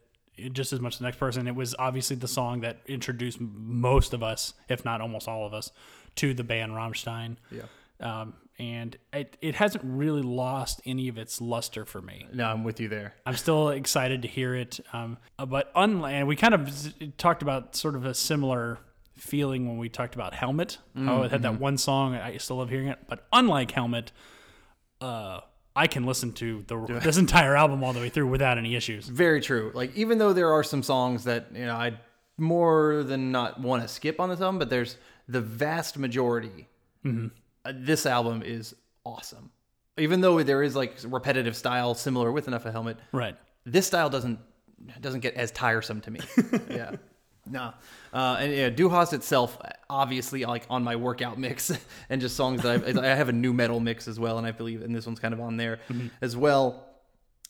just 0.52 0.74
as 0.74 0.80
much 0.80 0.98
the 0.98 1.04
next 1.04 1.18
person. 1.18 1.48
It 1.48 1.56
was 1.56 1.76
obviously 1.78 2.16
the 2.16 2.28
song 2.28 2.62
that 2.62 2.80
introduced 2.88 3.40
most 3.40 4.14
of 4.14 4.24
us, 4.24 4.54
if 4.70 4.86
not 4.86 5.02
almost 5.02 5.28
all 5.28 5.46
of 5.46 5.54
us, 5.54 5.72
to 6.16 6.34
the 6.34 6.44
band 6.44 6.72
Rammstein. 6.72 7.38
Yeah. 7.52 7.64
Um, 8.00 8.34
and 8.58 8.98
it, 9.14 9.38
it 9.42 9.56
hasn't 9.56 9.84
really 9.84 10.22
lost 10.22 10.82
any 10.86 11.08
of 11.08 11.18
its 11.18 11.42
luster 11.42 11.86
for 11.86 12.02
me. 12.02 12.28
no, 12.34 12.46
I'm 12.46 12.64
with 12.64 12.80
you 12.80 12.88
there. 12.88 13.16
I'm 13.26 13.36
still 13.36 13.70
excited 13.70 14.22
to 14.24 14.28
hear 14.28 14.56
it. 14.56 14.80
Um, 14.94 15.18
uh, 15.40 15.46
but 15.46 15.72
unlike, 15.76 16.14
and 16.14 16.28
we 16.28 16.36
kind 16.36 16.54
of 16.54 17.18
talked 17.18 17.42
about 17.42 17.76
sort 17.76 17.96
of 17.96 18.06
a 18.06 18.14
similar 18.14 18.80
feeling 19.18 19.68
when 19.68 19.78
we 19.78 19.90
talked 19.90 20.16
about 20.16 20.34
Helmet. 20.34 20.80
Oh, 20.96 21.24
it 21.24 21.32
had 21.32 21.44
that 21.44 21.60
one 21.60 21.78
song. 21.78 22.16
I 22.16 22.38
still 22.38 22.58
love 22.58 22.70
hearing 22.70 22.88
it. 22.88 23.00
But 23.08 23.26
unlike 23.32 23.72
Helmet, 23.72 24.12
uh, 25.00 25.42
I 25.76 25.88
can 25.88 26.06
listen 26.06 26.34
to 26.34 26.64
the 26.68 27.00
this 27.02 27.18
entire 27.18 27.56
album 27.56 27.84
all 27.84 27.94
the 27.94 28.00
way 28.00 28.10
through 28.10 28.28
without 28.28 28.58
any 28.58 28.76
issues. 28.76 29.08
Very 29.08 29.40
true. 29.42 29.72
Like 29.74 29.96
even 29.96 30.18
though 30.18 30.34
there 30.34 30.52
are 30.52 30.64
some 30.64 30.84
songs 30.84 31.24
that 31.26 31.48
you 31.54 31.66
know 31.66 31.76
I 31.76 31.94
more 32.38 33.04
than 33.04 33.32
not 33.32 33.60
want 33.62 33.82
to 33.84 33.88
skip 33.88 34.20
on 34.20 34.30
this 34.30 34.42
album, 34.42 34.60
but 34.60 34.70
there's 34.70 34.98
the 35.28 35.42
vast 35.42 35.98
majority. 35.98 36.68
Mm-hmm. 37.06 37.28
Uh, 37.64 37.74
this 37.76 38.06
album 38.06 38.42
is 38.44 38.76
awesome. 39.06 39.52
Even 39.98 40.22
though 40.22 40.42
there 40.44 40.64
is 40.64 40.76
like 40.76 40.98
repetitive 41.06 41.56
style 41.56 41.94
similar 41.94 42.32
with 42.32 42.48
enough 42.48 42.66
a 42.66 42.72
helmet, 42.72 42.98
Right. 43.12 43.36
this 43.66 43.88
style 43.88 44.10
doesn't 44.10 44.40
doesn't 45.00 45.20
get 45.20 45.36
as 45.36 45.52
tiresome 45.52 46.02
to 46.02 46.12
me. 46.12 46.20
yeah. 46.70 46.96
No. 47.50 47.74
Uh, 48.14 48.38
and 48.40 48.54
yeah, 48.54 48.70
Du 48.70 48.90
Hast 48.90 49.14
itself, 49.14 49.58
obviously, 49.90 50.46
like 50.46 50.66
on 50.70 50.84
my 50.84 50.96
workout 50.96 51.38
mix 51.40 51.72
and 52.10 52.22
just 52.22 52.36
songs 52.36 52.62
that 52.62 52.72
I've, 52.72 52.98
I 52.98 53.08
have 53.08 53.30
a 53.30 53.34
nu 53.34 53.54
metal 53.54 53.80
mix 53.80 54.08
as 54.08 54.20
well, 54.20 54.38
and 54.38 54.46
I 54.46 54.52
believe, 54.52 54.82
and 54.82 54.96
this 54.96 55.06
one's 55.06 55.20
kind 55.20 55.34
of 55.34 55.40
on 55.40 55.58
there 55.58 55.80
as 56.22 56.38
well. 56.38 56.88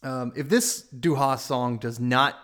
Um, 0.03 0.33
if 0.35 0.49
this 0.49 0.81
Du 0.81 1.15
Hast 1.15 1.45
song 1.45 1.77
does 1.77 1.99
not 1.99 2.37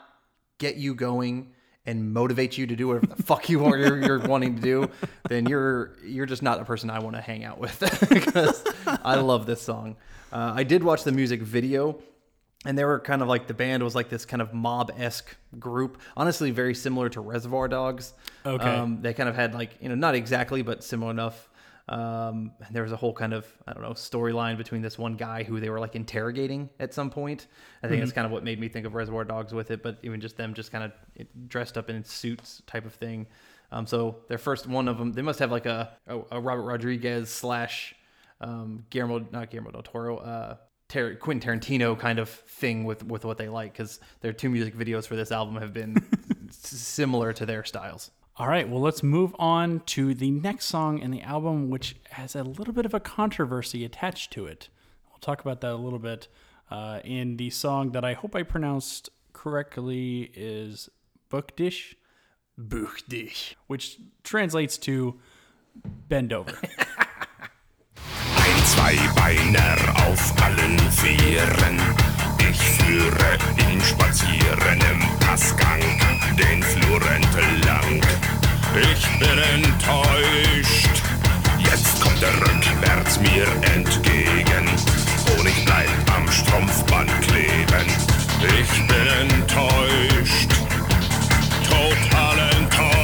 get 0.59 0.75
you 0.75 0.93
going 0.93 1.53
and 1.85 2.13
motivate 2.13 2.57
you 2.57 2.67
to 2.67 2.75
do 2.75 2.89
whatever 2.89 3.07
the 3.07 3.23
fuck 3.23 3.49
you 3.49 3.65
are 3.65 3.77
you're, 3.77 4.03
you're 4.03 4.19
wanting 4.19 4.55
to 4.55 4.61
do, 4.61 4.89
then 5.29 5.47
you're 5.47 5.95
you're 6.03 6.25
just 6.25 6.43
not 6.43 6.59
a 6.59 6.65
person 6.65 6.89
I 6.89 6.99
want 6.99 7.15
to 7.15 7.21
hang 7.21 7.45
out 7.45 7.59
with 7.59 7.79
because 8.09 8.63
I 8.85 9.15
love 9.15 9.45
this 9.45 9.61
song. 9.61 9.95
Uh, 10.31 10.53
I 10.55 10.63
did 10.63 10.83
watch 10.83 11.03
the 11.03 11.13
music 11.13 11.41
video, 11.41 11.97
and 12.65 12.77
they 12.77 12.83
were 12.83 12.99
kind 12.99 13.21
of 13.21 13.27
like 13.27 13.47
the 13.47 13.53
band 13.53 13.83
was 13.83 13.95
like 13.95 14.09
this 14.09 14.25
kind 14.25 14.41
of 14.41 14.53
mob 14.53 14.91
esque 14.97 15.35
group. 15.59 16.01
Honestly, 16.15 16.51
very 16.51 16.73
similar 16.73 17.09
to 17.09 17.21
Reservoir 17.21 17.67
Dogs. 17.67 18.13
Okay. 18.45 18.65
Um, 18.65 19.01
they 19.01 19.13
kind 19.13 19.29
of 19.29 19.35
had 19.35 19.53
like 19.53 19.77
you 19.79 19.89
know 19.89 19.95
not 19.95 20.15
exactly, 20.15 20.61
but 20.61 20.83
similar 20.83 21.11
enough. 21.11 21.49
Um, 21.89 22.51
and 22.65 22.75
there 22.75 22.83
was 22.83 22.91
a 22.91 22.97
whole 22.97 23.13
kind 23.13 23.33
of 23.33 23.45
I 23.65 23.73
don't 23.73 23.81
know 23.81 23.91
storyline 23.91 24.57
between 24.57 24.81
this 24.81 24.97
one 24.97 25.15
guy 25.15 25.43
who 25.43 25.59
they 25.59 25.69
were 25.69 25.79
like 25.79 25.95
interrogating 25.95 26.69
at 26.79 26.93
some 26.93 27.09
point. 27.09 27.47
I 27.81 27.87
think 27.87 28.01
that's 28.01 28.11
kind 28.11 28.25
of 28.25 28.31
what 28.31 28.43
made 28.43 28.59
me 28.59 28.67
think 28.67 28.85
of 28.85 28.93
Reservoir 28.93 29.23
Dogs 29.23 29.53
with 29.53 29.71
it, 29.71 29.81
but 29.81 29.97
even 30.03 30.19
just 30.19 30.35
them 30.35 30.53
just 30.53 30.71
kind 30.71 30.83
of 30.83 30.91
dressed 31.47 31.77
up 31.77 31.89
in 31.89 32.03
suits 32.03 32.61
type 32.67 32.85
of 32.85 32.93
thing. 32.93 33.27
Um, 33.71 33.85
so 33.85 34.17
their 34.27 34.37
first 34.37 34.67
one 34.67 34.87
of 34.87 34.97
them, 34.97 35.13
they 35.13 35.21
must 35.21 35.39
have 35.39 35.51
like 35.51 35.65
a, 35.65 35.91
a, 36.07 36.19
a 36.31 36.39
Robert 36.39 36.63
Rodriguez 36.63 37.29
slash 37.29 37.95
um, 38.39 38.85
Guillermo, 38.89 39.25
not 39.31 39.49
Guillermo 39.49 39.71
del 39.71 39.83
Toro, 39.83 40.17
uh, 40.17 40.55
Tar- 40.89 41.15
Quentin 41.15 41.59
Tarantino 41.59 41.97
kind 41.97 42.19
of 42.19 42.29
thing 42.29 42.83
with 42.85 43.03
with 43.03 43.25
what 43.25 43.37
they 43.37 43.49
like 43.49 43.73
because 43.73 43.99
their 44.21 44.33
two 44.33 44.49
music 44.49 44.75
videos 44.75 45.05
for 45.07 45.15
this 45.15 45.31
album 45.31 45.55
have 45.57 45.73
been 45.73 45.97
similar 46.51 47.33
to 47.33 47.45
their 47.45 47.63
styles. 47.63 48.11
All 48.37 48.47
right, 48.47 48.69
well, 48.69 48.79
let's 48.81 49.01
move 49.01 49.35
on 49.39 49.81
to 49.87 50.13
the 50.13 50.29
next 50.29 50.65
song 50.65 50.99
in 50.99 51.09
the 51.09 51.21
album, 51.23 51.69
which 51.71 51.95
has 52.11 52.35
a 52.35 52.43
little 52.43 52.73
bit 52.73 52.85
of 52.85 52.93
a 52.93 52.99
controversy 52.99 53.83
attached 53.83 54.31
to 54.33 54.45
it. 54.45 54.69
We'll 55.09 55.17
talk 55.19 55.41
about 55.41 55.61
that 55.61 55.71
a 55.71 55.75
little 55.75 55.97
bit. 55.99 56.27
Uh, 56.69 56.99
in 57.03 57.37
the 57.37 57.49
song 57.49 57.93
that 57.93 58.05
I 58.05 58.13
hope 58.13 58.35
I 58.35 58.43
pronounced 58.43 59.09
correctly 59.33 60.31
is 60.35 60.89
Book 61.29 61.55
Dish, 61.55 61.95
Bück 62.59 63.07
dich. 63.07 63.55
which 63.67 63.97
translates 64.23 64.77
to 64.79 65.19
bend 66.07 66.31
over. 66.33 66.53
Ein 68.67 68.73
Zweibeiner 68.73 69.77
auf 70.09 70.33
allen 70.43 70.77
Vieren. 70.91 71.79
Ich 72.39 72.59
führe 72.59 73.37
ihn 73.71 73.79
spazieren 73.81 74.81
im 74.91 74.99
Passgang, 75.25 75.79
den 76.37 76.61
Flur 76.61 77.01
entlang. 77.09 78.01
Ich 78.75 79.19
bin 79.19 79.37
enttäuscht. 79.63 81.01
Jetzt 81.59 82.01
kommt 82.01 82.21
er 82.21 82.33
rückwärts 82.41 83.19
mir 83.21 83.47
entgegen. 83.73 84.67
Und 85.37 85.47
ich 85.47 85.65
bleib 85.65 85.89
am 86.13 86.29
Strumpfband 86.29 87.11
kleben. 87.21 87.87
Ich 88.41 88.87
bin 88.87 89.07
enttäuscht. 89.29 90.51
Total 91.69 92.39
enttäuscht. 92.57 92.96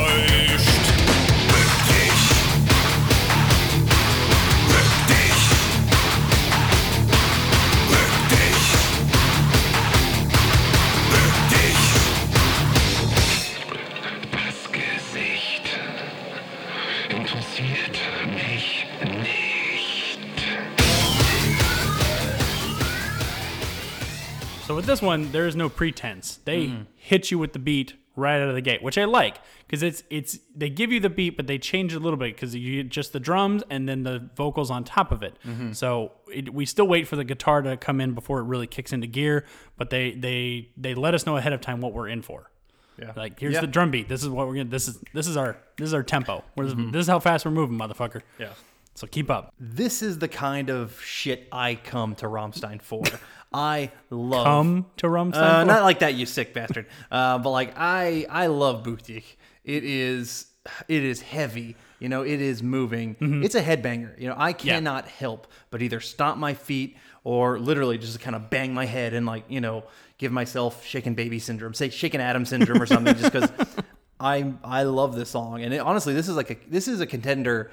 This 24.94 25.02
one, 25.02 25.32
there 25.32 25.48
is 25.48 25.56
no 25.56 25.70
pretense. 25.70 26.40
They 26.46 26.68
mm-hmm. 26.68 26.84
hit 26.96 27.32
you 27.32 27.40
with 27.40 27.54
the 27.54 27.60
beat 27.60 27.96
right 28.16 28.40
out 28.40 28.48
of 28.48 28.54
the 28.54 28.62
gate, 28.62 28.84
which 28.84 28.98
I 28.98 29.06
like 29.06 29.38
because 29.66 29.82
it's 29.82 30.04
it's 30.10 30.38
they 30.56 30.70
give 30.70 30.92
you 30.92 31.00
the 31.00 31.10
beat, 31.10 31.36
but 31.36 31.48
they 31.48 31.58
change 31.58 31.94
it 31.94 31.98
a 31.98 32.00
little 32.00 32.18
bit 32.18 32.36
because 32.36 32.54
you 32.54 32.84
get 32.84 32.92
just 32.92 33.12
the 33.12 33.20
drums 33.20 33.64
and 33.70 33.90
then 33.90 34.04
the 34.04 34.30
vocals 34.36 34.70
on 34.70 34.84
top 34.84 35.12
of 35.12 35.24
it. 35.24 35.38
Mm-hmm. 35.46 35.74
So 35.74 36.12
it, 36.32 36.54
we 36.54 36.66
still 36.66 36.88
wait 36.88 37.08
for 37.08 37.16
the 37.16 37.24
guitar 37.24 37.62
to 37.64 37.76
come 37.76 38.00
in 38.00 38.14
before 38.14 38.40
it 38.40 38.44
really 38.44 38.68
kicks 38.68 38.94
into 38.94 39.08
gear, 39.08 39.46
but 39.78 39.90
they 39.90 40.12
they 40.12 40.70
they 40.78 40.94
let 40.94 41.14
us 41.16 41.26
know 41.26 41.38
ahead 41.38 41.54
of 41.54 41.62
time 41.62 41.82
what 41.82 41.94
we're 41.94 42.10
in 42.10 42.22
for. 42.22 42.52
Yeah. 43.00 43.14
Like 43.16 43.40
here's 43.40 43.56
Yeah. 43.56 43.62
the 43.62 43.68
drum 43.68 43.90
beat. 43.90 44.08
This 44.08 44.22
is 44.22 44.30
what 44.30 44.48
we're 44.48 44.56
gonna. 44.56 44.70
This 44.70 44.88
is 44.88 45.00
this 45.14 45.28
is 45.28 45.36
our 45.36 45.58
this 45.78 45.88
is 45.88 45.94
our 45.94 46.04
tempo. 46.04 46.44
We're, 46.56 46.66
mm-hmm. 46.66 46.92
This 46.92 47.02
is 47.02 47.08
how 47.08 47.20
fast 47.20 47.46
we're 47.46 47.52
moving, 47.52 47.78
motherfucker. 47.80 48.22
Yeah. 48.38 48.50
So 48.96 49.08
keep 49.08 49.32
up. 49.32 49.52
This 49.60 50.04
is 50.04 50.20
the 50.20 50.28
kind 50.28 50.70
of 50.70 51.02
shit 51.02 51.48
I 51.52 51.76
come 51.76 52.14
to 52.16 52.28
Rammstein 52.28 52.80
for. 52.80 53.02
I 53.54 53.92
love 54.10 54.46
Come 54.46 54.86
to 54.98 55.08
Rammstein. 55.08 55.36
Uh, 55.36 55.64
not 55.64 55.84
like 55.84 56.00
that, 56.00 56.16
you 56.16 56.26
sick 56.26 56.54
bastard. 56.54 56.88
Uh, 57.12 57.38
but 57.38 57.52
like 57.52 57.74
I, 57.78 58.26
I 58.30 58.48
love 58.48 58.84
Bück 58.84 59.04
dich. 59.04 59.38
It 59.64 59.84
is, 59.84 60.48
it 60.88 61.04
is 61.04 61.22
heavy. 61.22 61.76
You 62.00 62.10
know, 62.10 62.24
it 62.24 62.42
is 62.42 62.62
moving. 62.62 63.16
Mm-hmm. 63.16 63.44
It's 63.44 63.56
a 63.56 63.62
headbanger. 63.62 64.20
You 64.20 64.28
know, 64.28 64.36
I 64.38 64.54
cannot 64.54 65.08
help 65.08 65.48
but 65.70 65.82
either 65.82 66.00
stomp 66.00 66.38
my 66.38 66.54
feet 66.54 66.98
or 67.24 67.60
literally 67.60 67.98
just 67.98 68.20
kind 68.20 68.36
of 68.36 68.50
bang 68.50 68.74
my 68.74 68.86
head 68.86 69.14
and 69.14 69.26
like 69.26 69.46
you 69.48 69.62
know 69.62 69.84
give 70.18 70.32
myself 70.32 70.86
shaken 70.86 71.14
baby 71.14 71.40
syndrome, 71.40 71.74
say 71.74 71.90
shaken 71.90 72.20
Adam 72.20 72.46
syndrome 72.46 72.82
or 72.82 72.86
something, 72.86 73.16
just 73.16 73.32
because 73.32 73.50
I 74.20 74.54
I 74.64 74.84
love 74.84 75.16
this 75.16 75.30
song. 75.30 75.64
And 75.64 75.74
it, 75.74 75.80
honestly, 75.80 76.14
this 76.14 76.28
is 76.28 76.36
like 76.36 76.52
a 76.52 76.58
this 76.70 76.88
is 76.88 77.00
a 77.00 77.06
contender. 77.06 77.72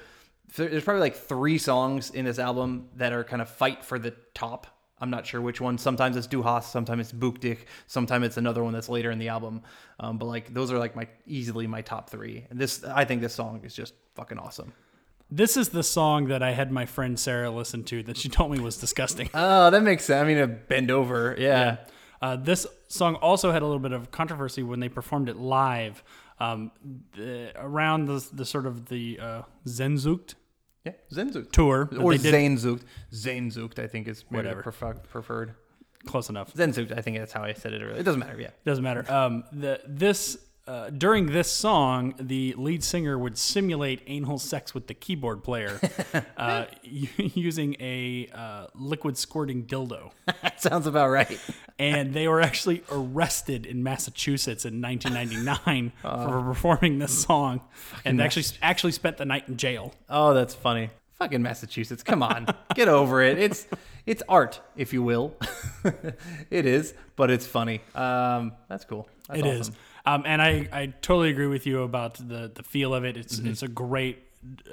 There's 0.55 0.83
probably 0.83 1.01
like 1.01 1.15
three 1.15 1.57
songs 1.57 2.11
in 2.11 2.25
this 2.25 2.37
album 2.37 2.89
that 2.97 3.13
are 3.13 3.23
kind 3.23 3.41
of 3.41 3.49
fight 3.49 3.83
for 3.83 3.97
the 3.97 4.11
top 4.33 4.67
I'm 5.01 5.09
not 5.09 5.25
sure 5.25 5.41
which 5.41 5.59
one. 5.59 5.77
Sometimes 5.77 6.15
it's 6.15 6.27
Du 6.27 6.43
hast, 6.43 6.71
sometimes 6.71 7.11
it's 7.11 7.19
Bück 7.19 7.39
dich 7.39 7.65
sometimes 7.87 8.25
it's 8.25 8.37
another 8.37 8.63
one 8.63 8.71
that's 8.71 8.87
later 8.87 9.11
in 9.11 9.19
the 9.19 9.29
album. 9.29 9.61
Um, 9.99 10.17
but 10.17 10.25
like 10.25 10.53
those 10.53 10.71
are 10.71 10.77
like 10.77 10.95
my 10.95 11.07
easily 11.25 11.67
my 11.67 11.81
top 11.81 12.09
three. 12.09 12.45
And 12.49 12.59
this 12.59 12.83
I 12.83 13.03
think 13.03 13.21
this 13.21 13.33
song 13.33 13.61
is 13.63 13.73
just 13.73 13.93
fucking 14.15 14.37
awesome. 14.37 14.73
This 15.33 15.55
is 15.57 15.69
the 15.69 15.83
song 15.83 16.27
that 16.27 16.43
I 16.43 16.51
had 16.51 16.71
my 16.71 16.85
friend 16.85 17.17
Sarah 17.17 17.49
listen 17.49 17.83
to 17.85 18.03
that 18.03 18.17
she 18.17 18.29
told 18.29 18.51
me 18.51 18.59
was 18.59 18.77
disgusting. 18.77 19.29
Oh, 19.33 19.69
that 19.69 19.81
makes 19.81 20.03
sense. 20.05 20.21
I 20.21 20.27
mean, 20.27 20.37
a 20.37 20.47
bend 20.47 20.91
over, 20.91 21.35
yeah. 21.39 21.77
Uh, 22.21 22.35
this 22.35 22.67
song 22.87 23.15
also 23.15 23.51
had 23.51 23.61
a 23.61 23.65
little 23.65 23.79
bit 23.79 23.93
of 23.93 24.11
controversy 24.11 24.61
when 24.61 24.81
they 24.81 24.89
performed 24.89 25.29
it 25.29 25.37
live 25.37 26.03
um, 26.39 26.71
the, 27.15 27.51
around 27.55 28.05
the, 28.05 28.27
the 28.33 28.45
sort 28.45 28.65
of 28.65 28.87
the 28.87 29.19
uh, 29.19 29.41
Zenzucht 29.65 30.35
Yeah, 30.85 30.93
Zenzucht. 31.11 31.51
tour. 31.51 31.89
Or. 31.99 32.13
Zainzucht. 32.17 32.83
Zainzucht, 33.11 33.77
I 33.79 33.87
think 33.87 34.07
is 34.07 34.25
Whatever. 34.29 34.61
prefer- 34.63 34.95
preferred. 35.11 35.53
Close 36.07 36.29
enough. 36.29 36.53
Zenzucht, 36.55 36.91
I 36.97 37.01
think 37.01 37.17
that's 37.17 37.33
how 37.33 37.43
I 37.43 37.53
said 37.53 37.73
it 37.73 37.81
earlier. 37.83 37.99
It 37.99 38.03
doesn't 38.03 38.19
matter, 38.19 38.39
yeah. 38.41 38.49
Doesn't 38.65 38.83
matter. 38.83 39.05
Um, 39.11 39.43
the 39.51 39.79
this 39.87 40.37
uh, 40.71 40.89
during 40.89 41.25
this 41.25 41.51
song, 41.51 42.15
the 42.17 42.55
lead 42.57 42.81
singer 42.81 43.17
would 43.17 43.37
simulate 43.37 44.01
anal 44.07 44.39
sex 44.39 44.73
with 44.73 44.87
the 44.87 44.93
keyboard 44.93 45.43
player 45.43 45.81
uh, 46.37 46.63
using 46.81 47.75
a 47.81 48.29
uh, 48.33 48.67
liquid 48.73 49.17
squirting 49.17 49.65
dildo, 49.65 50.11
That 50.41 50.61
sounds 50.61 50.87
about 50.87 51.09
right. 51.09 51.37
and 51.79 52.13
they 52.13 52.25
were 52.29 52.39
actually 52.39 52.85
arrested 52.89 53.65
in 53.65 53.83
Massachusetts 53.83 54.63
in 54.63 54.81
1999 54.81 55.91
for 56.01 56.41
performing 56.41 56.99
this 56.99 57.21
song, 57.21 57.59
and 58.05 58.21
actually 58.21 58.45
actually 58.61 58.93
spent 58.93 59.17
the 59.17 59.25
night 59.25 59.49
in 59.49 59.57
jail. 59.57 59.93
Oh, 60.09 60.33
that's 60.33 60.55
funny. 60.55 60.89
Fucking 61.19 61.41
Massachusetts. 61.41 62.01
Come 62.01 62.23
on. 62.23 62.47
Get 62.75 62.87
over 62.87 63.21
it. 63.21 63.37
It's 63.37 63.67
it's 64.05 64.23
art, 64.29 64.61
if 64.77 64.93
you 64.93 65.03
will. 65.03 65.35
it 66.49 66.65
is, 66.65 66.93
but 67.17 67.29
it's 67.29 67.45
funny. 67.45 67.81
Um, 67.93 68.53
that's 68.69 68.85
cool. 68.85 69.09
That's 69.27 69.41
It 69.41 69.45
is, 69.45 69.59
awesome. 69.69 69.75
Um, 70.05 70.23
and 70.25 70.41
I, 70.41 70.67
I 70.71 70.85
totally 71.01 71.29
agree 71.29 71.47
with 71.47 71.65
you 71.65 71.81
about 71.83 72.15
the 72.15 72.51
the 72.53 72.63
feel 72.63 72.93
of 72.93 73.03
it. 73.05 73.17
It's 73.17 73.37
Mm-hmm. 73.39 73.49
it's 73.49 73.63
a 73.63 73.67
great 73.67 74.19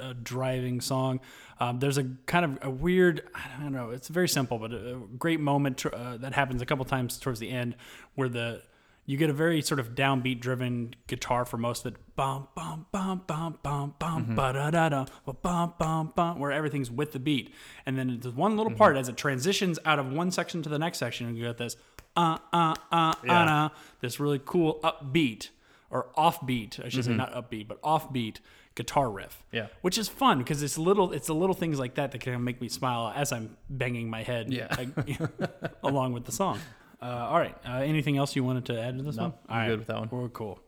uh, 0.01 0.15
driving 0.23 0.81
song. 0.81 1.21
Um, 1.61 1.79
there's 1.81 1.99
a 1.99 2.05
kind 2.27 2.45
of 2.45 2.59
a 2.63 2.71
weird, 2.71 3.23
I 3.35 3.61
don't 3.63 3.73
know. 3.73 3.91
It's 3.91 4.09
very 4.09 4.29
simple, 4.29 4.59
but 4.59 4.73
a, 4.73 4.95
a 4.95 4.99
great 5.19 5.41
moment 5.41 5.79
tr- 5.79 5.95
uh, 5.95 6.17
that 6.19 6.33
happens 6.33 6.63
a 6.63 6.67
couple 6.67 6.85
times 6.85 7.19
towards 7.19 7.41
the 7.41 7.51
end 7.51 7.75
where 8.15 8.29
the 8.29 8.63
you 9.07 9.17
get 9.17 9.31
a 9.31 9.33
very 9.33 9.63
sort 9.63 9.81
of 9.81 9.95
downbeat 9.95 10.39
driven 10.39 10.95
guitar 11.07 11.45
for 11.47 11.57
most 11.57 11.85
of 11.87 11.95
it. 11.95 12.01
Bum 12.15 12.47
bum 12.55 12.87
bum 12.93 13.23
bum 13.27 13.59
bum 13.63 13.95
bum 13.99 14.23
Mm-hmm. 14.25 14.35
ba 14.37 14.53
da 14.53 14.71
da 14.71 14.89
da 14.91 15.07
bum 15.43 15.73
bum 15.79 16.13
bum 16.15 16.39
where 16.39 16.53
everything's 16.53 16.91
with 16.91 17.13
the 17.13 17.19
beat, 17.19 17.53
and 17.87 17.99
then 17.99 18.19
there's 18.21 18.35
one 18.35 18.51
Mm-hmm. 18.53 18.59
little 18.59 18.75
part 18.77 18.97
as 18.97 19.09
it 19.09 19.17
transitions 19.17 19.79
out 19.85 19.99
of 19.99 20.13
one 20.13 20.31
section 20.31 20.63
to 20.63 20.69
the 20.69 20.79
next 20.79 20.99
section, 20.99 21.27
and 21.27 21.37
you 21.39 21.45
get 21.45 21.59
this 21.59 21.77
uh 22.23 22.39
uh 22.53 22.75
uh 22.93 23.15
Yeah. 23.25 23.65
uh, 23.65 23.69
this 24.03 24.19
really 24.21 24.41
cool 24.45 24.81
upbeat 24.91 25.43
or 25.91 26.01
offbeat, 26.17 26.73
I 26.85 26.89
should 26.91 27.05
Mm-hmm. 27.05 27.13
say 27.13 27.17
not 27.25 27.33
upbeat, 27.41 27.67
but 27.69 27.81
offbeat 27.83 28.37
guitar 28.75 29.09
riff. 29.11 29.35
Yeah. 29.59 29.67
Which 29.81 29.97
is 30.03 30.07
fun 30.09 30.39
because 30.39 30.63
it's 30.67 30.77
little 30.79 31.13
it's 31.17 31.27
the 31.33 31.35
little 31.43 31.55
things 31.63 31.79
like 31.79 31.95
that 31.95 32.13
that 32.13 32.21
can 32.21 32.43
make 32.45 32.61
me 32.61 32.69
smile 32.69 33.13
as 33.23 33.33
I'm 33.33 33.57
banging 33.71 34.09
my 34.17 34.23
head 34.31 34.53
Yeah. 34.53 34.69
like, 34.81 34.91
along 35.83 36.13
with 36.13 36.25
the 36.25 36.33
song. 36.33 36.59
Uh, 37.01 37.07
all 37.31 37.39
right. 37.39 37.57
Uh, 37.69 37.79
anything 37.95 38.17
else 38.17 38.35
you 38.37 38.43
wanted 38.45 38.65
to 38.67 38.75
add 38.81 38.97
to 38.99 39.05
this 39.05 39.17
one? 39.17 39.33
I'm 39.49 39.55
All 39.55 39.57
right. 39.59 39.69
good 39.69 39.79
with 39.79 39.89
that 39.89 39.99
one. 40.01 40.09
We're 40.11 40.29
cool. 40.29 40.59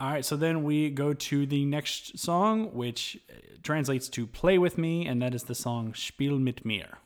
All 0.00 0.10
right. 0.14 0.24
So 0.24 0.36
then 0.36 0.62
we 0.64 0.90
go 0.90 1.12
to 1.30 1.46
the 1.46 1.64
next 1.64 2.18
song, 2.18 2.72
which 2.74 3.18
uh, 3.30 3.34
translates 3.62 4.08
to 4.10 4.26
"Play 4.26 4.56
with 4.58 4.76
Me," 4.78 5.06
and 5.08 5.20
that 5.22 5.34
is 5.34 5.44
the 5.44 5.54
song 5.54 5.94
"Spiel 5.94 6.38
mit 6.38 6.64
mir." 6.64 6.98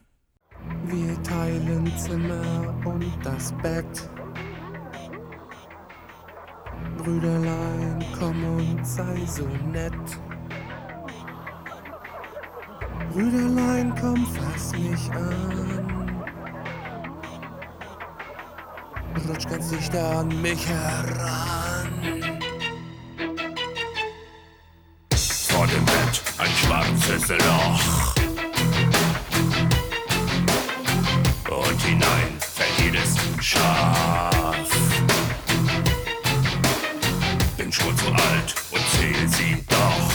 Wir 0.85 1.23
teilen 1.23 1.91
Zimmer 1.97 2.75
und 2.85 3.13
das 3.23 3.53
Bett. 3.63 4.11
Brüderlein, 6.99 8.05
komm 8.19 8.45
und 8.57 8.87
sei 8.87 9.27
so 9.27 9.49
nett. 9.73 9.93
Brüderlein, 13.13 13.95
komm, 14.01 14.27
fass 14.27 14.73
mich 14.73 15.11
an. 15.13 16.03
Rutsch 19.29 19.49
ganz 19.49 19.69
dichter 19.69 20.19
an 20.19 20.29
mich 20.43 20.67
heran. 20.67 21.89
Vor 25.49 25.67
dem 25.67 25.85
Bett 25.85 26.23
ein 26.39 26.51
schwarzes 26.51 27.29
Loch. 27.29 28.22
Und 31.73 31.81
hinein 31.81 32.39
fällt 32.39 32.79
jedes 32.85 33.17
Schaf. 33.43 34.69
Bin 37.57 37.73
schon 37.73 37.97
zu 37.97 38.09
alt 38.09 38.55
und 38.73 38.83
zähl 38.91 39.27
sie 39.27 39.65
doch. 39.71 40.13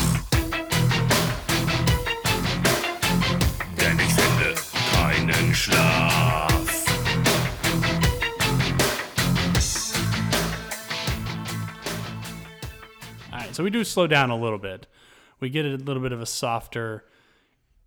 Denn 3.76 3.98
ich 3.98 4.14
finde 4.14 4.54
keinen 4.92 5.56
Schlaf. 5.56 6.86
All 13.32 13.40
right, 13.40 13.56
so 13.56 13.64
we 13.64 13.72
do 13.72 13.84
slow 13.84 14.06
down 14.06 14.30
a 14.30 14.38
little 14.38 14.60
bit. 14.60 14.86
We 15.40 15.50
get 15.50 15.66
a 15.66 15.70
little 15.70 16.04
bit 16.04 16.12
of 16.12 16.22
a 16.22 16.28
softer, 16.28 17.04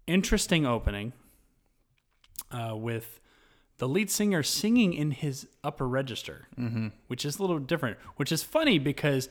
interesting 0.09 0.67
opening 0.67 1.13
uh, 2.51 2.75
with 2.75 3.20
the 3.81 3.89
lead 3.89 4.11
singer 4.11 4.43
singing 4.43 4.93
in 4.93 5.11
his 5.11 5.49
upper 5.65 5.89
register, 5.89 6.47
mm-hmm. 6.59 6.89
which 7.09 7.25
is 7.25 7.39
a 7.39 7.43
little 7.43 7.59
different. 7.59 7.97
Which 8.17 8.31
is 8.31 8.43
funny 8.43 8.79
because 8.79 9.31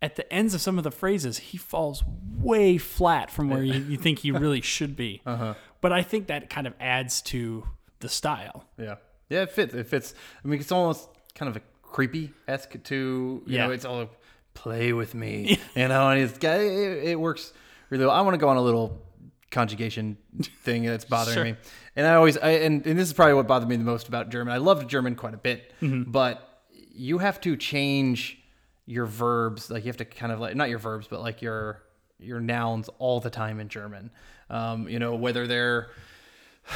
at 0.00 0.16
the 0.16 0.30
ends 0.32 0.54
of 0.54 0.62
some 0.62 0.78
of 0.78 0.84
the 0.84 0.90
phrases, 0.90 1.36
he 1.38 1.58
falls 1.58 2.02
way 2.38 2.78
flat 2.78 3.30
from 3.30 3.50
where 3.50 3.62
you, 3.62 3.74
you 3.74 3.98
think 3.98 4.20
he 4.20 4.32
really 4.44 4.62
should 4.62 4.96
be. 4.96 5.20
Uh-huh. 5.26 5.52
But 5.82 5.92
I 5.92 6.02
think 6.02 6.28
that 6.28 6.48
kind 6.48 6.66
of 6.66 6.72
adds 6.80 7.20
to 7.22 7.64
the 8.00 8.08
style. 8.08 8.64
Yeah. 8.78 8.96
Yeah, 9.28 9.42
it 9.42 9.52
fits. 9.52 9.74
It 9.74 9.86
fits. 9.86 10.14
I 10.42 10.48
mean, 10.48 10.58
it's 10.60 10.72
almost 10.72 11.06
kind 11.34 11.50
of 11.50 11.56
a 11.56 11.62
creepy 11.82 12.32
esque 12.48 12.82
to, 12.84 12.94
you 12.94 13.42
Yeah. 13.46 13.66
know, 13.66 13.72
it's 13.72 13.84
all 13.84 14.08
play 14.54 14.94
with 14.94 15.14
me, 15.14 15.60
you 15.76 15.88
know, 15.88 16.08
and 16.08 16.20
it's, 16.22 16.42
it, 16.42 17.08
it 17.10 17.20
works 17.20 17.52
really 17.90 18.06
well. 18.06 18.14
I 18.14 18.22
want 18.22 18.32
to 18.32 18.38
go 18.38 18.48
on 18.48 18.56
a 18.56 18.62
little 18.62 19.02
conjugation 19.50 20.16
thing 20.62 20.84
that's 20.84 21.04
bothering 21.04 21.34
Sure. 21.34 21.44
me. 21.44 21.54
And 21.96 22.06
I 22.06 22.14
always, 22.14 22.36
I, 22.38 22.50
and, 22.50 22.86
and 22.86 22.98
this 22.98 23.08
is 23.08 23.12
probably 23.12 23.34
what 23.34 23.46
bothered 23.46 23.68
me 23.68 23.76
the 23.76 23.84
most 23.84 24.08
about 24.08 24.30
German. 24.30 24.54
I 24.54 24.58
loved 24.58 24.88
German 24.88 25.14
quite 25.16 25.34
a 25.34 25.38
bit, 25.38 25.72
Mm-hmm. 25.80 26.10
but 26.10 26.62
you 26.92 27.18
have 27.18 27.40
to 27.42 27.56
change 27.56 28.38
your 28.86 29.06
verbs. 29.06 29.70
Like 29.70 29.84
you 29.84 29.88
have 29.88 29.96
to 29.98 30.04
kind 30.04 30.32
of 30.32 30.40
like, 30.40 30.54
not 30.56 30.68
your 30.68 30.78
verbs, 30.78 31.06
but 31.08 31.20
like 31.20 31.40
your, 31.42 31.82
your 32.18 32.40
nouns 32.40 32.88
all 32.98 33.20
the 33.20 33.30
time 33.30 33.58
in 33.60 33.68
German. 33.68 34.10
Um, 34.50 34.88
you 34.88 34.98
know, 34.98 35.14
whether 35.14 35.46
they're, 35.46 35.90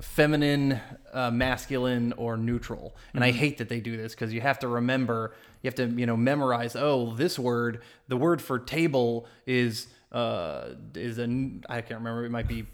feminine, 0.00 0.80
uh, 1.12 1.30
masculine, 1.30 2.12
or 2.16 2.36
neutral. 2.36 2.96
And 3.12 3.22
I 3.24 3.30
hate 3.32 3.58
that 3.58 3.68
they 3.68 3.80
do 3.80 3.96
this 3.96 4.14
because 4.14 4.32
you 4.32 4.40
have 4.40 4.58
to 4.60 4.68
remember, 4.68 5.34
you 5.62 5.68
have 5.68 5.74
to, 5.76 5.86
you 5.88 6.06
know, 6.06 6.16
memorize. 6.16 6.76
Oh, 6.76 7.14
this 7.14 7.38
word, 7.38 7.82
the 8.08 8.16
word 8.16 8.40
for 8.42 8.58
table 8.58 9.26
is 9.46 9.88
uh, 10.14 10.68
is 10.94 11.18
a 11.18 11.24
I 11.68 11.80
can't 11.80 11.98
remember. 12.00 12.24
It 12.24 12.30
might 12.30 12.48
be. 12.48 12.66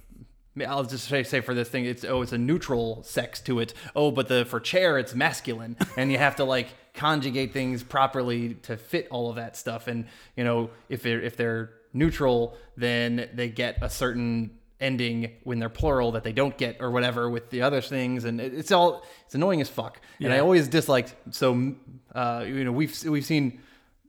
I'll 0.67 0.85
just 0.85 1.09
say, 1.09 1.23
say 1.23 1.41
for 1.41 1.55
this 1.55 1.69
thing, 1.69 1.87
it's 1.87 2.05
oh, 2.05 2.21
it's 2.21 2.33
a 2.33 2.39
neutral 2.39 3.03
sex 3.03 3.41
to 3.43 3.61
it. 3.61 3.73
Oh, 3.97 4.11
but 4.11 4.29
the 4.29 4.45
for 4.45 4.61
chair, 4.61 4.99
it's 4.99 5.15
masculine, 5.15 5.77
and 5.97 6.13
you 6.13 6.19
have 6.19 6.37
to 6.37 6.45
like 6.45 6.69
conjugate 6.93 7.53
things 7.53 7.83
properly 7.83 8.55
to 8.55 8.77
fit 8.77 9.09
all 9.11 9.31
of 9.31 9.37
that 9.37 9.57
stuff. 9.57 9.89
And 9.89 10.05
you 10.37 10.45
know, 10.45 10.71
if 10.91 11.03
they're 11.03 11.23
if 11.23 11.37
they're 11.37 11.71
neutral, 11.95 12.57
then 12.77 13.31
they 13.33 13.49
get 13.49 13.79
a 13.81 13.89
certain 13.89 14.59
ending 14.79 15.33
when 15.45 15.59
they're 15.59 15.69
plural 15.69 16.13
that 16.13 16.25
they 16.25 16.33
don't 16.33 16.57
get 16.57 16.77
or 16.81 16.91
whatever 16.91 17.29
with 17.29 17.51
the 17.51 17.61
other 17.61 17.83
things 17.83 18.25
and 18.25 18.41
it's 18.41 18.73
all 18.73 19.05
it's 19.27 19.35
annoying 19.35 19.61
as 19.61 19.69
fuck 19.69 20.01
and 20.21 20.33
i 20.33 20.39
always 20.39 20.69
disliked 20.69 21.15
so 21.31 21.75
uh 22.15 22.43
you 22.47 22.65
know 22.65 22.73
we've 22.73 23.05
we've 23.05 23.27
seen 23.27 23.61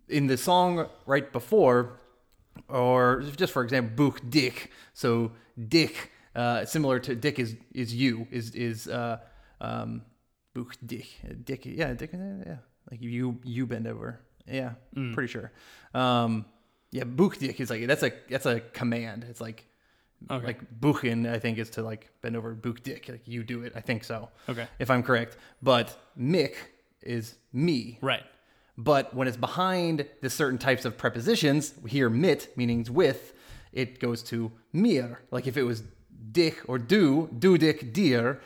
in 0.07 0.27
the 0.27 0.37
song 0.37 0.87
right 1.05 1.33
before 1.33 1.99
or 2.67 3.21
just 3.37 3.53
for 3.53 3.63
example 3.63 4.09
buch 4.11 4.21
dick. 4.29 4.71
So 4.93 5.31
dick 5.67 6.11
uh 6.35 6.65
similar 6.65 6.99
to 6.99 7.15
dick 7.15 7.39
is 7.39 7.55
is 7.73 7.93
you 7.93 8.27
is 8.31 8.51
is 8.55 8.87
uh 8.87 9.17
um 9.59 10.01
buch 10.53 10.77
dick. 10.85 11.07
Dick 11.43 11.65
yeah 11.65 11.93
dick 11.93 12.11
yeah. 12.13 12.57
Like 12.89 13.01
you 13.01 13.39
you 13.43 13.65
bend 13.65 13.87
over. 13.87 14.19
Yeah 14.47 14.73
pretty 15.13 15.27
sure. 15.27 15.51
Um 15.93 16.45
yeah 16.91 17.03
buch 17.05 17.37
dick 17.39 17.59
is 17.59 17.69
like 17.69 17.85
that's 17.87 18.03
a 18.03 18.11
that's 18.29 18.45
a 18.45 18.59
command. 18.59 19.25
It's 19.29 19.41
like 19.41 19.65
Okay. 20.29 20.45
like 20.45 20.79
buchen 20.79 21.27
i 21.27 21.39
think 21.39 21.57
is 21.57 21.71
to 21.71 21.81
like 21.81 22.11
bend 22.21 22.35
over 22.37 22.53
buch 22.53 22.83
dick. 22.83 23.09
Like 23.09 23.27
you 23.27 23.43
do 23.43 23.63
it. 23.63 23.73
I 23.75 23.81
think 23.81 24.03
so 24.03 24.29
Okay. 24.47 24.67
if 24.79 24.89
i'm 24.91 25.01
correct. 25.03 25.35
But 25.63 25.97
mick 26.17 26.53
is 27.01 27.35
me. 27.51 27.97
Right. 28.01 28.23
But 28.77 29.13
when 29.13 29.27
it's 29.27 29.37
behind 29.37 30.05
the 30.21 30.29
certain 30.29 30.57
types 30.57 30.85
of 30.85 30.97
prepositions, 30.97 31.73
here 31.87 32.09
mit 32.09 32.55
meaning 32.55 32.85
with, 32.89 33.33
it 33.73 33.99
goes 33.99 34.23
to 34.23 34.51
mir. 34.73 35.21
Like 35.31 35.47
if 35.47 35.57
it 35.57 35.63
was 35.63 35.83
dich 36.31 36.57
or 36.67 36.77
du, 36.77 37.29
du 37.37 37.57
dich 37.57 37.93
dir, 37.93 38.39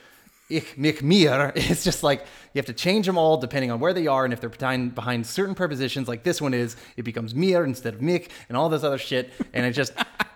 ich, 0.50 0.78
mich, 0.78 1.02
mir. 1.02 1.52
It's 1.56 1.84
just 1.84 2.04
like 2.04 2.26
you 2.54 2.60
have 2.60 2.68
to 2.68 2.74
change 2.74 3.06
them 3.06 3.18
all 3.18 3.38
depending 3.38 3.72
on 3.72 3.80
where 3.80 3.94
they 3.94 4.08
are 4.08 4.26
and 4.26 4.34
if 4.34 4.42
they're 4.42 4.50
behind, 4.50 4.94
behind 4.94 5.26
certain 5.26 5.56
prepositions. 5.56 6.08
Like 6.08 6.24
this 6.24 6.42
one 6.42 6.54
is, 6.54 6.76
it 6.98 7.04
becomes 7.04 7.34
mir 7.34 7.64
instead 7.64 7.96
of 7.96 8.02
mich 8.02 8.30
and 8.48 8.58
all 8.58 8.70
this 8.70 8.84
other 8.84 9.00
shit. 9.00 9.32
And 9.54 9.66
it 9.66 9.72
just, 9.72 9.94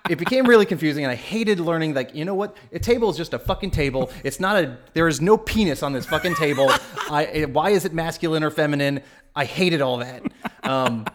it 0.09 0.17
became 0.17 0.47
really 0.47 0.65
confusing. 0.65 1.03
And 1.03 1.11
I 1.11 1.15
hated 1.15 1.59
learning, 1.59 1.93
like, 1.93 2.15
you 2.15 2.25
know 2.25 2.33
what? 2.33 2.57
A 2.71 2.79
table 2.79 3.09
is 3.11 3.17
just 3.17 3.33
a 3.33 3.39
fucking 3.39 3.71
table. 3.71 4.09
It's 4.23 4.39
not 4.39 4.55
a, 4.63 4.77
there 4.93 5.07
is 5.07 5.21
no 5.21 5.37
penis 5.37 5.83
on 5.83 5.93
this 5.93 6.07
fucking 6.07 6.35
table. 6.35 6.71
I, 7.11 7.45
why 7.51 7.69
is 7.69 7.85
it 7.85 7.93
masculine 7.93 8.43
or 8.43 8.49
feminine? 8.49 9.03
I 9.39 9.45
hated 9.45 9.81
all 9.81 9.97
that. 9.97 10.21
Um, 10.63 11.05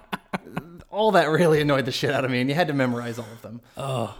all 0.90 1.10
that 1.12 1.28
really 1.28 1.60
annoyed 1.60 1.84
the 1.84 1.92
shit 1.92 2.10
out 2.10 2.24
of 2.24 2.30
me, 2.30 2.40
and 2.40 2.48
you 2.48 2.54
had 2.54 2.68
to 2.68 2.72
memorize 2.72 3.18
all 3.18 3.26
of 3.30 3.42
them. 3.42 3.60
Oh. 3.76 4.16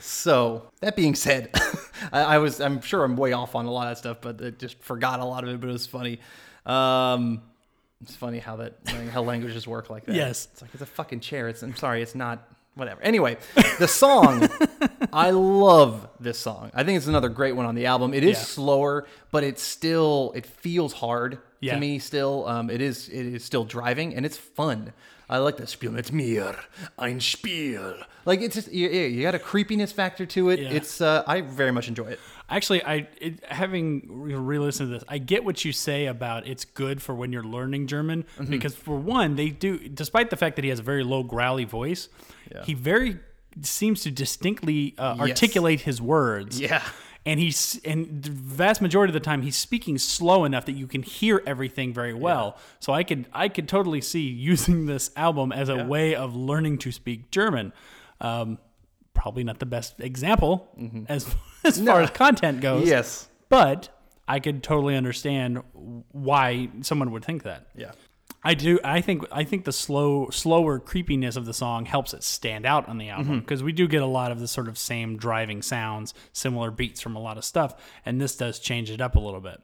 So 0.00 0.70
that 0.80 0.96
being 0.96 1.14
said, 1.14 1.50
I, 2.12 2.20
I 2.22 2.38
was 2.38 2.60
I'm 2.60 2.80
sure 2.80 3.04
I'm 3.04 3.16
way 3.16 3.32
off 3.32 3.54
on 3.54 3.66
a 3.66 3.70
lot 3.72 3.92
of 3.92 3.98
stuff, 3.98 4.18
but 4.20 4.42
I 4.42 4.50
just 4.50 4.80
forgot 4.82 5.20
a 5.20 5.24
lot 5.24 5.44
of 5.44 5.50
it. 5.50 5.60
But 5.60 5.68
it 5.68 5.72
was 5.72 5.86
funny. 5.86 6.18
Um, 6.64 7.42
it's 8.02 8.16
funny 8.16 8.38
how 8.38 8.56
that 8.56 8.78
how 9.12 9.22
languages 9.22 9.66
work 9.68 9.90
like 9.90 10.06
that. 10.06 10.14
Yes. 10.14 10.48
it's 10.52 10.62
like 10.62 10.70
it's 10.72 10.82
a 10.82 10.86
fucking 10.86 11.20
chair. 11.20 11.48
It's 11.48 11.62
I'm 11.62 11.76
sorry, 11.76 12.02
it's 12.02 12.14
not. 12.14 12.48
Whatever. 12.74 13.02
Anyway, 13.02 13.36
the 13.78 13.86
song, 13.86 14.48
I 15.12 15.28
love 15.28 16.08
this 16.18 16.38
song. 16.38 16.70
I 16.72 16.84
think 16.84 16.96
it's 16.96 17.06
another 17.06 17.28
great 17.28 17.54
one 17.54 17.66
on 17.66 17.74
the 17.74 17.84
album. 17.84 18.14
It 18.14 18.24
is 18.24 18.38
Yeah. 18.38 18.44
slower, 18.44 19.06
but 19.30 19.44
it's 19.44 19.62
still 19.62 20.32
it 20.34 20.46
feels 20.46 20.94
hard 20.94 21.38
Yeah. 21.62 21.74
to 21.74 21.80
me 21.80 21.98
still. 21.98 22.46
Um, 22.46 22.68
it 22.68 22.80
is 22.82 23.08
it 23.08 23.24
is 23.26 23.44
still 23.44 23.64
driving 23.64 24.14
and 24.14 24.26
it's 24.26 24.36
fun. 24.36 24.92
I 25.30 25.38
like 25.38 25.56
the 25.56 25.66
Spiel 25.66 25.92
mit 25.92 26.12
mir, 26.12 26.56
ein 26.98 27.18
Spiel. 27.20 27.94
Like 28.26 28.42
it's 28.42 28.54
just 28.54 28.70
you, 28.70 28.90
you 28.90 29.22
got 29.22 29.34
a 29.34 29.38
creepiness 29.38 29.90
factor 29.90 30.26
to 30.26 30.50
it. 30.50 30.58
Yeah. 30.60 30.70
It's 30.70 31.00
uh, 31.00 31.22
I 31.26 31.40
very 31.40 31.70
much 31.72 31.88
enjoy 31.88 32.08
it. 32.08 32.20
Actually, 32.50 32.84
I 32.84 33.08
it, 33.18 33.42
having 33.44 34.02
re- 34.10 34.34
re-listened 34.34 34.88
to 34.90 34.94
this, 34.98 35.04
I 35.08 35.16
get 35.18 35.42
what 35.44 35.64
you 35.64 35.72
say 35.72 36.04
about 36.06 36.46
it's 36.46 36.66
good 36.66 37.00
for 37.00 37.14
when 37.14 37.32
you're 37.32 37.44
learning 37.44 37.86
German 37.86 38.24
Mm-hmm. 38.36 38.50
because 38.50 38.74
for 38.74 38.96
one, 38.98 39.36
they 39.36 39.48
do, 39.48 39.78
despite 39.88 40.28
the 40.28 40.36
fact 40.36 40.56
that 40.56 40.64
he 40.64 40.68
has 40.70 40.80
a 40.80 40.82
very 40.82 41.02
low 41.04 41.22
growly 41.22 41.64
voice, 41.64 42.08
he 42.64 42.74
very 42.74 43.18
seems 43.62 44.02
to 44.02 44.10
distinctly 44.10 44.94
uh, 44.98 45.14
Yes. 45.18 45.28
articulate 45.30 45.80
his 45.82 46.02
words. 46.02 46.60
Yeah. 46.60 46.82
And 47.24 47.38
he's 47.38 47.80
and 47.84 48.22
the 48.22 48.30
vast 48.30 48.80
majority 48.82 49.10
of 49.10 49.14
the 49.14 49.20
time 49.20 49.42
he's 49.42 49.56
speaking 49.56 49.96
slow 49.98 50.44
enough 50.44 50.64
that 50.66 50.72
you 50.72 50.86
can 50.86 51.02
hear 51.02 51.42
everything 51.46 51.92
very 51.92 52.14
well. 52.14 52.56
So 52.80 52.92
I 52.92 53.04
could 53.04 53.26
I 53.32 53.48
could 53.48 53.68
totally 53.68 54.00
see 54.00 54.22
using 54.28 54.86
this 54.86 55.10
album 55.16 55.52
as 55.52 55.68
a 55.68 55.84
way 55.84 56.14
of 56.14 56.34
learning 56.34 56.78
to 56.78 56.92
speak 56.92 57.30
German. 57.30 57.72
Um, 58.20 58.58
probably 59.14 59.44
not 59.44 59.58
the 59.58 59.66
best 59.66 60.00
example 60.00 60.68
as 61.08 61.32
as 61.64 61.80
far 61.80 62.00
as 62.00 62.10
content 62.10 62.60
goes. 62.60 62.82
Mm-hmm. 62.82 62.90
Yes. 62.90 63.28
but 63.48 63.88
I 64.28 64.38
could 64.40 64.62
totally 64.62 64.96
understand 64.96 65.62
why 66.12 66.70
someone 66.82 67.10
would 67.10 67.24
think 67.24 67.42
that. 67.42 67.66
Yeah. 67.76 67.92
I 68.44 68.54
do. 68.54 68.80
I 68.82 69.00
think. 69.00 69.24
I 69.30 69.44
think 69.44 69.64
the 69.64 69.72
slow, 69.72 70.28
slower 70.30 70.80
creepiness 70.80 71.36
of 71.36 71.46
the 71.46 71.54
song 71.54 71.86
helps 71.86 72.12
it 72.12 72.24
stand 72.24 72.66
out 72.66 72.88
on 72.88 72.98
the 72.98 73.08
album 73.08 73.40
because 73.40 73.60
mm-hmm. 73.60 73.66
we 73.66 73.72
do 73.72 73.86
get 73.86 74.02
a 74.02 74.06
lot 74.06 74.32
of 74.32 74.40
the 74.40 74.48
sort 74.48 74.68
of 74.68 74.76
same 74.76 75.16
driving 75.16 75.62
sounds, 75.62 76.12
similar 76.32 76.70
beats 76.70 77.00
from 77.00 77.14
a 77.14 77.20
lot 77.20 77.38
of 77.38 77.44
stuff, 77.44 77.74
and 78.04 78.20
this 78.20 78.36
does 78.36 78.58
change 78.58 78.90
it 78.90 79.00
up 79.00 79.14
a 79.14 79.20
little 79.20 79.40
bit, 79.40 79.60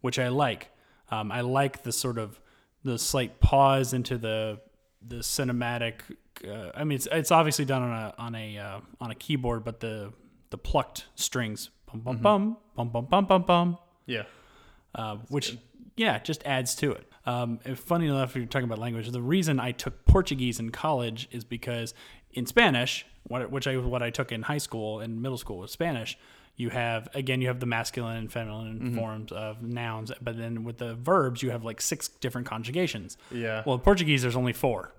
which 0.00 0.18
I 0.18 0.28
like. 0.28 0.70
Um, 1.10 1.30
I 1.30 1.42
like 1.42 1.82
the 1.82 1.92
sort 1.92 2.18
of 2.18 2.40
the 2.82 2.98
slight 2.98 3.40
pause 3.40 3.92
into 3.92 4.18
the 4.18 4.60
the 5.06 5.16
cinematic. 5.16 6.00
Uh, 6.46 6.70
I 6.74 6.84
mean, 6.84 6.96
it's 6.96 7.08
it's 7.10 7.30
obviously 7.30 7.64
done 7.64 7.82
on 7.82 7.92
a 7.92 8.14
on 8.18 8.34
a 8.34 8.58
uh, 8.58 8.80
on 9.00 9.10
a 9.10 9.14
keyboard, 9.14 9.64
but 9.64 9.80
the 9.80 10.12
the 10.50 10.58
plucked 10.58 11.06
strings, 11.14 11.70
bum 11.86 12.00
bum 12.00 12.14
mm-hmm. 12.16 12.22
bum 12.22 12.56
bum 12.76 12.88
bum 12.88 13.06
bum 13.06 13.24
bum 13.26 13.42
bum. 13.42 13.78
Yeah, 14.06 14.24
uh, 14.94 15.18
which 15.28 15.50
good. 15.50 15.60
yeah 15.96 16.18
just 16.18 16.44
adds 16.44 16.74
to 16.76 16.92
it 16.92 17.09
um, 17.26 17.58
funny 17.76 18.06
enough 18.06 18.34
you're 18.34 18.46
talking 18.46 18.64
about 18.64 18.78
language 18.78 19.10
the 19.10 19.20
reason 19.22 19.60
i 19.60 19.72
took 19.72 20.04
portuguese 20.06 20.58
in 20.58 20.70
college 20.70 21.28
is 21.30 21.44
because 21.44 21.94
in 22.32 22.46
spanish 22.46 23.04
what, 23.24 23.50
which 23.50 23.66
i 23.66 23.76
what 23.76 24.02
i 24.02 24.10
took 24.10 24.32
in 24.32 24.42
high 24.42 24.58
school 24.58 25.00
and 25.00 25.20
middle 25.20 25.38
school 25.38 25.58
was 25.58 25.70
spanish 25.70 26.16
you 26.56 26.68
have 26.70 27.08
again 27.14 27.40
you 27.40 27.46
have 27.48 27.60
the 27.60 27.66
masculine 27.66 28.16
and 28.18 28.32
feminine 28.32 28.94
forms 28.94 29.32
of 29.32 29.62
nouns 29.62 30.12
but 30.20 30.36
then 30.36 30.62
with 30.64 30.76
the 30.78 30.94
verbs 30.94 31.42
you 31.42 31.50
have 31.50 31.64
like 31.64 31.80
six 31.80 32.08
different 32.08 32.46
conjugations. 32.46 33.16
Yeah. 33.30 33.62
well 33.64 33.76
in 33.76 33.80
portuguese 33.80 34.20
there's 34.22 34.36
only 34.36 34.52
four. 34.52 34.92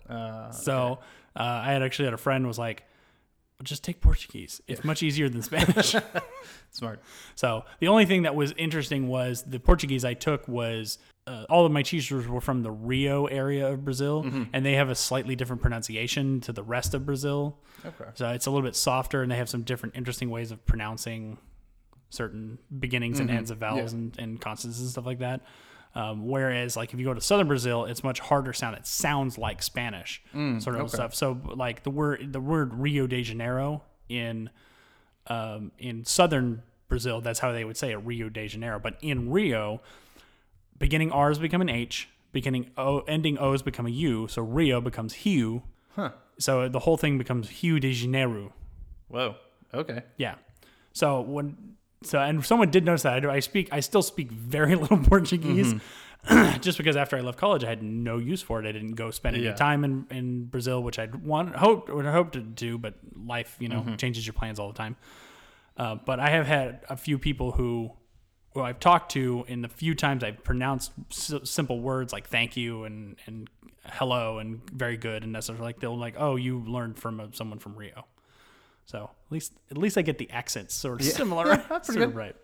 So 0.52 1.00
uh, 1.36 1.44
i 1.44 1.72
had 1.72 1.84
actually 1.84 2.06
had 2.06 2.14
a 2.16 2.18
friend 2.18 2.48
was 2.48 2.58
like 2.58 2.84
just 3.64 3.84
take 3.84 4.02
portuguese. 4.02 4.60
It's 4.68 4.84
much 4.84 5.04
easier 5.04 5.30
than 5.30 5.42
spanish. 5.52 5.96
Smart. 6.72 7.00
so 7.36 7.64
the 7.80 7.90
only 7.90 8.06
thing 8.06 8.24
that 8.24 8.34
was 8.34 8.54
interesting 8.58 9.08
was 9.08 9.44
the 9.44 9.60
Portuguese 9.60 10.04
I 10.06 10.14
took 10.16 10.48
was 10.48 10.98
uh, 11.28 11.46
all 11.50 11.66
of 11.66 11.72
my 11.72 11.84
teachers 11.84 12.28
were 12.28 12.42
from 12.42 12.64
the 12.64 12.72
Rio 12.72 13.26
area 13.28 13.72
of 13.72 13.86
Brazil, 13.86 14.26
and 14.54 14.66
they 14.66 14.74
have 14.74 14.90
a 14.90 14.96
slightly 14.96 15.36
different 15.36 15.62
pronunciation 15.62 16.42
to 16.42 16.52
the 16.52 16.64
rest 16.64 16.94
of 16.94 17.06
Brazil. 17.06 17.58
Okay. 17.86 18.10
So 18.16 18.30
it's 18.30 18.48
a 18.48 18.52
little 18.52 18.66
bit 18.68 18.76
softer, 18.76 19.22
and 19.22 19.32
they 19.32 19.36
have 19.38 19.50
some 19.50 19.62
different 19.62 19.96
interesting 19.96 20.30
ways 20.30 20.52
of 20.52 20.66
pronouncing 20.66 21.38
certain 22.10 22.58
beginnings 22.80 23.20
and 23.20 23.30
ends 23.38 23.52
of 23.52 23.60
vowels 23.60 23.94
and, 23.94 24.18
and 24.20 24.42
consonants 24.42 24.80
and 24.80 24.90
stuff 24.90 25.06
like 25.06 25.20
that. 25.20 25.42
Um, 25.94 26.28
whereas, 26.28 26.76
like 26.78 26.94
if 26.94 27.00
you 27.00 27.06
go 27.06 27.14
to 27.14 27.22
southern 27.22 27.48
Brazil, 27.48 27.86
it's 27.86 28.04
much 28.04 28.20
harder 28.20 28.54
sound. 28.54 28.78
It 28.78 28.88
sounds 28.88 29.38
like 29.38 29.62
Spanish 29.62 30.22
sort 30.60 30.76
of 30.78 30.90
stuff. 30.90 31.14
So, 31.14 31.40
like 31.56 31.84
the 31.84 31.90
word 31.92 32.34
the 32.34 32.40
word 32.40 32.74
Rio 32.74 33.08
de 33.08 33.22
Janeiro 33.24 33.84
in 34.10 34.50
um, 35.28 35.72
in 35.78 36.04
southern 36.06 36.64
Brazil, 36.88 37.22
that's 37.22 37.40
how 37.40 37.52
they 37.52 37.64
would 37.64 37.78
say 37.78 37.92
it, 37.92 37.98
Rio 37.98 38.28
de 38.30 38.48
Janeiro. 38.48 38.80
But 38.80 38.98
in 39.02 39.30
Rio, 39.32 39.82
beginning 40.82 41.12
R's 41.12 41.40
become 41.40 41.62
an 41.62 41.70
H, 41.70 42.10
beginning 42.34 42.72
O, 42.78 43.00
ending 43.08 43.38
O's 43.38 43.62
become 43.62 43.86
a 43.88 43.90
U, 43.92 44.28
so 44.28 44.42
Rio 44.42 44.82
becomes 44.82 45.26
Rio. 45.26 45.64
Huh. 45.96 46.12
So 46.38 46.68
the 46.68 46.80
whole 46.80 46.98
thing 46.98 47.18
becomes 47.18 47.50
Rio 47.64 47.80
de 47.80 47.94
Janeiro. 47.94 48.52
Whoa. 49.08 49.36
Okay. 49.74 50.02
Yeah. 50.18 50.36
So 50.92 51.22
when 51.22 51.56
so 52.04 52.20
and 52.20 52.44
someone 52.44 52.72
did 52.72 52.84
notice 52.84 53.04
that 53.04 53.14
I, 53.14 53.20
do, 53.22 53.30
I 53.30 53.40
speak 53.40 53.70
I 53.72 53.80
still 53.80 54.02
speak 54.02 54.32
very 54.32 54.76
little 54.84 54.98
Portuguese. 54.98 55.76
Just 56.62 56.78
because 56.78 56.96
after 56.96 57.18
I 57.18 57.22
left 57.22 57.40
college, 57.40 57.64
I 57.64 57.70
had 57.70 57.82
no 57.82 58.18
use 58.20 58.44
for 58.44 58.60
it. 58.64 58.68
I 58.68 58.72
didn't 58.72 58.94
go 58.94 59.10
spend 59.10 59.36
any 59.36 59.46
Yeah. 59.46 59.54
time 59.56 59.84
in, 59.84 60.06
in 60.12 60.46
Brazil, 60.46 60.84
which 60.84 61.00
I'd 61.00 61.16
want 61.26 61.56
hoped 61.56 61.90
or 61.90 62.04
hoped 62.04 62.34
to 62.34 62.42
do, 62.42 62.78
but 62.78 62.94
life, 63.26 63.56
you 63.60 63.68
know, 63.70 63.84
changes 63.98 64.28
your 64.28 64.34
plans 64.34 64.60
all 64.60 64.68
the 64.68 64.78
time. 64.78 64.98
Uh, 65.78 65.96
but 65.96 66.20
I 66.20 66.30
have 66.30 66.46
had 66.46 66.82
a 66.90 66.96
few 66.96 67.18
people 67.18 67.54
who, 67.54 67.92
who 68.54 68.62
I've 68.62 68.80
talked 68.80 69.12
to, 69.14 69.46
in 69.48 69.62
the 69.62 69.70
few 69.70 69.96
times 69.96 70.24
I've 70.24 70.44
pronounced 70.44 70.92
s- 71.10 71.34
simple 71.44 71.80
words 71.80 72.12
like 72.14 72.28
"thank 72.28 72.58
you" 72.58 72.84
and 72.84 73.16
and 73.26 73.50
"hello" 73.86 74.40
and 74.40 74.62
"very 74.72 74.98
good" 74.98 75.24
and 75.24 75.36
of 75.36 75.60
like 75.60 75.80
they'll 75.80 75.98
like, 75.98 76.16
"Oh, 76.18 76.36
you 76.36 76.60
learned 76.60 76.98
from 77.00 77.20
a, 77.20 77.34
someone 77.34 77.60
from 77.60 77.76
Rio." 77.76 78.06
So 78.86 79.04
at 79.28 79.32
least 79.32 79.54
at 79.70 79.78
least 79.78 79.98
I 79.98 80.02
get 80.02 80.18
the 80.18 80.30
accents 80.32 80.74
sort 80.74 81.02
of 81.02 81.08
similar, 81.08 81.58
that's 81.70 81.88
sort 81.88 82.02
of 82.02 82.16
right. 82.16 82.36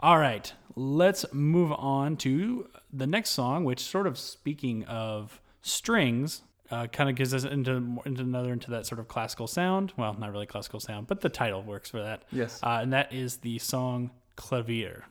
All 0.00 0.18
right, 0.18 0.52
let's 0.76 1.24
move 1.32 1.72
on 1.72 2.16
to 2.18 2.68
the 2.92 3.06
next 3.06 3.30
song, 3.30 3.64
which 3.64 3.80
sort 3.80 4.06
of 4.06 4.18
speaking 4.18 4.84
of 4.84 5.40
strings, 5.62 6.42
uh, 6.70 6.86
kind 6.88 7.08
of 7.08 7.16
gives 7.16 7.32
us 7.34 7.44
into 7.44 8.00
into 8.04 8.22
another 8.22 8.52
into 8.52 8.70
that 8.70 8.86
sort 8.86 8.98
of 8.98 9.08
classical 9.08 9.46
sound. 9.46 9.92
Well, 9.96 10.14
not 10.14 10.30
really 10.32 10.46
classical 10.46 10.80
sound, 10.80 11.06
but 11.06 11.20
the 11.20 11.28
title 11.28 11.62
works 11.62 11.90
for 11.90 12.02
that. 12.02 12.22
Yes. 12.32 12.60
uh, 12.62 12.78
and 12.82 12.92
that 12.92 13.12
is 13.12 13.38
the 13.38 13.58
song 13.58 14.10
Klavier. 14.36 15.02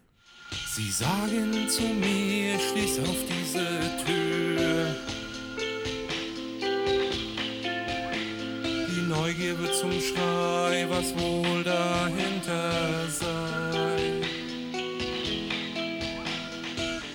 Sie 0.75 0.91
sagen 0.91 1.69
zu 1.69 1.83
mir, 1.83 2.57
schließ 2.59 2.99
auf 2.99 3.17
diese 3.29 3.65
Tür. 4.05 4.95
Die 8.89 9.01
Neugier 9.07 9.59
wird 9.59 9.75
zum 9.75 9.91
Schrei, 9.91 10.87
was 10.89 11.13
wohl 11.15 11.63
dahinter 11.63 13.07
sei. 13.09 13.53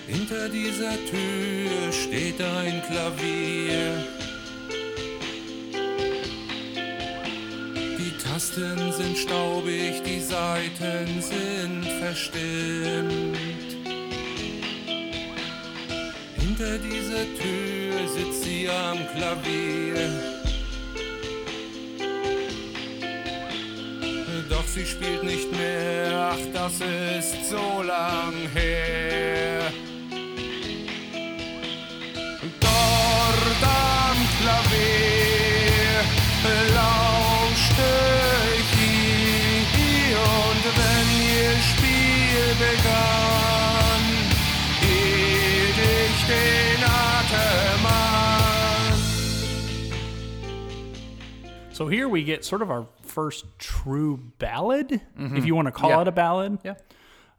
Hinter 0.07 0.49
dieser 0.49 0.93
Tür 1.05 1.91
steht 1.91 2.41
ein 2.41 2.81
Klavier. 2.89 4.03
Die 7.97 8.17
Tasten 8.23 8.91
sind 8.93 9.17
staubig, 9.17 10.01
die 10.03 10.19
Saiten 10.59 11.21
sind 11.21 11.85
verstimmt. 12.01 13.37
Hinter 16.35 16.77
dieser 16.79 17.23
Tür 17.39 18.07
sitzt 18.07 18.43
sie 18.43 18.67
am 18.67 18.97
Klavier. 19.15 20.09
Doch 24.49 24.67
sie 24.67 24.85
spielt 24.85 25.23
nicht 25.23 25.49
mehr, 25.53 26.33
ach, 26.33 26.45
das 26.53 26.73
ist 26.73 27.49
so 27.49 27.81
lang 27.81 28.33
her. 28.53 29.71
Dort 32.59 33.98
So 51.79 51.87
here 51.87 52.09
we 52.09 52.25
get 52.25 52.43
sort 52.43 52.61
of 52.61 52.69
our 52.69 52.87
first 53.03 53.45
true 53.57 54.17
ballad, 54.37 54.89
mm-hmm. 54.89 55.37
if 55.37 55.45
you 55.45 55.55
want 55.55 55.67
to 55.67 55.71
call 55.71 55.91
yeah. 55.91 56.01
it 56.01 56.07
a 56.09 56.11
ballad. 56.11 56.57
Yeah. 56.61 56.73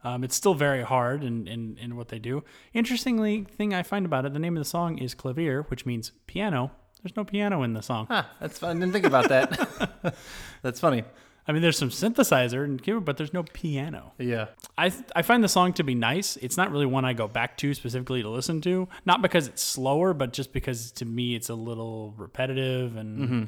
Um, 0.03 0.23
it's 0.23 0.35
still 0.35 0.55
very 0.55 0.81
hard 0.81 1.23
in, 1.23 1.47
in, 1.47 1.77
in 1.77 1.95
what 1.95 2.07
they 2.07 2.17
do. 2.17 2.43
Interestingly, 2.73 3.43
thing 3.43 3.71
I 3.71 3.83
find 3.83 4.03
about 4.03 4.25
it, 4.25 4.33
the 4.33 4.39
name 4.39 4.57
of 4.57 4.61
the 4.61 4.69
song 4.69 4.97
is 4.97 5.13
Klavier, 5.13 5.69
which 5.69 5.85
means 5.85 6.11
piano. 6.25 6.71
There's 7.03 7.15
no 7.15 7.23
piano 7.23 7.61
in 7.61 7.73
the 7.73 7.83
song. 7.83 8.07
Huh, 8.09 8.23
that's 8.39 8.57
fun. 8.57 8.77
I 8.77 8.79
didn't 8.79 8.93
think 8.93 9.05
about 9.05 9.29
that. 9.29 10.15
that's 10.63 10.79
funny. 10.79 11.03
I 11.47 11.51
mean, 11.53 11.61
there's 11.63 11.77
some 11.77 11.89
synthesizer 11.89 12.63
and 12.63 12.81
keyboard, 12.81 13.03
but 13.05 13.17
there's 13.17 13.33
no 13.33 13.43
piano. 13.43 14.13
Yeah. 14.19 14.47
I 14.77 14.89
th- 14.89 15.03
I 15.15 15.21
find 15.23 15.43
the 15.43 15.47
song 15.49 15.73
to 15.73 15.83
be 15.83 15.95
nice. 15.95 16.37
It's 16.37 16.55
not 16.55 16.71
really 16.71 16.85
one 16.85 17.03
I 17.03 17.13
go 17.13 17.27
back 17.27 17.57
to 17.57 17.73
specifically 17.73 18.21
to 18.21 18.29
listen 18.29 18.61
to. 18.61 18.87
Not 19.05 19.21
because 19.21 19.47
it's 19.47 19.63
slower, 19.63 20.13
but 20.13 20.33
just 20.33 20.53
because 20.53 20.91
to 20.93 21.05
me 21.05 21.35
it's 21.35 21.49
a 21.49 21.55
little 21.55 22.13
repetitive 22.17 22.95
and 22.95 23.19
Mm-hmm. 23.19 23.43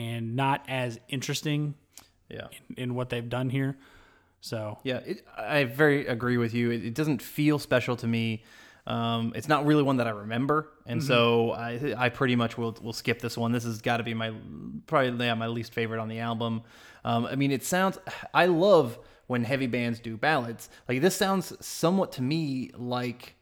and 0.00 0.36
not 0.36 0.64
as 0.68 0.98
interesting 1.08 1.74
Yeah. 2.30 2.48
in 2.76 2.94
what 2.94 3.10
they've 3.10 3.28
done 3.28 3.50
here. 3.50 3.76
So 4.40 4.78
Yeah, 4.84 4.98
it, 4.98 5.24
I 5.36 5.64
very 5.64 6.06
agree 6.06 6.38
with 6.38 6.54
you. 6.54 6.70
It, 6.70 6.84
it 6.84 6.94
doesn't 6.94 7.20
feel 7.20 7.58
special 7.58 7.96
to 7.96 8.06
me. 8.06 8.42
Um, 8.86 9.32
it's 9.36 9.48
not 9.48 9.66
really 9.66 9.82
one 9.82 9.98
that 9.98 10.06
I 10.06 10.10
remember, 10.10 10.70
and 10.86 11.04
so 11.04 11.50
I 11.50 11.94
I 11.98 12.08
pretty 12.08 12.36
much 12.36 12.56
will 12.56 12.74
will 12.80 12.94
skip 12.94 13.20
this 13.20 13.36
one. 13.36 13.52
This 13.52 13.64
has 13.64 13.82
got 13.82 13.98
to 13.98 14.02
be 14.02 14.14
my 14.14 14.32
probably 14.86 15.26
yeah, 15.26 15.34
my 15.34 15.48
least 15.48 15.74
favorite 15.74 16.00
on 16.00 16.08
the 16.08 16.20
album. 16.20 16.62
Um, 17.08 17.24
I 17.26 17.34
mean, 17.36 17.52
it 17.52 17.64
sounds. 17.64 17.98
I 18.34 18.46
love 18.46 18.98
when 19.28 19.44
heavy 19.44 19.66
bands 19.66 19.98
do 20.00 20.16
ballads. 20.16 20.68
Like 20.88 21.00
this 21.00 21.16
sounds 21.16 21.52
somewhat 21.64 22.12
to 22.12 22.22
me 22.22 22.70
like 22.76 23.34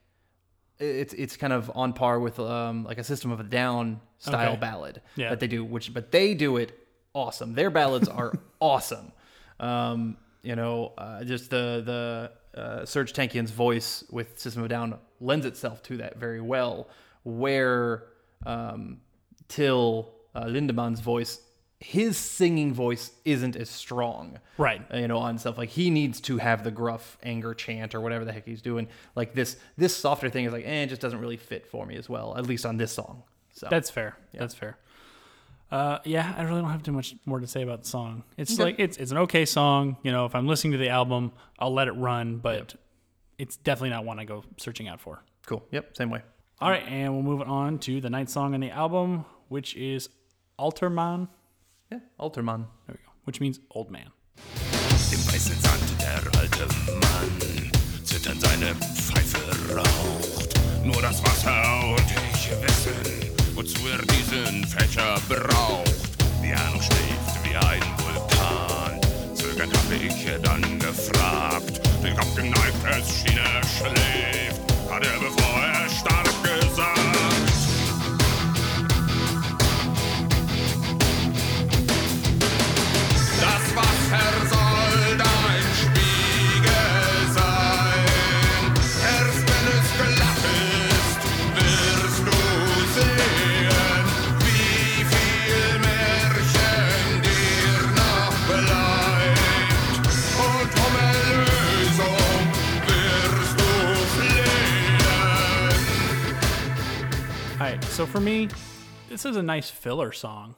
it's 0.79 1.15
it's 1.15 1.37
kind 1.37 1.53
of 1.53 1.71
on 1.75 1.93
par 1.93 2.21
with 2.21 2.39
um, 2.39 2.85
like 2.85 2.99
a 2.99 3.05
System 3.05 3.31
of 3.33 3.41
a 3.41 3.49
Down 3.61 4.01
style 4.19 4.53
Okay. 4.53 4.61
ballad 4.61 5.01
Yeah. 5.17 5.31
that 5.31 5.41
they 5.41 5.47
do, 5.49 5.65
which 5.65 5.93
but 5.93 6.13
they 6.13 6.35
do 6.35 6.59
it 6.59 6.71
awesome. 7.15 7.55
Their 7.55 7.71
ballads 7.71 8.09
are 8.09 8.33
awesome. 8.61 9.13
Um, 9.59 10.17
you 10.43 10.55
know, 10.55 10.93
uh, 10.99 11.25
just 11.25 11.51
the 11.51 11.83
the 12.55 12.61
uh, 12.61 12.81
Serj 12.83 13.13
Tankian's 13.13 13.51
voice 13.51 14.05
with 14.11 14.39
System 14.39 14.63
of 14.63 14.67
a 14.67 14.69
Down 14.69 14.99
lends 15.21 15.47
itself 15.47 15.83
to 15.85 15.97
that 15.99 16.19
very 16.19 16.41
well. 16.41 16.89
Where 17.25 18.05
um, 18.45 19.01
Till 19.49 20.13
uh, 20.35 20.45
Lindemann's 20.45 21.01
voice, 21.01 21.41
his 21.87 22.17
singing 22.17 22.75
voice 22.75 23.13
isn't 23.25 23.55
as 23.55 23.71
strong 23.71 24.39
right, 24.59 24.83
uh, 24.93 24.97
you 24.97 25.07
know, 25.09 25.19
on 25.19 25.39
stuff 25.39 25.57
like 25.57 25.69
he 25.69 25.89
needs 25.91 26.21
to 26.23 26.39
have 26.39 26.65
the 26.65 26.71
gruff 26.73 27.17
anger 27.23 27.55
chant 27.55 27.95
or 27.95 28.01
whatever 28.01 28.25
the 28.25 28.33
heck 28.33 28.45
he's 28.45 28.61
doing. 28.61 28.89
Like 29.15 29.35
this, 29.35 29.57
this 29.77 29.97
softer 29.97 30.29
thing 30.29 30.45
is 30.47 30.53
like, 30.53 30.65
eh, 30.67 30.83
it 30.83 30.89
just 30.89 31.01
doesn't 31.01 31.21
really 31.21 31.37
fit 31.37 31.67
for 31.67 31.87
me 31.87 31.95
as 31.97 32.09
well, 32.09 32.37
at 32.37 32.45
least 32.47 32.67
on 32.67 32.77
this 32.77 32.91
song. 32.93 33.23
So 33.53 33.69
that's 33.71 33.89
fair. 33.91 34.17
Yeah. 34.33 34.41
That's 34.41 34.55
fair. 34.55 34.79
Uh, 35.71 35.99
yeah, 36.05 36.35
I 36.37 36.43
really 36.43 36.61
don't 36.61 36.71
have 36.71 36.83
too 36.83 36.93
much 36.93 37.15
more 37.25 37.41
to 37.41 37.47
say 37.47 37.63
about 37.63 37.83
the 37.83 37.89
song. 37.89 38.23
It's 38.37 38.53
Okay. 38.55 38.63
like 38.65 38.77
it's 38.79 38.97
it's 38.99 39.11
an 39.11 39.19
okay 39.19 39.45
song. 39.45 39.97
You 40.03 40.13
know, 40.13 40.25
if 40.27 40.35
I'm 40.35 40.47
listening 40.47 40.73
to 40.73 40.79
the 40.79 40.89
album, 40.91 41.33
I'll 41.59 41.73
let 41.75 41.89
it 41.89 41.93
run, 41.93 42.39
but 42.39 42.75
it's 43.39 43.57
definitely 43.57 43.91
not 43.91 44.05
one 44.05 44.19
I 44.19 44.25
go 44.25 44.45
searching 44.59 44.89
out 44.89 45.01
for. 45.01 45.23
cool. 45.47 45.65
Yep, 45.73 45.97
same 45.97 46.11
way. 46.11 46.23
All 46.61 46.71
right, 46.71 46.83
and 46.89 47.13
we'll 47.13 47.23
move 47.23 47.43
on 47.43 47.79
to 47.81 48.01
the 48.01 48.09
ninth 48.11 48.31
song 48.31 48.55
on 48.55 48.61
the 48.61 48.71
album, 48.71 49.25
which 49.49 49.77
is 49.77 50.09
Alter 50.59 50.89
Mann. 50.91 51.29
Yeah, 51.91 52.01
Alterman. 52.19 52.67
There 52.87 52.97
we 52.99 53.05
go. 53.05 53.13
Which 53.25 53.41
means 53.41 53.61
old 53.71 53.91
man. 53.91 54.11
Im 55.13 55.25
weißen 55.29 55.57
Sand 55.61 55.83
der 56.01 56.41
alte 56.41 56.67
Mann 57.01 57.73
zitternd 58.05 58.41
seine 58.41 58.75
Pfeife 58.75 59.75
raucht. 59.75 60.55
Nur 60.85 61.01
das 61.01 61.23
Wasser 61.23 61.89
und 61.91 62.11
ich 62.35 62.51
wissen, 62.51 63.55
wozu 63.55 63.87
er 63.89 64.03
diesen 64.07 64.65
Fächer 64.67 65.21
braucht. 65.29 66.19
Die 66.43 66.53
Ahnung 66.53 66.83
schläft 66.83 67.45
wie 67.45 67.55
ein 67.57 67.83
Vulkan. 67.99 69.01
Zögernd 69.35 69.73
habe 69.77 69.95
ich 69.95 70.27
dann 70.43 70.79
gefragt. 70.81 71.81
Den 72.03 72.17
Kopf 72.17 72.35
geneigt, 72.35 72.85
es 72.91 73.11
schien 73.11 73.39
er 73.39 73.63
schläft. 73.65 74.61
Hat 74.91 75.05
er, 75.05 75.19
bevor 75.21 75.61
er 75.61 75.89
starb, 75.89 76.26
so 107.97 108.05
for 108.05 108.21
me, 108.21 108.47
this 109.09 109.25
is 109.25 109.37
a 109.37 109.43
nice 109.43 109.71
filler 109.71 110.13
song. 110.13 110.55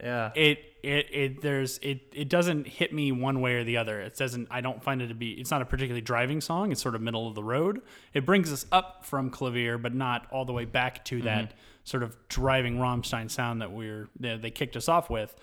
Yeah. 0.00 0.30
It 0.36 0.60
it 0.80 1.06
it 1.10 1.42
there's 1.42 1.78
it 1.78 2.02
it 2.12 2.28
doesn't 2.28 2.68
hit 2.68 2.92
me 2.92 3.10
one 3.10 3.40
way 3.40 3.54
or 3.54 3.64
the 3.64 3.78
other. 3.78 4.00
It 4.00 4.16
doesn't. 4.16 4.46
I 4.48 4.60
don't 4.60 4.80
find 4.80 5.02
it 5.02 5.08
to 5.08 5.14
be. 5.14 5.32
It's 5.32 5.50
not 5.50 5.60
a 5.60 5.64
particularly 5.64 6.02
driving 6.02 6.40
song. 6.40 6.70
It's 6.70 6.80
sort 6.80 6.94
of 6.94 7.00
middle 7.00 7.26
of 7.26 7.34
the 7.34 7.42
road. 7.42 7.82
It 8.14 8.24
brings 8.24 8.52
us 8.52 8.64
up 8.70 9.04
from 9.04 9.28
Klavier, 9.28 9.82
but 9.82 9.92
not 9.92 10.28
all 10.30 10.44
the 10.44 10.52
way 10.52 10.66
back 10.66 11.04
to 11.06 11.16
mm-hmm. 11.16 11.24
that 11.24 11.54
sort 11.82 12.04
of 12.04 12.16
driving 12.28 12.76
Rammstein 12.76 13.28
sound 13.28 13.60
that 13.60 13.72
we're 13.72 14.08
they, 14.16 14.36
they 14.36 14.50
kicked 14.52 14.76
us 14.76 14.88
off 14.88 15.10
with. 15.10 15.34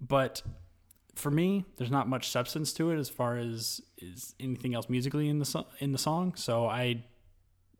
But 0.00 0.40
for 1.14 1.30
me, 1.30 1.66
there's 1.76 1.90
not 1.90 2.08
much 2.08 2.30
substance 2.30 2.72
to 2.72 2.90
it 2.90 2.98
as 2.98 3.10
far 3.10 3.36
as 3.36 3.82
is 3.98 4.34
anything 4.40 4.74
else 4.74 4.88
musically 4.88 5.28
in 5.28 5.40
the 5.40 5.44
so- 5.44 5.66
in 5.78 5.92
the 5.92 5.98
song. 5.98 6.36
So 6.36 6.66
I, 6.66 7.04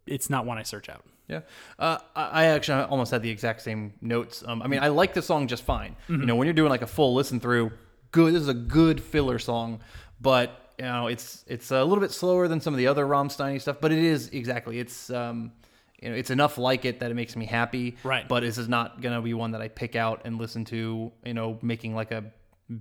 it's 0.06 0.28
not 0.28 0.44
one 0.44 0.58
I 0.58 0.64
search 0.64 0.90
out. 0.90 1.06
Yeah, 1.30 1.40
uh, 1.78 1.98
I 2.16 2.46
actually 2.46 2.82
almost 2.82 3.12
had 3.12 3.22
the 3.22 3.30
exact 3.30 3.62
same 3.62 3.92
notes. 4.00 4.42
Um, 4.44 4.62
I 4.62 4.66
mean, 4.66 4.80
I 4.80 4.88
like 4.88 5.14
the 5.14 5.22
song 5.22 5.46
just 5.46 5.62
fine. 5.62 5.94
You 6.08 6.26
know, 6.26 6.34
when 6.34 6.46
you're 6.46 6.54
doing 6.54 6.70
like 6.70 6.82
a 6.82 6.88
full 6.88 7.14
listen 7.14 7.38
through, 7.38 7.70
good. 8.10 8.34
This 8.34 8.42
is 8.42 8.48
a 8.48 8.54
good 8.54 9.00
filler 9.00 9.38
song, 9.38 9.80
but 10.20 10.74
you 10.78 10.86
know, 10.86 11.06
it's 11.06 11.44
it's 11.46 11.70
a 11.70 11.84
little 11.84 12.00
bit 12.00 12.10
slower 12.10 12.48
than 12.48 12.60
some 12.60 12.74
of 12.74 12.78
the 12.78 12.88
other 12.88 13.06
Rammstein 13.06 13.60
stuff. 13.60 13.76
But 13.80 13.92
it 13.92 13.98
is 13.98 14.28
exactly. 14.30 14.80
It's 14.80 15.08
um, 15.10 15.52
you 16.02 16.10
know, 16.10 16.16
it's 16.16 16.30
enough 16.30 16.58
like 16.58 16.84
it 16.84 16.98
that 17.00 17.10
it 17.10 17.14
makes 17.14 17.36
me 17.36 17.46
happy. 17.46 17.96
Right. 18.02 18.26
But 18.26 18.40
this 18.40 18.58
is 18.58 18.68
not 18.68 19.00
gonna 19.00 19.22
be 19.22 19.34
one 19.34 19.52
that 19.52 19.60
I 19.60 19.68
pick 19.68 19.94
out 19.94 20.22
and 20.24 20.36
listen 20.38 20.64
to. 20.66 21.12
You 21.24 21.34
know, 21.34 21.58
making 21.62 21.94
like 21.94 22.10
a 22.10 22.24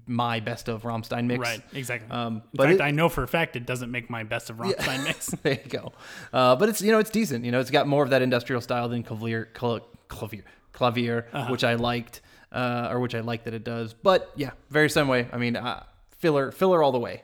my 0.07 0.39
best 0.39 0.67
of 0.69 0.83
Rammstein 0.83 1.25
mix. 1.25 1.39
Right, 1.39 1.61
exactly. 1.73 2.09
Um, 2.11 2.35
in 2.37 2.41
but 2.53 2.67
fact, 2.67 2.79
it- 2.79 2.83
I 2.83 2.91
know 2.91 3.09
for 3.09 3.23
a 3.23 3.27
fact 3.27 3.55
it 3.55 3.65
doesn't 3.65 3.89
make 3.91 4.09
my 4.09 4.23
best 4.23 4.49
of 4.49 4.57
Rammstein 4.61 5.03
mix. 5.03 5.27
there 5.43 5.53
you 5.63 5.69
go. 5.69 5.93
Uh, 6.31 6.55
but 6.55 6.69
it's 6.69 6.81
you 6.81 6.91
know 6.91 6.99
it's 6.99 7.09
decent. 7.09 7.45
You 7.45 7.51
know 7.51 7.59
it's 7.59 7.71
got 7.71 7.87
more 7.87 8.03
of 8.03 8.09
that 8.11 8.21
industrial 8.21 8.61
style 8.61 8.87
than 8.89 9.03
Klavier, 9.03 9.47
cl- 9.59 9.87
Klavier, 10.09 10.43
Klavier, 10.73 11.25
Uh-huh. 11.33 11.51
which 11.51 11.63
I 11.63 11.73
liked, 11.75 12.21
uh, 12.51 12.89
or 12.91 12.99
which 12.99 13.15
I 13.15 13.21
like 13.21 13.43
that 13.45 13.53
it 13.53 13.63
does. 13.63 13.93
But 13.93 14.31
yeah, 14.35 14.51
very 14.69 14.89
same 14.89 15.07
way. 15.07 15.27
I 15.33 15.37
mean, 15.37 15.55
uh, 15.55 15.83
filler, 16.19 16.51
filler 16.51 16.83
all 16.83 16.91
the 16.91 16.99
way. 16.99 17.23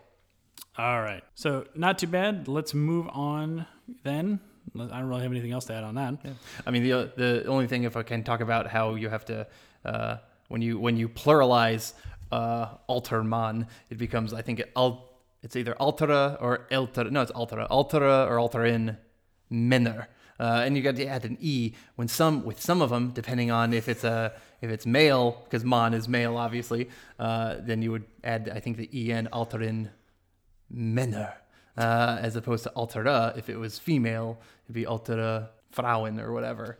All 0.77 1.01
right. 1.01 1.23
So 1.35 1.65
not 1.75 1.97
too 1.99 2.07
bad. 2.07 2.47
Let's 2.47 2.73
move 2.73 3.07
on 3.13 3.65
then. 4.03 4.39
I 4.77 4.99
don't 4.99 5.07
really 5.07 5.21
have 5.21 5.31
anything 5.31 5.51
else 5.53 5.65
to 5.65 5.73
add 5.73 5.83
on 5.85 5.95
that. 5.95 6.15
I 6.65 6.71
mean, 6.71 6.83
the 6.83 7.11
the 7.15 7.45
only 7.45 7.67
thing 7.67 7.83
if 7.83 7.95
I 7.95 8.03
can 8.03 8.23
talk 8.23 8.41
about 8.41 8.67
how 8.67 8.95
you 8.95 9.07
have 9.09 9.23
to 9.25 9.47
uh, 9.85 10.17
when 10.49 10.61
you 10.61 10.77
when 10.79 10.97
you 10.97 11.07
pluralize 11.07 11.93
uh, 12.35 12.77
Alter 12.87 13.23
Mann, 13.23 13.67
it 13.89 13.97
becomes 13.97 14.33
I 14.33 14.41
think 14.41 14.61
al, 14.75 14.91
it's 15.41 15.55
either 15.55 15.75
altera 15.75 16.37
or 16.41 16.67
elter. 16.71 17.09
No, 17.09 17.21
it's 17.21 17.31
altera, 17.31 17.65
altera 17.69 18.25
or 18.29 18.37
alterin 18.37 18.97
menner. 19.49 20.07
Uh, 20.37 20.63
and 20.65 20.75
you 20.75 20.83
got 20.83 20.97
to 20.97 21.05
add 21.05 21.23
an 21.23 21.37
e 21.39 21.73
when 21.95 22.07
some 22.09 22.43
with 22.43 22.59
some 22.59 22.81
of 22.81 22.89
them, 22.89 23.11
depending 23.11 23.51
on 23.51 23.73
if 23.73 23.87
it's 23.87 24.03
a 24.03 24.33
if 24.61 24.69
it's 24.69 24.85
male, 24.85 25.27
because 25.45 25.63
man 25.63 25.93
is 25.93 26.07
male, 26.09 26.35
obviously. 26.35 26.89
Uh, 27.17 27.55
then 27.59 27.81
you 27.81 27.91
would 27.91 28.05
add 28.23 28.51
I 28.53 28.59
think 28.59 28.77
the 28.77 29.13
en 29.13 29.27
alterin 29.31 29.89
Männer, 30.73 31.33
uh, 31.77 32.17
as 32.19 32.35
opposed 32.35 32.63
to 32.63 32.71
altera. 32.71 33.33
If 33.37 33.49
it 33.49 33.57
was 33.57 33.79
female, 33.79 34.39
it'd 34.65 34.75
be 34.75 34.85
altera 34.85 35.51
Frauen 35.71 36.19
or 36.19 36.33
whatever. 36.33 36.77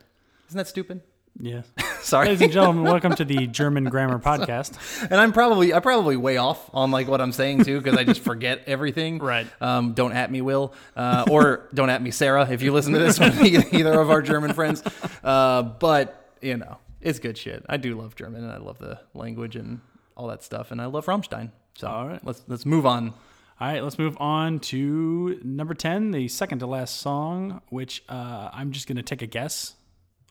Isn't 0.50 0.58
that 0.58 0.68
stupid? 0.68 1.02
Yes. 1.40 1.66
Sorry. 2.02 2.28
Ladies 2.28 2.42
and 2.42 2.52
gentlemen, 2.52 2.84
welcome 2.92 3.16
to 3.16 3.26
the 3.26 3.48
German 3.48 3.86
Grammar 3.86 4.20
Podcast. 4.20 4.78
and 5.04 5.16
I'm 5.16 5.34
probably 5.34 5.74
I 5.74 5.80
probably 5.80 6.16
way 6.18 6.38
off 6.38 6.70
on 6.74 6.92
like 6.92 7.08
what 7.08 7.20
I'm 7.20 7.32
saying 7.32 7.66
too 7.66 7.82
because 7.82 7.98
I 7.98 8.04
just 8.04 8.22
forget 8.22 8.62
everything. 8.68 9.20
Right. 9.26 9.48
Um, 9.60 9.94
don't 9.94 10.12
at 10.12 10.32
me, 10.32 10.42
Will, 10.42 10.74
uh, 10.96 11.26
or 11.30 11.68
don't 11.74 11.90
at 11.90 12.02
me, 12.02 12.12
Sarah, 12.12 12.48
if 12.50 12.62
you 12.62 12.72
listen 12.72 12.94
to 12.94 13.00
this 13.00 13.18
from 13.18 13.32
either 13.44 14.00
of 14.00 14.12
our 14.12 14.22
German 14.22 14.54
friends. 14.54 14.84
Uh, 15.24 15.64
but 15.64 16.32
you 16.42 16.58
know, 16.58 16.78
it's 17.02 17.18
good 17.18 17.38
shit. 17.38 17.66
I 17.68 17.78
do 17.78 18.00
love 18.00 18.16
German 18.16 18.44
and 18.44 18.52
I 18.52 18.58
love 18.58 18.78
the 18.78 19.00
language 19.16 19.56
and 19.56 19.82
all 20.16 20.28
that 20.28 20.44
stuff, 20.44 20.72
and 20.72 20.80
I 20.80 20.86
love 20.86 21.08
Rammstein. 21.08 21.52
So 21.76 21.88
All 21.88 22.08
right. 22.08 22.24
let's 22.24 22.44
let's 22.48 22.66
move 22.66 22.86
on. 22.86 23.14
All 23.60 23.68
right, 23.68 23.82
let's 23.84 23.98
move 23.98 24.16
on 24.20 24.60
to 24.60 25.40
number 25.44 25.74
10, 25.74 26.12
the 26.12 26.28
second 26.28 26.60
to 26.60 26.68
last 26.68 26.98
song, 26.98 27.62
which 27.70 28.04
uh, 28.10 28.50
I'm 28.52 28.72
just 28.72 28.86
going 28.86 28.98
to 28.98 29.04
take 29.04 29.22
a 29.22 29.28
guess 29.28 29.76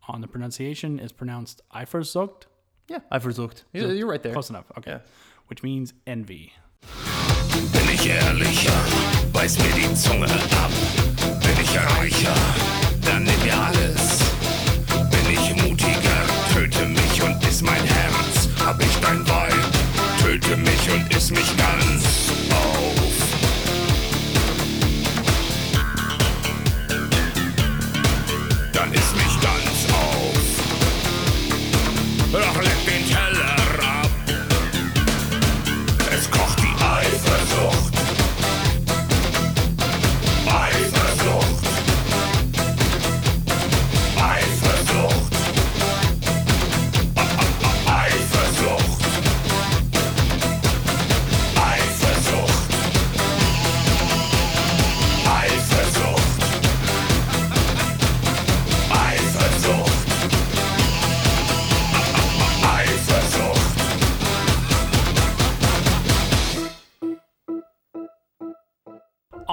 on 0.09 0.21
the 0.21 0.27
pronunciation, 0.29 0.99
is 0.99 1.13
pronounced 1.13 1.63
Eifersucht. 1.75 2.47
Yeah, 2.89 2.99
I 3.11 3.19
versucht. 3.19 3.65
You're, 3.73 3.93
you're 3.93 4.07
right 4.07 4.23
there. 4.23 4.33
Close 4.33 4.51
enough. 4.51 4.71
Okay. 4.77 4.91
Yeah. 4.93 4.99
Which 5.49 5.63
means 5.63 5.95
envy. 6.07 6.53
Bin 7.73 7.89
ich 7.95 8.07
ehrlicher, 8.09 8.73
beiß 9.33 9.59
mir 9.59 9.73
die 9.75 9.95
Zunge 9.95 10.27
ab. 10.27 10.71
Bin 11.41 11.57
ich 11.63 11.79
reicher, 11.79 12.35
dann 13.03 13.25
nimm 13.25 13.43
mir 13.43 13.57
alles. 13.59 14.21
Bin 15.11 15.31
ich 15.31 15.63
mutiger, 15.63 16.27
töte 16.53 16.87
mich 16.87 17.23
und 17.23 17.43
iss 17.49 17.63
mein 17.63 17.83
Herz. 17.85 18.49
Hab 18.65 18.81
ich 18.81 18.97
dein 19.01 19.27
Weib, 19.29 19.73
töte 20.21 20.57
mich 20.57 20.91
und 20.93 21.17
iss 21.17 21.31
mich 21.31 21.57
ganz 21.57 22.31
auf. 22.51 23.15
Dann 28.73 28.93
iss 28.93 29.15
mich 29.15 29.24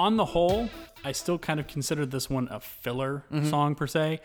On 0.02 0.16
the 0.16 0.24
whole, 0.24 0.68
I 1.04 1.12
still 1.12 1.38
kind 1.38 1.60
of 1.60 1.68
consider 1.68 2.04
this 2.04 2.28
one 2.28 2.48
a 2.50 2.58
filler 2.58 3.22
song 3.44 3.76
per 3.76 3.86
se, 3.86 4.18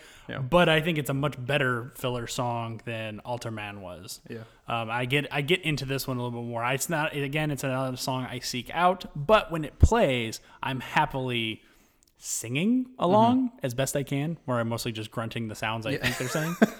but 0.49 0.69
I 0.69 0.81
think 0.81 0.97
it's 0.97 1.11
a 1.11 1.13
much 1.13 1.35
better 1.37 1.91
filler 1.93 2.25
song 2.25 2.81
than 2.85 3.19
Alter 3.19 3.51
Mann 3.51 3.81
was. 3.81 4.19
Yeah. 4.27 4.39
Um, 4.67 4.89
I 4.89 5.05
get 5.05 5.27
I 5.31 5.41
get 5.41 5.61
into 5.61 5.85
this 5.85 6.07
one 6.07 6.17
a 6.17 6.23
little 6.23 6.41
bit 6.41 6.49
more. 6.49 6.65
It's 6.73 6.89
not 6.89 7.15
again, 7.15 7.51
it's 7.51 7.63
another 7.63 7.95
song 7.95 8.25
I 8.25 8.39
seek 8.39 8.71
out, 8.73 9.05
but 9.15 9.51
when 9.51 9.63
it 9.63 9.77
plays, 9.77 10.39
I'm 10.63 10.79
happily 10.79 11.61
singing 12.17 12.87
along 12.97 13.51
as 13.61 13.75
best 13.75 13.95
I 13.95 14.01
can, 14.01 14.39
where 14.45 14.57
I'm 14.57 14.69
mostly 14.69 14.91
just 14.91 15.11
grunting 15.11 15.47
the 15.47 15.55
sounds 15.55 15.85
I 15.85 15.97
think 15.97 16.17
they're 16.17 16.27
saying. 16.27 16.55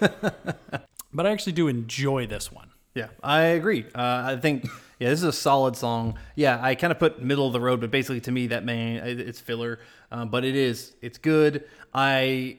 but 1.12 1.24
I 1.24 1.30
actually 1.30 1.52
do 1.52 1.68
enjoy 1.68 2.26
this 2.26 2.50
one. 2.50 2.70
Yeah, 2.96 3.10
I 3.22 3.42
agree. 3.42 3.84
Uh, 3.94 4.22
I 4.26 4.38
think 4.42 4.66
yeah, 4.98 5.10
this 5.10 5.20
is 5.20 5.24
a 5.24 5.32
solid 5.32 5.76
song. 5.76 6.18
Yeah, 6.34 6.58
I 6.60 6.74
kind 6.74 6.90
of 6.90 6.98
put 6.98 7.22
middle 7.22 7.46
of 7.46 7.52
the 7.52 7.60
road, 7.60 7.80
but 7.80 7.90
basically 7.90 8.20
to 8.22 8.32
me 8.32 8.48
that 8.48 8.64
man 8.64 9.06
it's 9.06 9.40
filler. 9.40 9.80
Um, 10.10 10.28
but 10.28 10.44
it 10.44 10.56
is 10.56 10.94
it's 11.00 11.18
good. 11.18 11.64
I 11.94 12.58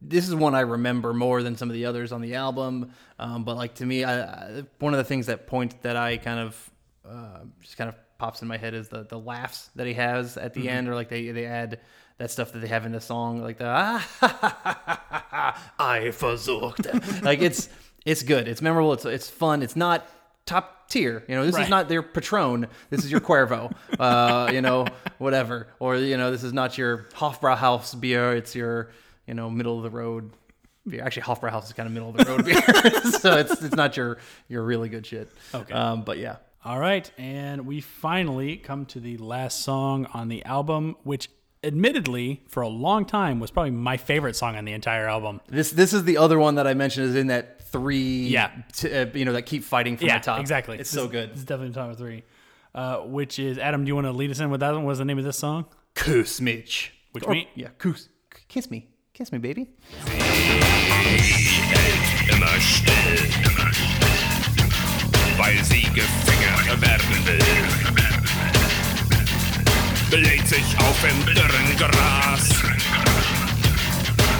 this 0.00 0.28
is 0.28 0.34
one 0.34 0.54
I 0.54 0.60
remember 0.60 1.12
more 1.12 1.42
than 1.42 1.56
some 1.56 1.68
of 1.68 1.74
the 1.74 1.86
others 1.86 2.12
on 2.12 2.20
the 2.20 2.34
album. 2.34 2.92
Um, 3.18 3.44
but 3.44 3.56
like 3.56 3.74
to 3.76 3.86
me, 3.86 4.04
I, 4.04 4.22
I, 4.22 4.62
one 4.78 4.94
of 4.94 4.98
the 4.98 5.04
things 5.04 5.26
that 5.26 5.46
point 5.46 5.82
that 5.82 5.96
I 5.96 6.16
kind 6.16 6.40
of 6.40 6.70
uh, 7.08 7.40
just 7.60 7.76
kind 7.76 7.88
of 7.88 7.96
pops 8.18 8.42
in 8.42 8.48
my 8.48 8.56
head 8.56 8.74
is 8.74 8.88
the 8.88 9.04
the 9.04 9.18
laughs 9.18 9.70
that 9.76 9.86
he 9.86 9.94
has 9.94 10.36
at 10.36 10.54
the 10.54 10.68
end, 10.68 10.88
or 10.88 10.94
like 10.94 11.08
they 11.08 11.30
they 11.30 11.46
add 11.46 11.80
that 12.18 12.30
stuff 12.30 12.52
that 12.52 12.60
they 12.60 12.68
have 12.68 12.86
in 12.86 12.92
the 12.92 13.00
song, 13.00 13.40
like 13.42 13.58
the 13.58 13.66
ah, 13.66 14.08
ha, 14.20 14.38
ha, 14.40 15.22
ha, 15.30 15.72
Eifersucht. 15.78 17.22
like 17.22 17.40
it's 17.40 17.68
it's 18.04 18.22
good. 18.22 18.48
It's 18.48 18.62
memorable. 18.62 18.92
It's 18.92 19.04
it's 19.04 19.30
fun. 19.30 19.62
It's 19.62 19.76
not 19.76 20.06
top 20.46 20.77
tier. 20.88 21.24
You 21.28 21.34
know, 21.36 21.44
this 21.46 21.54
Right. 21.54 21.64
is 21.64 21.70
not 21.70 21.88
their 21.88 22.02
Patron. 22.02 22.66
This 22.90 23.04
is 23.04 23.10
your 23.10 23.20
Cuervo. 23.20 23.72
uh, 23.98 24.50
you 24.52 24.60
know, 24.62 24.86
whatever. 25.18 25.68
Or 25.78 25.96
you 25.96 26.16
know, 26.16 26.30
this 26.30 26.42
is 26.44 26.52
not 26.52 26.76
your 26.78 27.06
Hofbrauhaus 27.14 27.98
beer. 28.00 28.34
It's 28.34 28.54
your 28.54 28.90
you 29.26 29.34
know 29.34 29.50
middle 29.50 29.76
of 29.76 29.82
the 29.84 29.90
road 29.90 30.30
beer. 30.88 31.02
Actually, 31.04 31.22
Hofbrauhaus 31.24 31.64
is 31.64 31.72
kind 31.72 31.86
of 31.86 31.92
middle 31.92 32.10
of 32.10 32.16
the 32.16 32.24
road 32.24 32.44
beer, 32.44 32.60
so 33.20 33.36
it's 33.36 33.62
it's 33.62 33.76
not 33.76 33.96
your 33.96 34.18
your 34.48 34.62
really 34.64 34.88
good 34.88 35.06
shit. 35.06 35.30
Okay. 35.54 35.72
Um, 35.72 36.02
but 36.02 36.18
yeah. 36.18 36.36
All 36.64 36.78
right, 36.78 37.08
and 37.16 37.66
we 37.66 37.80
finally 37.80 38.56
come 38.56 38.84
to 38.86 39.00
the 39.00 39.16
last 39.18 39.60
song 39.62 40.06
on 40.12 40.28
the 40.28 40.44
album, 40.44 40.96
which 41.04 41.30
admittedly 41.64 42.42
for 42.48 42.62
a 42.62 42.68
long 42.68 43.04
time 43.04 43.40
was 43.40 43.50
probably 43.50 43.70
my 43.70 43.96
favorite 43.96 44.34
song 44.36 44.56
on 44.56 44.64
the 44.64 44.72
entire 44.72 45.08
album. 45.08 45.40
This 45.48 45.70
this 45.70 45.92
is 45.92 46.04
the 46.04 46.16
other 46.18 46.38
one 46.38 46.56
that 46.56 46.66
I 46.66 46.74
mentioned 46.74 47.06
is 47.06 47.14
in 47.14 47.28
that 47.28 47.57
three. 47.72 48.26
Yeah. 48.28 48.50
T- 48.72 48.92
uh, 48.92 49.06
you 49.14 49.24
know 49.24 49.32
that 49.32 49.42
keep 49.42 49.64
fighting 49.64 49.96
for 49.96 50.04
yeah, 50.04 50.18
the 50.18 50.24
top. 50.24 50.40
exactly. 50.40 50.78
It's 50.78 50.90
This- 50.90 51.00
so 51.00 51.08
good. 51.08 51.30
It's 51.30 51.44
definitely 51.44 51.72
the 51.74 51.80
top 51.80 51.96
three. 51.96 52.24
Uh, 52.74 52.98
which 52.98 53.38
is 53.38 53.58
Adam? 53.58 53.84
Do 53.84 53.88
you 53.88 53.94
want 53.94 54.06
to 54.06 54.12
lead 54.12 54.30
us 54.30 54.40
in 54.40 54.50
with 54.50 54.60
that 54.60 54.72
one? 54.74 54.84
What's 54.84 54.98
the 54.98 55.04
name 55.04 55.18
of 55.18 55.24
this 55.24 55.38
song? 55.38 55.66
Kuss 55.94 56.40
mich. 56.40 56.92
Which 57.12 57.24
Or- 57.26 57.32
mean- 57.32 57.48
Yeah, 57.54 57.68
Kuss. 57.78 58.08
Kiss 58.48 58.70
me. 58.70 58.88
Kiss 59.14 59.32
me, 59.32 59.38
baby. 59.38 59.68
weil 65.36 65.62
sie 65.64 65.82
gefinger 65.94 66.80
werden 66.80 67.26
will. 67.26 67.38
Bläht 70.10 70.48
sich 70.48 70.64
auf 70.78 71.04
im 71.04 71.34
dürren 71.34 71.76
Gras, 71.76 72.48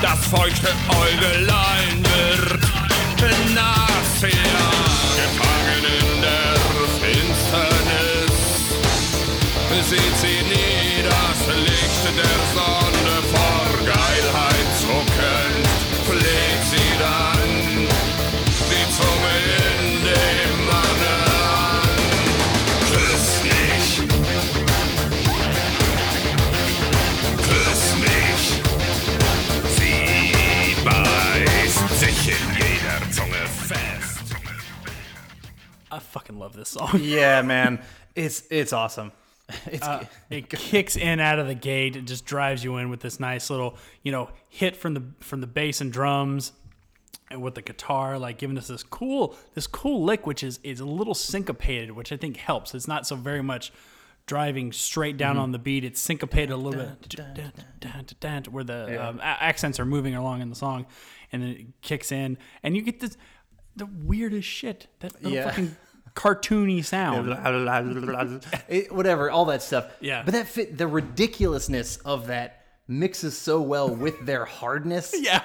das 0.00 0.18
feuchte 0.26 0.68
Äugelein 0.88 2.02
wird 2.04 2.67
nachher 3.54 4.30
gefangen 5.16 5.84
in 6.00 6.22
der 6.22 6.54
Finsternis. 7.00 8.36
Sieht 9.88 10.16
sie 10.18 10.42
nie 10.42 11.02
das 11.02 11.40
Licht 11.56 12.02
der 12.16 12.47
fucking 36.28 36.38
love 36.40 36.52
this 36.54 36.68
song. 36.70 36.90
Yeah, 37.02 37.42
man. 37.42 37.80
It's 38.14 38.44
it's 38.50 38.72
awesome. 38.72 39.12
It's 39.66 39.86
it 40.30 40.50
kicks 40.50 40.94
in 40.96 41.20
out 41.20 41.38
of 41.38 41.46
the 41.46 41.54
gate. 41.54 41.96
It 41.96 42.04
just 42.04 42.26
drives 42.26 42.62
you 42.62 42.76
in 42.76 42.90
with 42.90 43.00
this 43.00 43.18
nice 43.18 43.48
little, 43.50 43.76
you 44.02 44.12
know, 44.12 44.28
hit 44.48 44.76
from 44.76 44.94
the 44.94 45.02
from 45.20 45.40
the 45.40 45.46
bass 45.46 45.80
and 45.80 45.90
drums, 45.92 46.52
and 47.30 47.40
with 47.42 47.54
the 47.54 47.62
guitar, 47.62 48.18
like 48.18 48.36
giving 48.38 48.58
us 48.58 48.68
this 48.68 48.82
cool 48.82 49.34
this 49.54 49.66
cool 49.66 50.04
lick, 50.04 50.26
which 50.26 50.42
is 50.42 50.60
is 50.62 50.80
a 50.80 50.84
little 50.84 51.14
syncopated, 51.14 51.92
which 51.92 52.12
I 52.12 52.16
think 52.18 52.36
helps. 52.36 52.74
It's 52.74 52.88
not 52.88 53.06
so 53.06 53.16
very 53.16 53.42
much 53.42 53.72
driving 54.26 54.70
straight 54.72 55.16
down 55.16 55.38
on 55.38 55.52
the 55.52 55.58
beat. 55.58 55.82
It's 55.82 55.98
syncopated 56.00 56.50
a 56.50 56.56
little 56.58 56.84
bit, 56.84 58.48
where 58.50 58.64
the 58.64 59.08
um, 59.08 59.18
accents 59.22 59.80
are 59.80 59.86
moving 59.86 60.14
along 60.14 60.42
in 60.42 60.50
the 60.50 60.54
song, 60.56 60.84
and 61.32 61.42
then 61.42 61.48
it 61.52 61.66
kicks 61.80 62.12
in, 62.12 62.36
and 62.62 62.76
you 62.76 62.82
get 62.82 63.00
this 63.00 63.16
the 63.76 63.86
weirdest 63.86 64.46
shit. 64.46 64.88
That 65.00 65.14
little 65.14 65.32
Yeah. 65.32 65.48
fucking 65.48 65.74
cartoony 66.18 66.84
sound. 66.84 67.28
It- 68.68 68.92
whatever, 68.92 69.30
all 69.30 69.44
that 69.46 69.62
stuff. 69.62 69.86
Yeah. 70.00 70.22
But 70.24 70.34
that 70.34 70.48
fit 70.48 70.76
the 70.76 70.88
ridiculousness 70.88 71.98
of 71.98 72.26
that 72.26 72.64
mixes 72.88 73.38
so 73.38 73.60
well 73.62 73.88
with 73.94 74.26
their 74.26 74.44
hardness. 74.44 75.14
Yeah. 75.22 75.42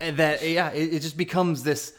eh, 0.00 0.10
that 0.12 0.46
yeah, 0.48 0.70
it, 0.72 0.94
it 0.94 1.00
just 1.00 1.16
becomes 1.16 1.62
this 1.62 1.92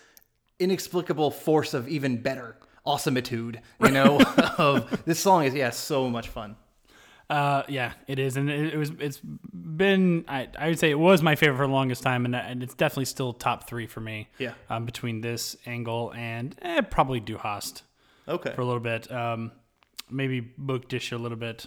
inexplicable 0.59 1.31
force 1.31 1.73
of 1.73 1.87
even 1.87 2.21
better 2.21 2.57
awesomeitude. 2.85 3.57
You 3.79 3.91
know, 3.97 4.19
of 4.57 5.05
this 5.05 5.19
song 5.19 5.45
is 5.45 5.53
yeah, 5.53 5.69
so 5.69 6.09
much 6.09 6.27
fun. 6.27 6.55
Uh, 7.29 7.63
yeah, 7.69 7.93
it 8.07 8.19
is, 8.19 8.35
and 8.35 8.49
it, 8.49 8.73
it 8.73 8.77
was. 8.77 8.91
It's 8.99 9.19
been. 9.19 10.25
I, 10.27 10.49
I 10.59 10.67
would 10.67 10.79
say 10.79 10.89
it 10.91 10.99
was 10.99 11.21
my 11.21 11.35
favorite 11.35 11.57
for 11.57 11.67
the 11.67 11.71
longest 11.71 12.03
time, 12.03 12.25
and, 12.25 12.35
and 12.35 12.61
it's 12.61 12.73
definitely 12.73 13.05
still 13.05 13.31
top 13.31 13.69
three 13.69 13.87
for 13.87 14.01
me. 14.01 14.27
Yeah. 14.37 14.53
Um, 14.69 14.85
between 14.85 15.21
this 15.21 15.55
Engel 15.65 16.11
and 16.13 16.55
eh, 16.61 16.81
probably 16.81 17.21
Du 17.21 17.37
hast 17.37 17.83
Okay. 18.27 18.53
for 18.53 18.61
a 18.61 18.65
little 18.65 18.81
bit. 18.81 19.11
Um, 19.11 19.51
maybe 20.09 20.39
Book 20.39 20.87
Dish 20.87 21.11
a 21.11 21.17
little 21.17 21.37
bit. 21.37 21.65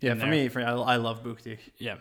Yeah, 0.00 0.14
for 0.14 0.20
there. 0.20 0.30
me, 0.30 0.48
for 0.48 0.60
I, 0.60 0.72
I 0.72 0.96
love 0.96 1.22
Buchti. 1.22 1.58
Yeah. 1.76 1.96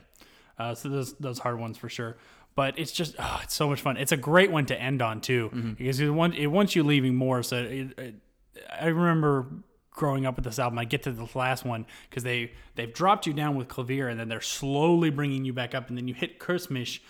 Uh, 0.58 0.76
so 0.76 0.90
those 0.90 1.14
those 1.16 1.40
hard 1.40 1.60
ones 1.60 1.78
for 1.78 1.90
sure. 1.90 2.18
But 2.56 2.80
it's 2.80 2.92
just 2.92 3.16
oh, 3.20 3.40
it's 3.44 3.54
so 3.54 3.70
much 3.70 3.82
fun. 3.82 3.98
It's 3.98 4.12
a 4.12 4.18
great 4.18 4.52
one 4.52 4.66
to 4.68 4.80
end 4.80 5.02
on 5.02 5.22
too, 5.22 5.76
because 5.78 6.00
it, 6.00 6.10
want, 6.10 6.34
it 6.36 6.48
wants 6.48 6.76
you 6.76 6.84
leaving 6.84 7.16
more. 7.16 7.44
So 7.44 7.58
it, 7.58 8.00
it, 8.00 8.16
I 8.80 8.88
remember 8.88 9.48
growing 9.92 10.26
up 10.26 10.36
with 10.36 10.46
this 10.46 10.58
album. 10.58 10.80
I 10.80 10.86
get 10.86 11.04
to 11.04 11.12
the 11.12 11.28
last 11.36 11.66
one 11.66 11.86
because 12.10 12.24
they 12.24 12.54
they've 12.76 12.92
dropped 12.92 13.28
you 13.28 13.34
down 13.34 13.58
with 13.58 13.68
Klavier, 13.68 14.10
and 14.10 14.20
then 14.20 14.28
they're 14.28 14.42
slowly 14.42 15.12
bringing 15.12 15.46
you 15.46 15.54
back 15.54 15.76
up, 15.76 15.90
and 15.90 15.98
then 15.98 16.08
you 16.08 16.16
hit 16.16 16.40
Kuss 16.40 16.70
mich, 16.70 17.04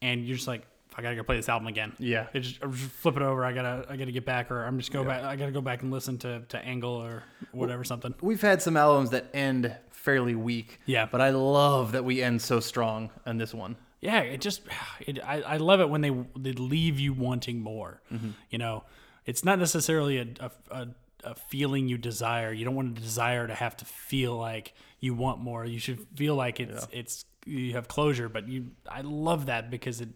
and 0.00 0.24
you're 0.24 0.36
just 0.36 0.48
like, 0.48 0.66
I 0.96 1.02
gotta 1.02 1.16
go 1.16 1.22
play 1.22 1.36
this 1.36 1.48
album 1.48 1.68
again. 1.68 1.92
Yeah. 1.98 2.26
It 2.34 2.40
just, 2.40 2.60
just 2.60 2.82
flip 2.92 3.16
it 3.16 3.22
over. 3.22 3.44
I 3.44 3.52
gotta 3.52 3.86
I 3.88 3.96
gotta 3.96 4.12
get 4.12 4.24
back, 4.24 4.50
or 4.50 4.64
I'm 4.64 4.78
just 4.78 4.92
go 4.92 5.04
back. 5.04 5.24
I 5.24 5.36
gotta 5.36 5.52
go 5.52 5.60
back 5.60 5.82
and 5.82 5.90
listen 5.90 6.18
to 6.18 6.40
to 6.48 6.64
Engel 6.64 6.92
or 6.94 7.22
whatever 7.52 7.84
something. 7.84 8.14
We've 8.20 8.40
had 8.42 8.60
some 8.62 8.76
albums 8.76 9.10
that 9.10 9.26
end 9.32 9.74
fairly 9.90 10.34
weak. 10.34 10.80
Yeah. 10.86 11.06
But 11.10 11.20
I 11.20 11.30
love 11.30 11.92
that 11.92 12.04
we 12.04 12.22
end 12.22 12.42
so 12.42 12.60
strong 12.60 13.10
on 13.24 13.38
this 13.38 13.54
one. 13.54 13.76
yeah, 14.00 14.20
it 14.20 14.40
just 14.40 14.62
it, 15.00 15.18
I, 15.24 15.42
I 15.42 15.56
love 15.58 15.80
it 15.80 15.88
when 15.88 16.00
they 16.00 16.10
they 16.36 16.52
leave 16.52 16.98
you 16.98 17.12
wanting 17.12 17.60
more. 17.60 18.02
Mm-hmm. 18.12 18.30
You 18.50 18.58
know, 18.58 18.84
it's 19.24 19.44
not 19.44 19.58
necessarily 19.60 20.18
a, 20.18 20.26
a, 20.40 20.50
a, 20.70 20.88
a 21.24 21.34
feeling 21.36 21.88
you 21.88 21.96
desire. 21.98 22.52
You 22.52 22.64
don't 22.64 22.74
want 22.74 22.96
to 22.96 23.00
desire 23.02 23.46
to 23.46 23.54
have 23.54 23.76
to 23.78 23.84
feel 23.84 24.36
like 24.36 24.74
you 24.98 25.14
want 25.14 25.40
more. 25.40 25.64
You 25.64 25.78
should 25.78 26.04
feel 26.16 26.34
like 26.34 26.58
it's 26.60 26.86
it's 26.90 27.24
you 27.46 27.74
have 27.74 27.86
closure. 27.86 28.28
But 28.28 28.48
you, 28.48 28.72
I 28.88 29.02
love 29.02 29.46
that 29.46 29.70
because 29.70 30.00
it 30.00 30.08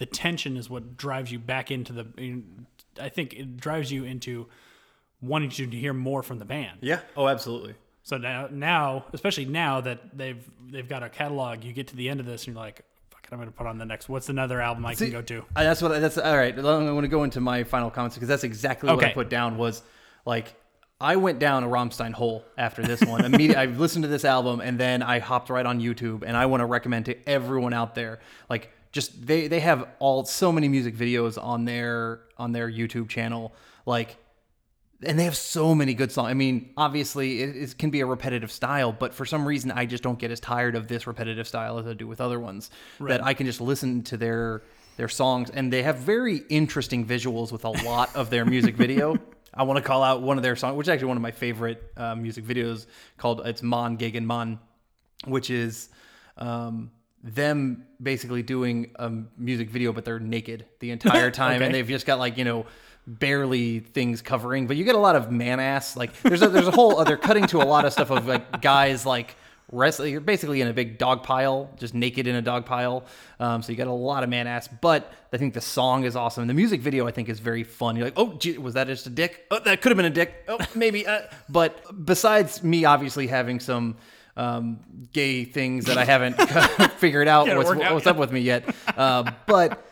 the 0.00 0.06
tension 0.06 0.56
is 0.56 0.70
what 0.70 0.96
drives 0.96 1.30
you 1.30 1.38
back 1.38 1.70
into 1.70 1.92
the. 1.92 2.42
I 2.98 3.10
think 3.10 3.34
it 3.34 3.58
drives 3.58 3.92
you 3.92 4.04
into 4.04 4.46
wanting 5.20 5.50
you 5.54 5.66
to 5.66 5.76
hear 5.76 5.92
more 5.92 6.22
from 6.22 6.38
the 6.38 6.46
band. 6.46 6.78
Yeah. 6.80 7.00
Oh, 7.18 7.28
absolutely. 7.28 7.74
So 8.02 8.16
now, 8.16 8.48
now, 8.50 9.04
especially 9.12 9.44
now 9.44 9.82
that 9.82 10.16
they've 10.16 10.42
they've 10.70 10.88
got 10.88 11.02
a 11.02 11.10
catalog, 11.10 11.64
you 11.64 11.74
get 11.74 11.88
to 11.88 11.96
the 11.96 12.08
end 12.08 12.18
of 12.18 12.24
this 12.24 12.46
and 12.46 12.54
you're 12.54 12.64
like, 12.64 12.80
"Fuck 13.10 13.24
it, 13.24 13.32
I'm 13.34 13.38
gonna 13.38 13.50
put 13.50 13.66
on 13.66 13.76
the 13.76 13.84
next. 13.84 14.08
What's 14.08 14.30
another 14.30 14.58
album 14.62 14.86
I 14.86 14.94
See, 14.94 15.04
can 15.04 15.12
go 15.12 15.20
to?" 15.22 15.44
I- 15.54 15.64
that's 15.64 15.82
what. 15.82 16.00
That's 16.00 16.16
all 16.16 16.36
right. 16.36 16.58
I 16.58 16.62
want 16.62 17.04
to 17.04 17.08
go 17.08 17.24
into 17.24 17.42
my 17.42 17.62
final 17.62 17.90
comments 17.90 18.16
because 18.16 18.28
that's 18.28 18.44
exactly 18.44 18.90
what 18.90 19.04
I 19.04 19.12
put 19.12 19.28
down. 19.28 19.58
Was 19.58 19.82
like 20.24 20.54
I 20.98 21.16
went 21.16 21.40
down 21.40 21.62
a 21.62 21.68
Rammstein 21.68 22.12
hole 22.12 22.42
after 22.56 22.82
this 22.82 23.02
one. 23.02 23.22
Immediately, 23.26 23.56
I 23.56 23.66
listened 23.66 24.04
to 24.04 24.08
this 24.08 24.24
album 24.24 24.62
and 24.62 24.80
then 24.80 25.02
I 25.02 25.18
hopped 25.18 25.50
right 25.50 25.66
on 25.66 25.78
YouTube 25.78 26.24
and 26.26 26.38
I 26.38 26.46
want 26.46 26.62
to 26.62 26.66
recommend 26.66 27.04
to 27.06 27.28
everyone 27.28 27.74
out 27.74 27.94
there 27.94 28.20
like 28.48 28.70
just 28.92 29.26
they 29.26 29.48
they 29.48 29.60
have 29.60 29.88
all 29.98 30.24
so 30.24 30.50
many 30.50 30.68
music 30.68 30.96
videos 30.96 31.42
on 31.42 31.64
their 31.64 32.20
on 32.36 32.52
their 32.52 32.70
YouTube 32.70 33.08
channel 33.08 33.54
like 33.86 34.16
and 35.02 35.18
they 35.18 35.24
have 35.24 35.36
so 35.36 35.74
many 35.74 35.94
good 35.94 36.12
songs. 36.12 36.28
I 36.28 36.34
mean, 36.34 36.70
obviously, 36.76 37.40
it, 37.40 37.56
it 37.56 37.78
can 37.78 37.90
be 37.90 38.00
a 38.00 38.06
repetitive 38.06 38.52
style, 38.52 38.92
but 38.92 39.14
for 39.14 39.24
some 39.24 39.46
reason, 39.46 39.70
I 39.70 39.86
just 39.86 40.02
don't 40.02 40.18
get 40.18 40.30
as 40.30 40.40
tired 40.40 40.76
of 40.76 40.88
this 40.88 41.06
repetitive 41.06 41.48
style 41.48 41.78
as 41.78 41.86
I 41.86 41.94
do 41.94 42.06
with 42.06 42.20
other 42.20 42.38
ones. 42.38 42.70
That 43.00 43.24
I 43.24 43.34
can 43.34 43.46
just 43.46 43.60
listen 43.60 44.02
to 44.04 44.16
their 44.16 44.62
their 44.96 45.08
songs, 45.08 45.50
and 45.50 45.72
they 45.72 45.82
have 45.82 45.98
very 45.98 46.42
interesting 46.50 47.06
visuals 47.06 47.50
with 47.50 47.64
a 47.64 47.70
lot 47.70 48.14
of 48.14 48.28
their 48.28 48.44
music 48.44 48.76
video. 48.86 49.16
I 49.54 49.62
want 49.62 49.78
to 49.78 49.82
call 49.82 50.02
out 50.02 50.22
one 50.22 50.36
of 50.36 50.42
their 50.42 50.54
songs, 50.54 50.76
which 50.76 50.84
is 50.84 50.90
actually 50.90 51.08
one 51.08 51.16
of 51.16 51.22
my 51.22 51.30
favorite 51.30 51.82
uh, 51.96 52.14
music 52.14 52.44
videos, 52.44 52.86
called 53.16 53.40
"It's 53.46 53.62
Mann 53.62 53.96
gegen 53.96 54.26
Mann," 54.26 54.58
which 55.24 55.48
is 55.48 55.88
um, 56.36 56.90
them 57.22 57.84
basically 58.02 58.42
doing 58.42 58.90
a 58.96 59.10
music 59.36 59.70
video, 59.70 59.92
but 59.92 60.04
they're 60.04 60.18
naked 60.20 60.64
the 60.80 60.90
entire 60.90 61.30
time, 61.42 61.56
Okay. 61.56 61.66
and 61.66 61.74
they've 61.74 61.86
just 61.88 62.06
got 62.06 62.18
like 62.18 62.36
you 62.38 62.44
know 62.44 62.66
barely 63.06 63.80
things 63.80 64.22
covering, 64.22 64.66
but 64.66 64.76
you 64.76 64.84
get 64.84 64.94
a 64.94 64.98
lot 64.98 65.16
of 65.16 65.30
man 65.30 65.60
ass. 65.60 65.96
Like 65.96 66.20
there's 66.22 66.42
a, 66.42 66.48
there's 66.48 66.68
a 66.68 66.70
whole 66.70 67.02
they're 67.04 67.16
cutting 67.16 67.46
to 67.48 67.58
a 67.58 67.64
lot 67.64 67.84
of 67.84 67.92
stuff 67.92 68.10
of 68.10 68.26
like 68.26 68.60
guys 68.62 69.04
like 69.04 69.34
wrestling. 69.72 70.12
You're 70.12 70.20
basically 70.20 70.60
in 70.60 70.68
a 70.68 70.72
big 70.72 70.98
dog 70.98 71.22
pile, 71.22 71.70
just 71.78 71.94
naked 71.94 72.26
in 72.26 72.34
a 72.36 72.42
dog 72.42 72.66
pile. 72.66 73.04
Um, 73.38 73.62
so 73.62 73.72
you 73.72 73.78
got 73.78 73.86
a 73.86 73.92
lot 73.92 74.22
of 74.22 74.28
man 74.28 74.46
ass. 74.46 74.68
But 74.68 75.12
I 75.32 75.36
think 75.36 75.54
the 75.54 75.60
song 75.60 76.04
is 76.04 76.16
awesome. 76.16 76.46
The 76.46 76.54
music 76.54 76.80
video 76.80 77.06
I 77.06 77.10
think 77.12 77.28
is 77.28 77.38
very 77.40 77.64
fun. 77.64 77.96
You're 77.96 78.06
like, 78.06 78.14
oh, 78.18 78.34
gee, 78.34 78.58
was 78.58 78.74
that 78.74 78.86
just 78.86 79.06
a 79.06 79.10
dick? 79.10 79.46
Oh, 79.50 79.60
that 79.60 79.80
could 79.80 79.90
have 79.90 79.96
been 79.96 80.06
a 80.06 80.10
dick. 80.10 80.44
Oh, 80.48 80.58
maybe. 80.74 81.06
Uh. 81.06 81.20
But 81.48 82.04
besides 82.04 82.62
me, 82.62 82.84
obviously 82.84 83.26
having 83.26 83.60
some. 83.60 83.96
Um, 84.36 84.80
gay 85.12 85.44
things 85.44 85.86
that 85.86 85.98
I 85.98 86.04
haven't 86.04 86.34
figured 86.98 87.28
out 87.28 87.46
Gotta 87.48 87.58
what's, 87.58 87.70
out, 87.80 87.94
what's 87.94 88.06
up 88.06 88.16
with 88.16 88.32
me 88.32 88.40
yet. 88.40 88.64
Uh, 88.96 89.30
but 89.46 89.84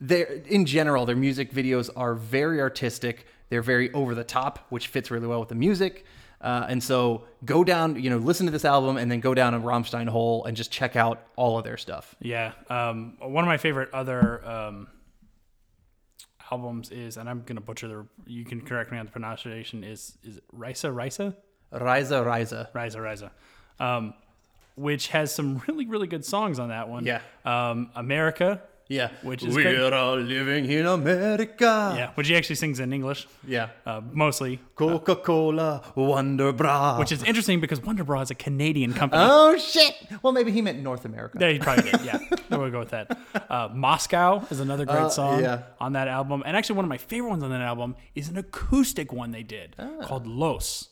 they're 0.00 0.26
in 0.46 0.66
general 0.66 1.06
their 1.06 1.16
music 1.16 1.52
videos 1.52 1.88
are 1.96 2.14
very 2.14 2.60
artistic 2.60 3.26
they're 3.48 3.62
very 3.62 3.92
over 3.92 4.14
the 4.14 4.24
top 4.24 4.66
which 4.68 4.88
fits 4.88 5.10
really 5.10 5.26
well 5.28 5.38
with 5.38 5.48
the 5.48 5.54
music 5.54 6.04
uh, 6.40 6.66
and 6.68 6.82
so 6.82 7.24
go 7.44 7.62
down 7.62 7.94
you 8.02 8.10
know 8.10 8.18
listen 8.18 8.44
to 8.44 8.52
this 8.52 8.64
album 8.64 8.96
and 8.96 9.10
then 9.10 9.20
go 9.20 9.32
down 9.32 9.54
a 9.54 9.60
Rammstein 9.60 10.08
hole 10.08 10.44
and 10.44 10.56
just 10.56 10.70
check 10.72 10.96
out 10.96 11.22
all 11.36 11.56
of 11.56 11.64
their 11.64 11.76
stuff 11.76 12.16
Yeah, 12.20 12.52
um, 12.68 13.16
one 13.20 13.44
of 13.44 13.48
my 13.48 13.56
favorite 13.56 13.88
other 13.94 14.44
um, 14.46 14.88
albums 16.50 16.90
is, 16.90 17.16
and 17.16 17.28
I'm 17.28 17.42
gonna 17.46 17.60
butcher 17.60 17.88
the. 17.88 18.06
You 18.26 18.44
can 18.44 18.60
correct 18.60 18.92
me 18.92 18.98
on 18.98 19.06
the 19.06 19.12
pronunciation. 19.12 19.84
Is 19.84 20.18
is 20.22 20.40
Risa 20.54 20.92
Risa 20.94 21.34
Riza 21.72 22.22
Riza 22.24 22.70
Risa 22.74 22.96
Risa, 22.96 23.30
um, 23.80 24.14
which 24.76 25.08
has 25.08 25.34
some 25.34 25.62
really 25.68 25.86
really 25.86 26.06
good 26.06 26.24
songs 26.24 26.58
on 26.58 26.68
that 26.68 26.88
one. 26.88 27.04
Yeah. 27.06 27.20
um, 27.44 27.90
America. 27.94 28.60
yeah 28.88 29.08
Which 29.22 29.42
is 29.42 29.54
we're 29.56 29.94
all 29.94 30.18
living 30.20 30.66
in 30.70 30.84
America 30.84 31.94
Yeah, 31.96 32.10
which 32.16 32.28
he 32.28 32.36
actually 32.36 32.56
sings 32.56 32.80
in 32.80 32.92
English, 32.92 33.26
yeah 33.46 33.68
uh, 33.86 34.02
mostly. 34.12 34.60
Coca-Cola 34.76 35.82
Wonder 35.94 36.52
Bra 36.52 36.98
Which 36.98 37.10
is 37.12 37.22
interesting 37.24 37.60
because 37.60 37.80
Wonder 37.82 38.04
Bra 38.04 38.20
is 38.20 38.30
a 38.30 38.34
Canadian 38.34 38.92
company. 38.92 39.22
oh 39.24 39.56
shit 39.56 39.94
well 40.22 40.32
maybe 40.34 40.50
he 40.52 40.60
meant 40.60 40.82
North 40.82 41.04
America 41.06 41.38
Yeah, 41.40 41.50
he 41.50 41.58
probably 41.58 41.90
did. 41.90 42.00
Yeah, 42.04 42.18
we'll 42.50 42.70
go 42.70 42.80
with 42.80 42.90
that. 42.90 43.06
Uh, 43.48 43.68
Moscow 43.72 44.44
is 44.50 44.60
another 44.60 44.84
great 44.84 45.08
Uh, 45.08 45.08
song 45.08 45.40
yeah. 45.42 45.62
on 45.80 45.92
that 45.94 46.08
album, 46.08 46.42
and 46.44 46.56
actually 46.56 46.76
one 46.76 46.84
of 46.84 46.90
my 46.90 46.98
favorite 46.98 47.30
ones 47.30 47.42
on 47.42 47.50
that 47.50 47.62
album 47.62 47.96
is 48.14 48.28
an 48.28 48.36
acoustic 48.36 49.12
one 49.12 49.30
they 49.30 49.42
did 49.42 49.76
Ah. 49.78 49.88
called 50.02 50.26
Los. 50.26 50.90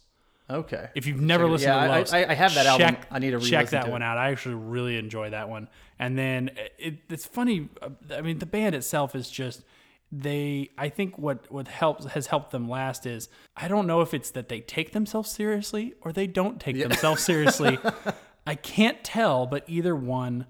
Okay 0.52 0.88
If 0.94 1.06
you've 1.06 1.20
never 1.20 1.44
Check 1.44 1.50
listened 1.52 1.74
yeah, 1.74 1.86
to 1.86 1.92
I- 1.92 1.98
Los, 1.98 2.12
I- 2.12 2.24
I 2.28 2.34
have 2.34 2.54
that 2.54 2.66
album. 2.66 2.96
I 3.10 3.18
need 3.18 3.30
to 3.32 3.40
check 3.40 3.70
that 3.70 3.84
to 3.86 3.90
one 3.90 4.02
out. 4.02 4.18
I 4.18 4.30
actually 4.30 4.54
really 4.56 4.96
enjoy 4.98 5.30
that 5.30 5.48
one. 5.48 5.68
And 5.98 6.18
then 6.18 6.50
it, 6.78 6.98
it's 7.10 7.26
funny. 7.26 7.68
uh, 7.80 7.90
I 8.16 8.20
mean, 8.22 8.38
the 8.38 8.46
band 8.46 8.74
itself 8.74 9.14
is 9.14 9.30
just 9.30 9.62
they. 10.10 10.70
I 10.76 10.88
think 10.88 11.16
what 11.18 11.50
what 11.50 11.68
helps 11.68 12.04
has 12.06 12.26
helped 12.26 12.50
them 12.50 12.68
last 12.68 13.06
is 13.06 13.28
I 13.56 13.68
don't 13.68 13.86
know 13.86 14.00
if 14.00 14.12
it's 14.12 14.30
that 14.32 14.48
they 14.48 14.60
take 14.60 14.92
themselves 14.92 15.30
seriously 15.30 15.94
or 16.02 16.12
they 16.12 16.26
don't 16.26 16.60
take 16.60 16.78
themselves 16.78 17.22
seriously. 17.22 17.78
I 18.46 18.54
can't 18.56 19.02
tell, 19.04 19.46
but 19.46 19.64
either 19.68 19.94
one 19.96 20.46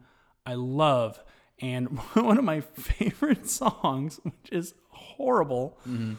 I 0.46 0.54
love. 0.54 1.22
And 1.60 1.98
one 2.14 2.38
of 2.38 2.44
my 2.44 2.60
favorite 2.60 3.48
songs, 3.48 4.18
which 4.24 4.50
is 4.50 4.74
horrible, 4.88 5.78
Mm-hmm. 5.88 6.14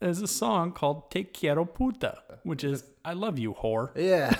is 0.00 0.22
a 0.22 0.26
song 0.28 0.72
called 0.72 1.10
Te 1.10 1.24
Quiero 1.24 1.64
Puta, 1.64 2.22
which 2.44 2.62
is 2.64 2.84
I 3.06 3.12
love 3.14 3.38
you, 3.38 3.54
whore. 3.54 3.90
yeah 3.94 4.34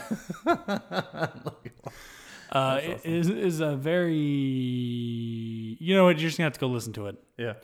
Uh, 2.53 2.79
it 2.81 3.01
is 3.05 3.29
is 3.29 3.61
a 3.61 3.75
very 3.77 4.15
you 5.81 5.95
know 5.97 6.05
what 6.05 6.17
you're 6.19 6.29
just 6.29 6.39
gonna 6.39 6.47
have 6.47 6.53
to 6.53 6.61
go 6.61 6.69
listen 6.69 6.93
to 6.93 7.07
it. 7.09 7.17
yeah 7.37 7.55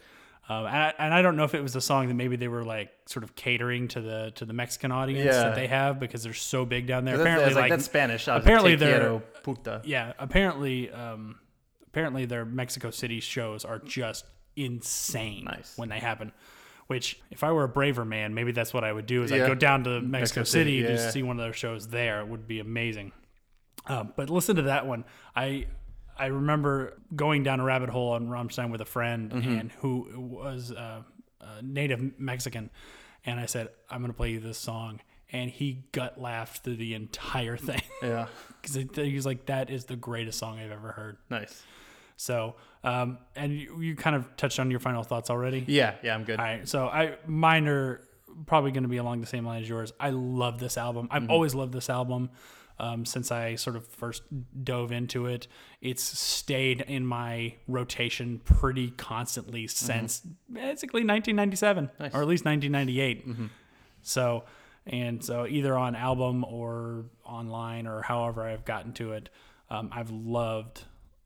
Um, 0.49 0.67
and, 0.67 0.77
I, 0.77 0.95
and 0.99 1.15
I 1.15 1.23
don't 1.23 1.37
know 1.37 1.45
if 1.45 1.55
it 1.55 1.63
was 1.63 1.77
a 1.77 1.81
song 1.81 2.09
that 2.09 2.15
maybe 2.15 2.35
they 2.35 2.49
were 2.49 2.65
like 2.65 2.91
sort 3.07 3.23
of 3.23 3.37
catering 3.37 3.87
to 3.89 4.01
the 4.01 4.33
to 4.35 4.45
the 4.45 4.53
Mexican 4.53 4.91
audience 4.91 5.25
Yeah. 5.27 5.45
that 5.45 5.55
they 5.55 5.69
have 5.69 6.01
because 6.01 6.25
they're 6.25 6.35
so 6.35 6.65
big 6.67 6.89
down 6.89 7.05
there. 7.05 7.15
Apparently, 7.21 7.45
that's 7.45 7.55
like, 7.55 7.63
like 7.63 7.71
that's 7.71 7.85
Spanish 7.85 8.27
apparently 8.27 8.75
they're 8.75 9.21
puta. 9.45 9.83
yeah. 9.85 10.15
Apparently, 10.19 10.91
um, 10.91 11.37
apparently 11.87 12.25
their 12.27 12.45
Mexico 12.45 12.91
City 12.91 13.21
shows 13.21 13.65
are 13.65 13.79
just 13.79 14.25
insane 14.57 15.45
Nice. 15.45 15.79
when 15.79 15.91
they 15.91 16.01
happen. 16.01 16.33
Which, 16.89 17.21
if 17.31 17.43
I 17.45 17.53
were 17.53 17.65
a 17.65 17.69
braver 17.69 18.05
man, 18.05 18.35
maybe 18.35 18.53
that's 18.53 18.75
what 18.75 18.85
I 18.85 18.93
would 18.93 19.07
do. 19.07 19.23
Is 19.23 19.31
Yeah. 19.31 19.45
I'd 19.45 19.47
go 19.49 19.55
down 19.55 19.85
to 19.85 20.01
Mexico, 20.01 20.09
Mexico 20.09 20.45
City, 20.45 20.83
City, 20.83 20.95
to 20.97 21.03
yeah. 21.03 21.11
see 21.11 21.23
one 21.23 21.39
of 21.39 21.45
their 21.45 21.53
shows 21.53 21.89
there. 21.89 22.21
It 22.21 22.29
would 22.29 22.47
be 22.47 22.59
amazing. 22.61 23.13
Um, 23.87 24.13
but 24.17 24.31
listen 24.31 24.57
to 24.57 24.63
that 24.63 24.87
one. 24.87 25.05
I 25.35 25.67
I 26.19 26.27
remember 26.27 27.01
going 27.17 27.43
down 27.43 27.59
a 27.61 27.65
rabbit 27.65 27.89
hole 27.89 28.13
on 28.13 28.29
Rammstein 28.29 28.71
with 28.71 28.81
a 28.81 28.85
friend 28.85 29.31
Mm-hmm. 29.33 29.59
and 29.59 29.73
who 29.81 30.07
was 30.17 30.71
uh, 30.73 31.03
a 31.41 31.63
native 31.63 32.19
Mexican, 32.19 32.71
and 33.25 33.41
I 33.41 33.47
said, 33.47 33.69
"I'm 33.91 34.01
going 34.01 34.13
to 34.13 34.17
play 34.17 34.31
you 34.33 34.41
this 34.41 34.59
song," 34.59 35.01
and 35.33 35.51
he 35.51 35.85
gut 35.93 36.21
laughed 36.21 36.63
through 36.65 36.77
the 36.77 36.95
entire 36.95 37.57
thing 37.69 37.81
yeah 38.03 38.27
because 38.61 38.75
he 38.95 39.15
was 39.15 39.25
like, 39.27 39.47
"That 39.47 39.71
is 39.71 39.87
the 39.87 39.97
greatest 39.97 40.39
song 40.39 40.59
I've 40.61 40.71
ever 40.71 40.93
heard." 40.93 41.17
nice 41.31 41.63
So, 42.17 42.55
um, 42.85 43.19
and 43.37 43.53
you, 43.53 43.81
you 43.81 43.97
kind 43.97 44.17
of 44.17 44.37
touched 44.37 44.59
on 44.59 44.71
your 44.71 44.81
final 44.81 45.03
thoughts 45.03 45.31
already. 45.31 45.65
Yeah, 45.67 45.95
yeah, 46.03 46.15
I'm 46.15 46.25
good. 46.25 46.39
All 46.39 46.45
right, 46.45 46.69
so 46.69 46.87
I 46.87 47.17
mine 47.27 47.67
are 47.69 48.01
probably 48.47 48.71
going 48.73 48.85
to 48.85 48.89
be 48.89 48.97
along 48.97 49.21
the 49.21 49.27
same 49.27 49.45
line 49.45 49.63
as 49.63 49.69
yours. 49.69 49.93
I 50.01 50.11
love 50.11 50.59
this 50.59 50.77
album. 50.79 51.09
I've 51.11 51.29
always 51.31 51.55
loved 51.55 51.73
this 51.75 51.91
album 51.91 52.31
um, 52.79 53.05
since 53.05 53.31
I 53.31 53.57
sort 53.57 53.77
of 53.77 53.87
first 53.87 54.23
dove 54.65 54.91
into 54.91 55.27
it. 55.27 55.47
It's 55.83 56.03
stayed 56.03 56.81
in 56.81 57.05
my 57.07 57.55
rotation 57.69 58.41
pretty 58.45 58.91
constantly 58.93 59.67
since 59.67 60.23
basically 60.51 61.03
1997 61.05 61.91
or 62.15 62.23
at 62.23 62.29
least 62.29 62.45
1998. 62.45 63.27
So, 64.03 64.45
and 64.87 65.23
so 65.23 65.47
either 65.47 65.77
on 65.77 65.95
album 65.95 66.45
or 66.45 67.05
online 67.25 67.87
or 67.87 68.03
however 68.03 68.43
I've 68.43 68.65
gotten 68.65 68.93
to 68.95 69.13
it, 69.13 69.29
um, 69.71 69.91
I've 69.93 70.11
loved. 70.11 70.85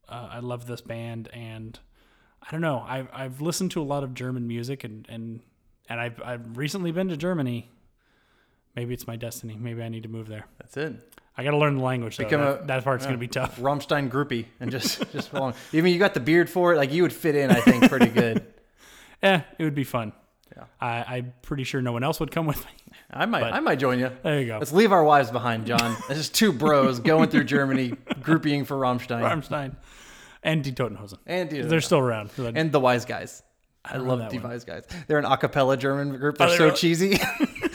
Uh, 0.09 0.29
I 0.33 0.39
love 0.41 0.67
this 0.67 0.81
band, 0.81 1.29
and 1.33 1.79
I 2.43 2.51
don't 2.53 2.61
know. 2.61 2.85
I've 2.87 3.09
I've 3.13 3.41
listened 3.41 3.71
to 3.73 3.83
a 3.83 3.85
lot 3.85 4.05
of 4.05 4.15
German 4.15 4.47
music, 4.47 4.85
and 4.85 5.07
and 5.09 5.41
and 5.89 6.01
I've 6.01 6.21
I've 6.25 6.57
recently 6.57 6.93
been 6.93 7.09
to 7.09 7.17
Germany. 7.17 7.71
Maybe 8.75 8.93
it's 8.95 9.07
my 9.07 9.17
destiny. 9.17 9.57
Maybe 9.59 9.83
I 9.83 9.89
need 9.89 10.03
to 10.05 10.09
move 10.09 10.29
there. 10.29 10.45
That's 10.59 10.77
it. 10.77 10.95
I 11.39 11.45
got 11.45 11.51
to 11.51 11.57
learn 11.59 11.77
the 11.77 11.83
language. 11.83 12.17
Though. 12.19 12.25
Become 12.25 12.41
That, 12.41 12.63
a- 12.63 12.67
that 12.67 12.85
part's 12.85 13.05
gonna 13.07 13.19
be 13.19 13.29
tough. 13.41 13.57
Rammstein 13.59 14.09
groupie 14.11 14.47
and 14.61 14.71
just 14.71 15.01
just 15.13 15.33
belong. 15.33 15.55
Even 15.73 15.93
you 15.93 15.99
got 15.99 16.15
the 16.15 16.21
beard 16.21 16.49
for 16.49 16.73
it. 16.73 16.77
Like 16.77 16.93
you 16.93 17.03
would 17.03 17.13
fit 17.13 17.35
in, 17.37 17.51
I 17.51 17.61
think, 17.61 17.89
pretty 17.89 18.09
good. 18.09 18.45
Eh, 19.23 19.41
it 19.59 19.65
would 19.65 19.75
be 19.75 19.83
fun. 19.83 20.13
Yeah. 20.55 20.65
I, 20.79 21.17
I'm 21.17 21.33
pretty 21.41 21.65
sure 21.65 21.81
no 21.81 21.93
one 21.93 22.05
else 22.05 22.21
would 22.21 22.31
come 22.31 22.45
with 22.47 22.63
me. 22.67 22.71
I 23.11 23.27
might 23.27 23.41
But- 23.41 23.53
I 23.55 23.61
might 23.61 23.79
join 23.79 23.99
you. 23.99 24.11
There 24.23 24.41
you 24.41 24.47
go. 24.47 24.59
Let's 24.59 24.73
leave 24.73 24.93
our 24.93 25.05
wives 25.05 25.31
behind, 25.31 25.67
John. 25.67 25.97
This 26.09 26.19
is 26.19 26.29
two 26.29 26.53
bros 26.53 27.01
going 27.01 27.29
through 27.31 27.45
Germany, 27.45 27.91
groupieing 28.21 28.67
for 28.67 28.77
Rammstein. 28.77 29.23
Rammstein 29.23 29.77
and 30.43 30.63
Die 30.65 30.71
Toten 30.71 30.97
Hosen. 30.97 31.19
And 31.27 31.49
Die 31.51 31.63
they're 31.63 31.81
still 31.81 31.99
around. 31.99 32.31
And 32.39 32.71
the 32.73 32.81
Wise 32.81 33.05
Guys. 33.05 33.43
I, 33.85 33.95
don't 33.99 34.07
love 34.09 34.31
the. 34.31 34.39
Wise 34.41 34.65
Guys. 34.65 34.85
They're 35.07 35.19
an 35.19 35.25
a 35.25 35.37
cappella 35.37 35.77
German 35.77 36.17
group. 36.19 36.37
Oh, 36.41 36.47
they're 36.47 36.55
Oh, 36.55 36.59
so 36.59 36.65
really? 36.67 36.77
cheesy. 36.77 37.21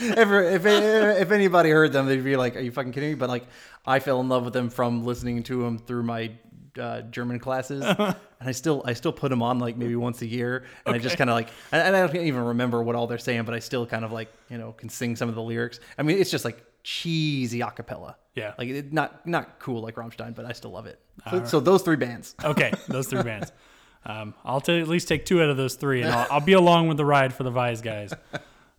Ever, 0.16 0.42
if 0.42 0.66
if 0.66 1.30
anybody 1.30 1.70
heard 1.70 1.92
them, 1.92 2.06
they'd 2.06 2.22
be 2.24 2.36
like, 2.36 2.56
"Are 2.56 2.60
you 2.60 2.70
fucking 2.72 2.92
kidding 2.92 3.10
me?" 3.10 3.14
But 3.14 3.30
like, 3.30 3.46
I 3.86 3.98
fell 4.00 4.20
in 4.20 4.28
love 4.28 4.44
with 4.44 4.52
them 4.52 4.68
from 4.68 5.04
listening 5.04 5.42
to 5.44 5.62
them 5.62 5.78
through 5.78 6.02
my 6.02 6.32
uh, 6.78 7.02
German 7.02 7.38
classes, 7.38 7.84
and 7.98 8.16
I 8.40 8.52
still 8.52 8.82
I 8.84 8.94
still 8.94 9.12
put 9.12 9.28
them 9.28 9.42
on 9.42 9.58
like 9.58 9.76
maybe 9.76 9.96
once 9.96 10.22
a 10.22 10.26
year, 10.26 10.64
and 10.86 10.94
I 10.94 10.98
just 10.98 11.18
kind 11.18 11.30
of 11.30 11.34
like, 11.34 11.48
and 11.70 11.96
I 11.96 12.06
don't 12.06 12.16
even 12.16 12.44
remember 12.44 12.82
what 12.82 12.96
all 12.96 13.06
they're 13.06 13.18
saying, 13.18 13.44
but 13.44 13.54
I 13.54 13.58
still 13.58 13.86
kind 13.86 14.04
of 14.04 14.12
like 14.12 14.32
you 14.48 14.58
know 14.58 14.72
can 14.72 14.88
sing 14.88 15.16
some 15.16 15.28
of 15.28 15.34
the 15.34 15.42
lyrics. 15.42 15.80
I 15.98 16.02
mean, 16.02 16.18
it's 16.18 16.30
just 16.30 16.44
like 16.44 16.64
cheesy 16.82 17.60
a 17.60 17.70
cappella. 17.70 18.16
Yeah. 18.34 18.54
like 18.58 18.68
it, 18.68 18.92
not 18.92 19.26
not 19.26 19.58
cool 19.58 19.82
like 19.82 19.96
Rammstein, 19.96 20.34
but 20.34 20.44
I 20.44 20.52
still 20.52 20.70
love 20.70 20.86
it. 20.86 20.98
So, 21.30 21.44
so 21.44 21.60
those 21.60 21.82
three 21.82 21.96
bands. 21.96 22.34
okay, 22.44 22.72
those 22.88 23.06
three 23.06 23.22
bands. 23.22 23.52
Um, 24.04 24.34
I'll 24.44 24.60
ta- 24.60 24.72
at 24.72 24.88
least 24.88 25.06
take 25.06 25.24
two 25.24 25.40
out 25.40 25.48
of 25.48 25.56
those 25.56 25.76
three, 25.76 26.02
and 26.02 26.10
I'll, 26.10 26.26
I'll 26.28 26.40
be 26.40 26.54
along 26.54 26.88
with 26.88 26.96
the 26.96 27.04
ride 27.04 27.32
for 27.32 27.44
the 27.44 27.52
Vise 27.52 27.82
guys. 27.82 28.12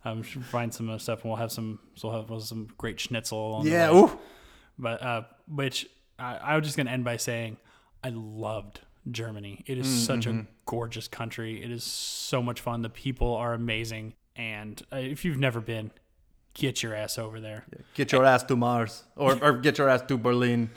Um, 0.04 0.22
should 0.22 0.44
find 0.44 0.74
some 0.74 0.90
uh, 0.90 0.98
stuff, 0.98 1.22
and 1.22 1.30
we'll 1.30 1.38
have 1.38 1.50
some. 1.50 1.78
So 1.94 2.08
we'll 2.08 2.20
have 2.20 2.28
we'll 2.28 2.40
some 2.40 2.68
great 2.76 3.00
schnitzel. 3.00 3.38
Along 3.38 3.66
Yeah. 3.66 3.86
The 3.86 4.02
way. 4.02 4.12
But 4.78 5.02
uh, 5.02 5.22
which 5.48 5.88
I, 6.18 6.36
I 6.36 6.56
was 6.56 6.66
just 6.66 6.76
gonna 6.76 6.90
end 6.90 7.04
by 7.04 7.16
saying, 7.16 7.56
I 8.04 8.10
loved 8.14 8.80
Germany. 9.10 9.64
It 9.66 9.78
is 9.78 9.86
such 10.06 10.26
a 10.26 10.46
gorgeous 10.66 11.08
country. 11.08 11.62
It 11.64 11.70
is 11.70 11.82
so 11.82 12.42
much 12.42 12.60
fun. 12.60 12.82
The 12.82 12.90
people 12.90 13.34
are 13.34 13.54
amazing, 13.54 14.12
and 14.36 14.80
uh, 14.92 14.96
if 14.96 15.24
you've 15.24 15.38
never 15.38 15.60
been, 15.60 15.90
get 16.52 16.82
your 16.82 16.94
ass 16.94 17.18
over 17.18 17.40
there. 17.40 17.64
Get 17.94 18.12
your 18.12 18.24
ass 18.24 18.42
to 18.44 18.56
Mars, 18.56 19.04
or, 19.16 19.42
or 19.42 19.52
get 19.54 19.78
your 19.78 19.88
ass 19.88 20.02
to 20.08 20.18
Berlin, 20.18 20.70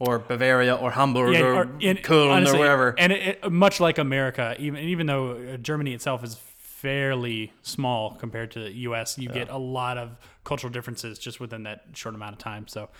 or 0.00 0.18
Bavaria, 0.18 0.74
or 0.74 0.90
Hamburg, 0.90 1.40
or, 1.40 1.68
in- 1.80 1.98
Köln, 1.98 2.30
honestly, 2.30 2.58
or 2.58 2.62
wherever. 2.62 2.94
And 2.98 3.12
it, 3.12 3.38
it, 3.42 3.52
much 3.52 3.78
like 3.78 3.98
America, 3.98 4.56
even 4.58 4.80
even 4.84 5.06
though 5.06 5.32
uh, 5.32 5.56
Germany 5.56 5.94
itself 5.94 6.24
is 6.24 6.36
fairly 6.56 7.52
small 7.62 8.14
compared 8.16 8.50
to 8.50 8.60
the 8.60 8.72
U.S., 8.88 9.16
you 9.16 9.28
get 9.28 9.48
a 9.48 9.56
lot 9.58 9.96
of 9.96 10.18
cultural 10.44 10.72
differences 10.72 11.18
just 11.18 11.40
within 11.40 11.62
that 11.62 11.84
short 11.94 12.14
amount 12.14 12.32
of 12.34 12.38
time. 12.38 12.68
So, 12.68 12.90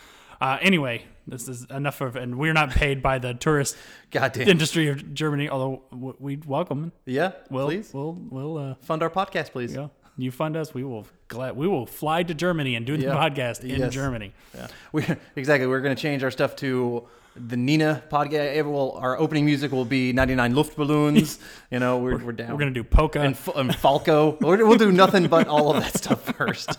uh, 0.40 0.58
anyway, 0.62 1.04
this 1.26 1.48
is 1.48 1.64
enough 1.70 2.00
of, 2.00 2.16
and 2.16 2.36
we're 2.38 2.52
not 2.52 2.70
paid 2.70 3.02
by 3.02 3.18
the 3.18 3.34
tourist 3.34 3.76
Goddamn. 4.10 4.48
industry 4.48 4.88
of 4.88 5.14
Germany, 5.14 5.48
although 5.48 5.82
w- 5.90 6.16
we 6.18 6.36
welcome. 6.46 6.92
yeah, 7.06 7.32
We'll, 7.50 7.66
please 7.66 7.92
We'll 7.94 8.12
we'll 8.30 8.58
uh, 8.58 8.74
fund 8.82 9.02
our 9.02 9.10
podcast, 9.10 9.52
please. 9.52 9.72
you 9.72 9.78
know, 9.78 9.90
you 10.16 10.30
fund 10.30 10.56
us, 10.56 10.72
we 10.74 10.84
will 10.84 11.06
glad 11.28 11.56
we 11.56 11.66
will 11.66 11.86
fly 11.86 12.22
to 12.22 12.34
Germany 12.34 12.76
and 12.76 12.84
do 12.86 12.96
the 12.96 13.04
Yeah. 13.04 13.14
podcast 13.16 13.62
in 13.64 13.80
Yes. 13.80 13.92
Germany. 13.92 14.32
Yeah, 14.54 14.66
we 14.92 15.04
exactly. 15.36 15.66
We're 15.66 15.80
gonna 15.80 15.94
change 15.94 16.22
our 16.22 16.30
stuff 16.30 16.54
to 16.56 17.04
the 17.36 17.56
Nena 17.56 18.00
podcast. 18.10 18.64
Will, 18.64 18.92
our 18.92 19.18
opening 19.18 19.44
music 19.44 19.72
will 19.72 19.84
be 19.84 20.12
99 20.12 20.54
Luftballons. 20.54 21.38
you 21.70 21.80
know, 21.80 21.98
we're, 21.98 22.18
we're 22.18 22.30
down. 22.32 22.52
We're 22.52 22.58
gonna 22.58 22.70
do 22.70 22.84
polka. 22.84 23.20
and, 23.22 23.36
and 23.56 23.74
Falco. 23.74 24.36
We'll 24.40 24.76
do 24.78 24.92
nothing 24.92 25.26
but 25.26 25.48
all 25.48 25.74
of 25.74 25.82
that 25.82 25.94
stuff 26.02 26.22
first. 26.36 26.78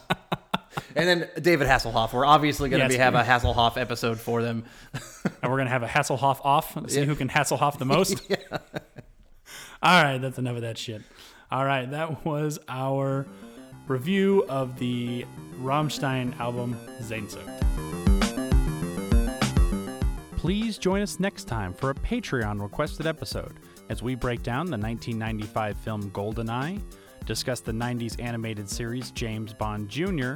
And 0.96 1.08
then 1.08 1.30
David 1.42 1.68
Hasselhoff. 1.68 2.14
We're 2.14 2.26
obviously 2.26 2.70
going 2.70 2.80
to 2.80 2.86
Yes. 2.86 2.94
be 2.94 2.98
have 2.98 3.16
a 3.16 3.24
Hasselhoff 3.24 3.78
episode 3.78 4.20
for 4.20 4.42
them. 4.42 4.64
and 5.42 5.52
we're 5.52 5.58
gonna 5.58 5.70
have 5.70 5.84
a 5.84 5.88
Hasselhoff 5.88 6.40
off. 6.46 6.90
See 6.90 7.04
who 7.06 7.16
can 7.16 7.30
Hasselhoff 7.30 7.78
the 7.78 7.86
most. 7.86 8.22
All 9.84 10.04
right, 10.04 10.18
that's 10.18 10.38
enough 10.38 10.56
of 10.56 10.62
that 10.64 10.78
shit. 10.78 11.02
All 11.52 11.66
right, 11.66 11.90
that 11.92 12.26
was 12.26 12.58
our 12.70 13.26
review 13.88 14.46
of 14.50 14.80
the 14.80 15.26
Rammstein 15.62 16.38
album 16.40 16.76
Sehnsucht. 17.02 17.62
Please 20.38 20.78
join 20.78 21.02
us 21.02 21.20
next 21.20 21.46
time 21.46 21.74
for 21.74 21.90
a 21.90 21.96
Patreon 21.96 22.62
requested 22.62 23.08
episode 23.08 23.54
as 23.90 24.04
we 24.04 24.16
break 24.16 24.44
down 24.44 24.66
the 24.68 24.78
1995 24.78 25.78
film 25.78 26.12
Goldeneye, 26.12 26.80
discuss 27.26 27.60
the 27.62 27.72
90s 27.72 28.20
animated 28.22 28.70
series 28.70 29.12
James 29.12 29.54
Bond 29.54 29.90
Jr., 29.90 30.36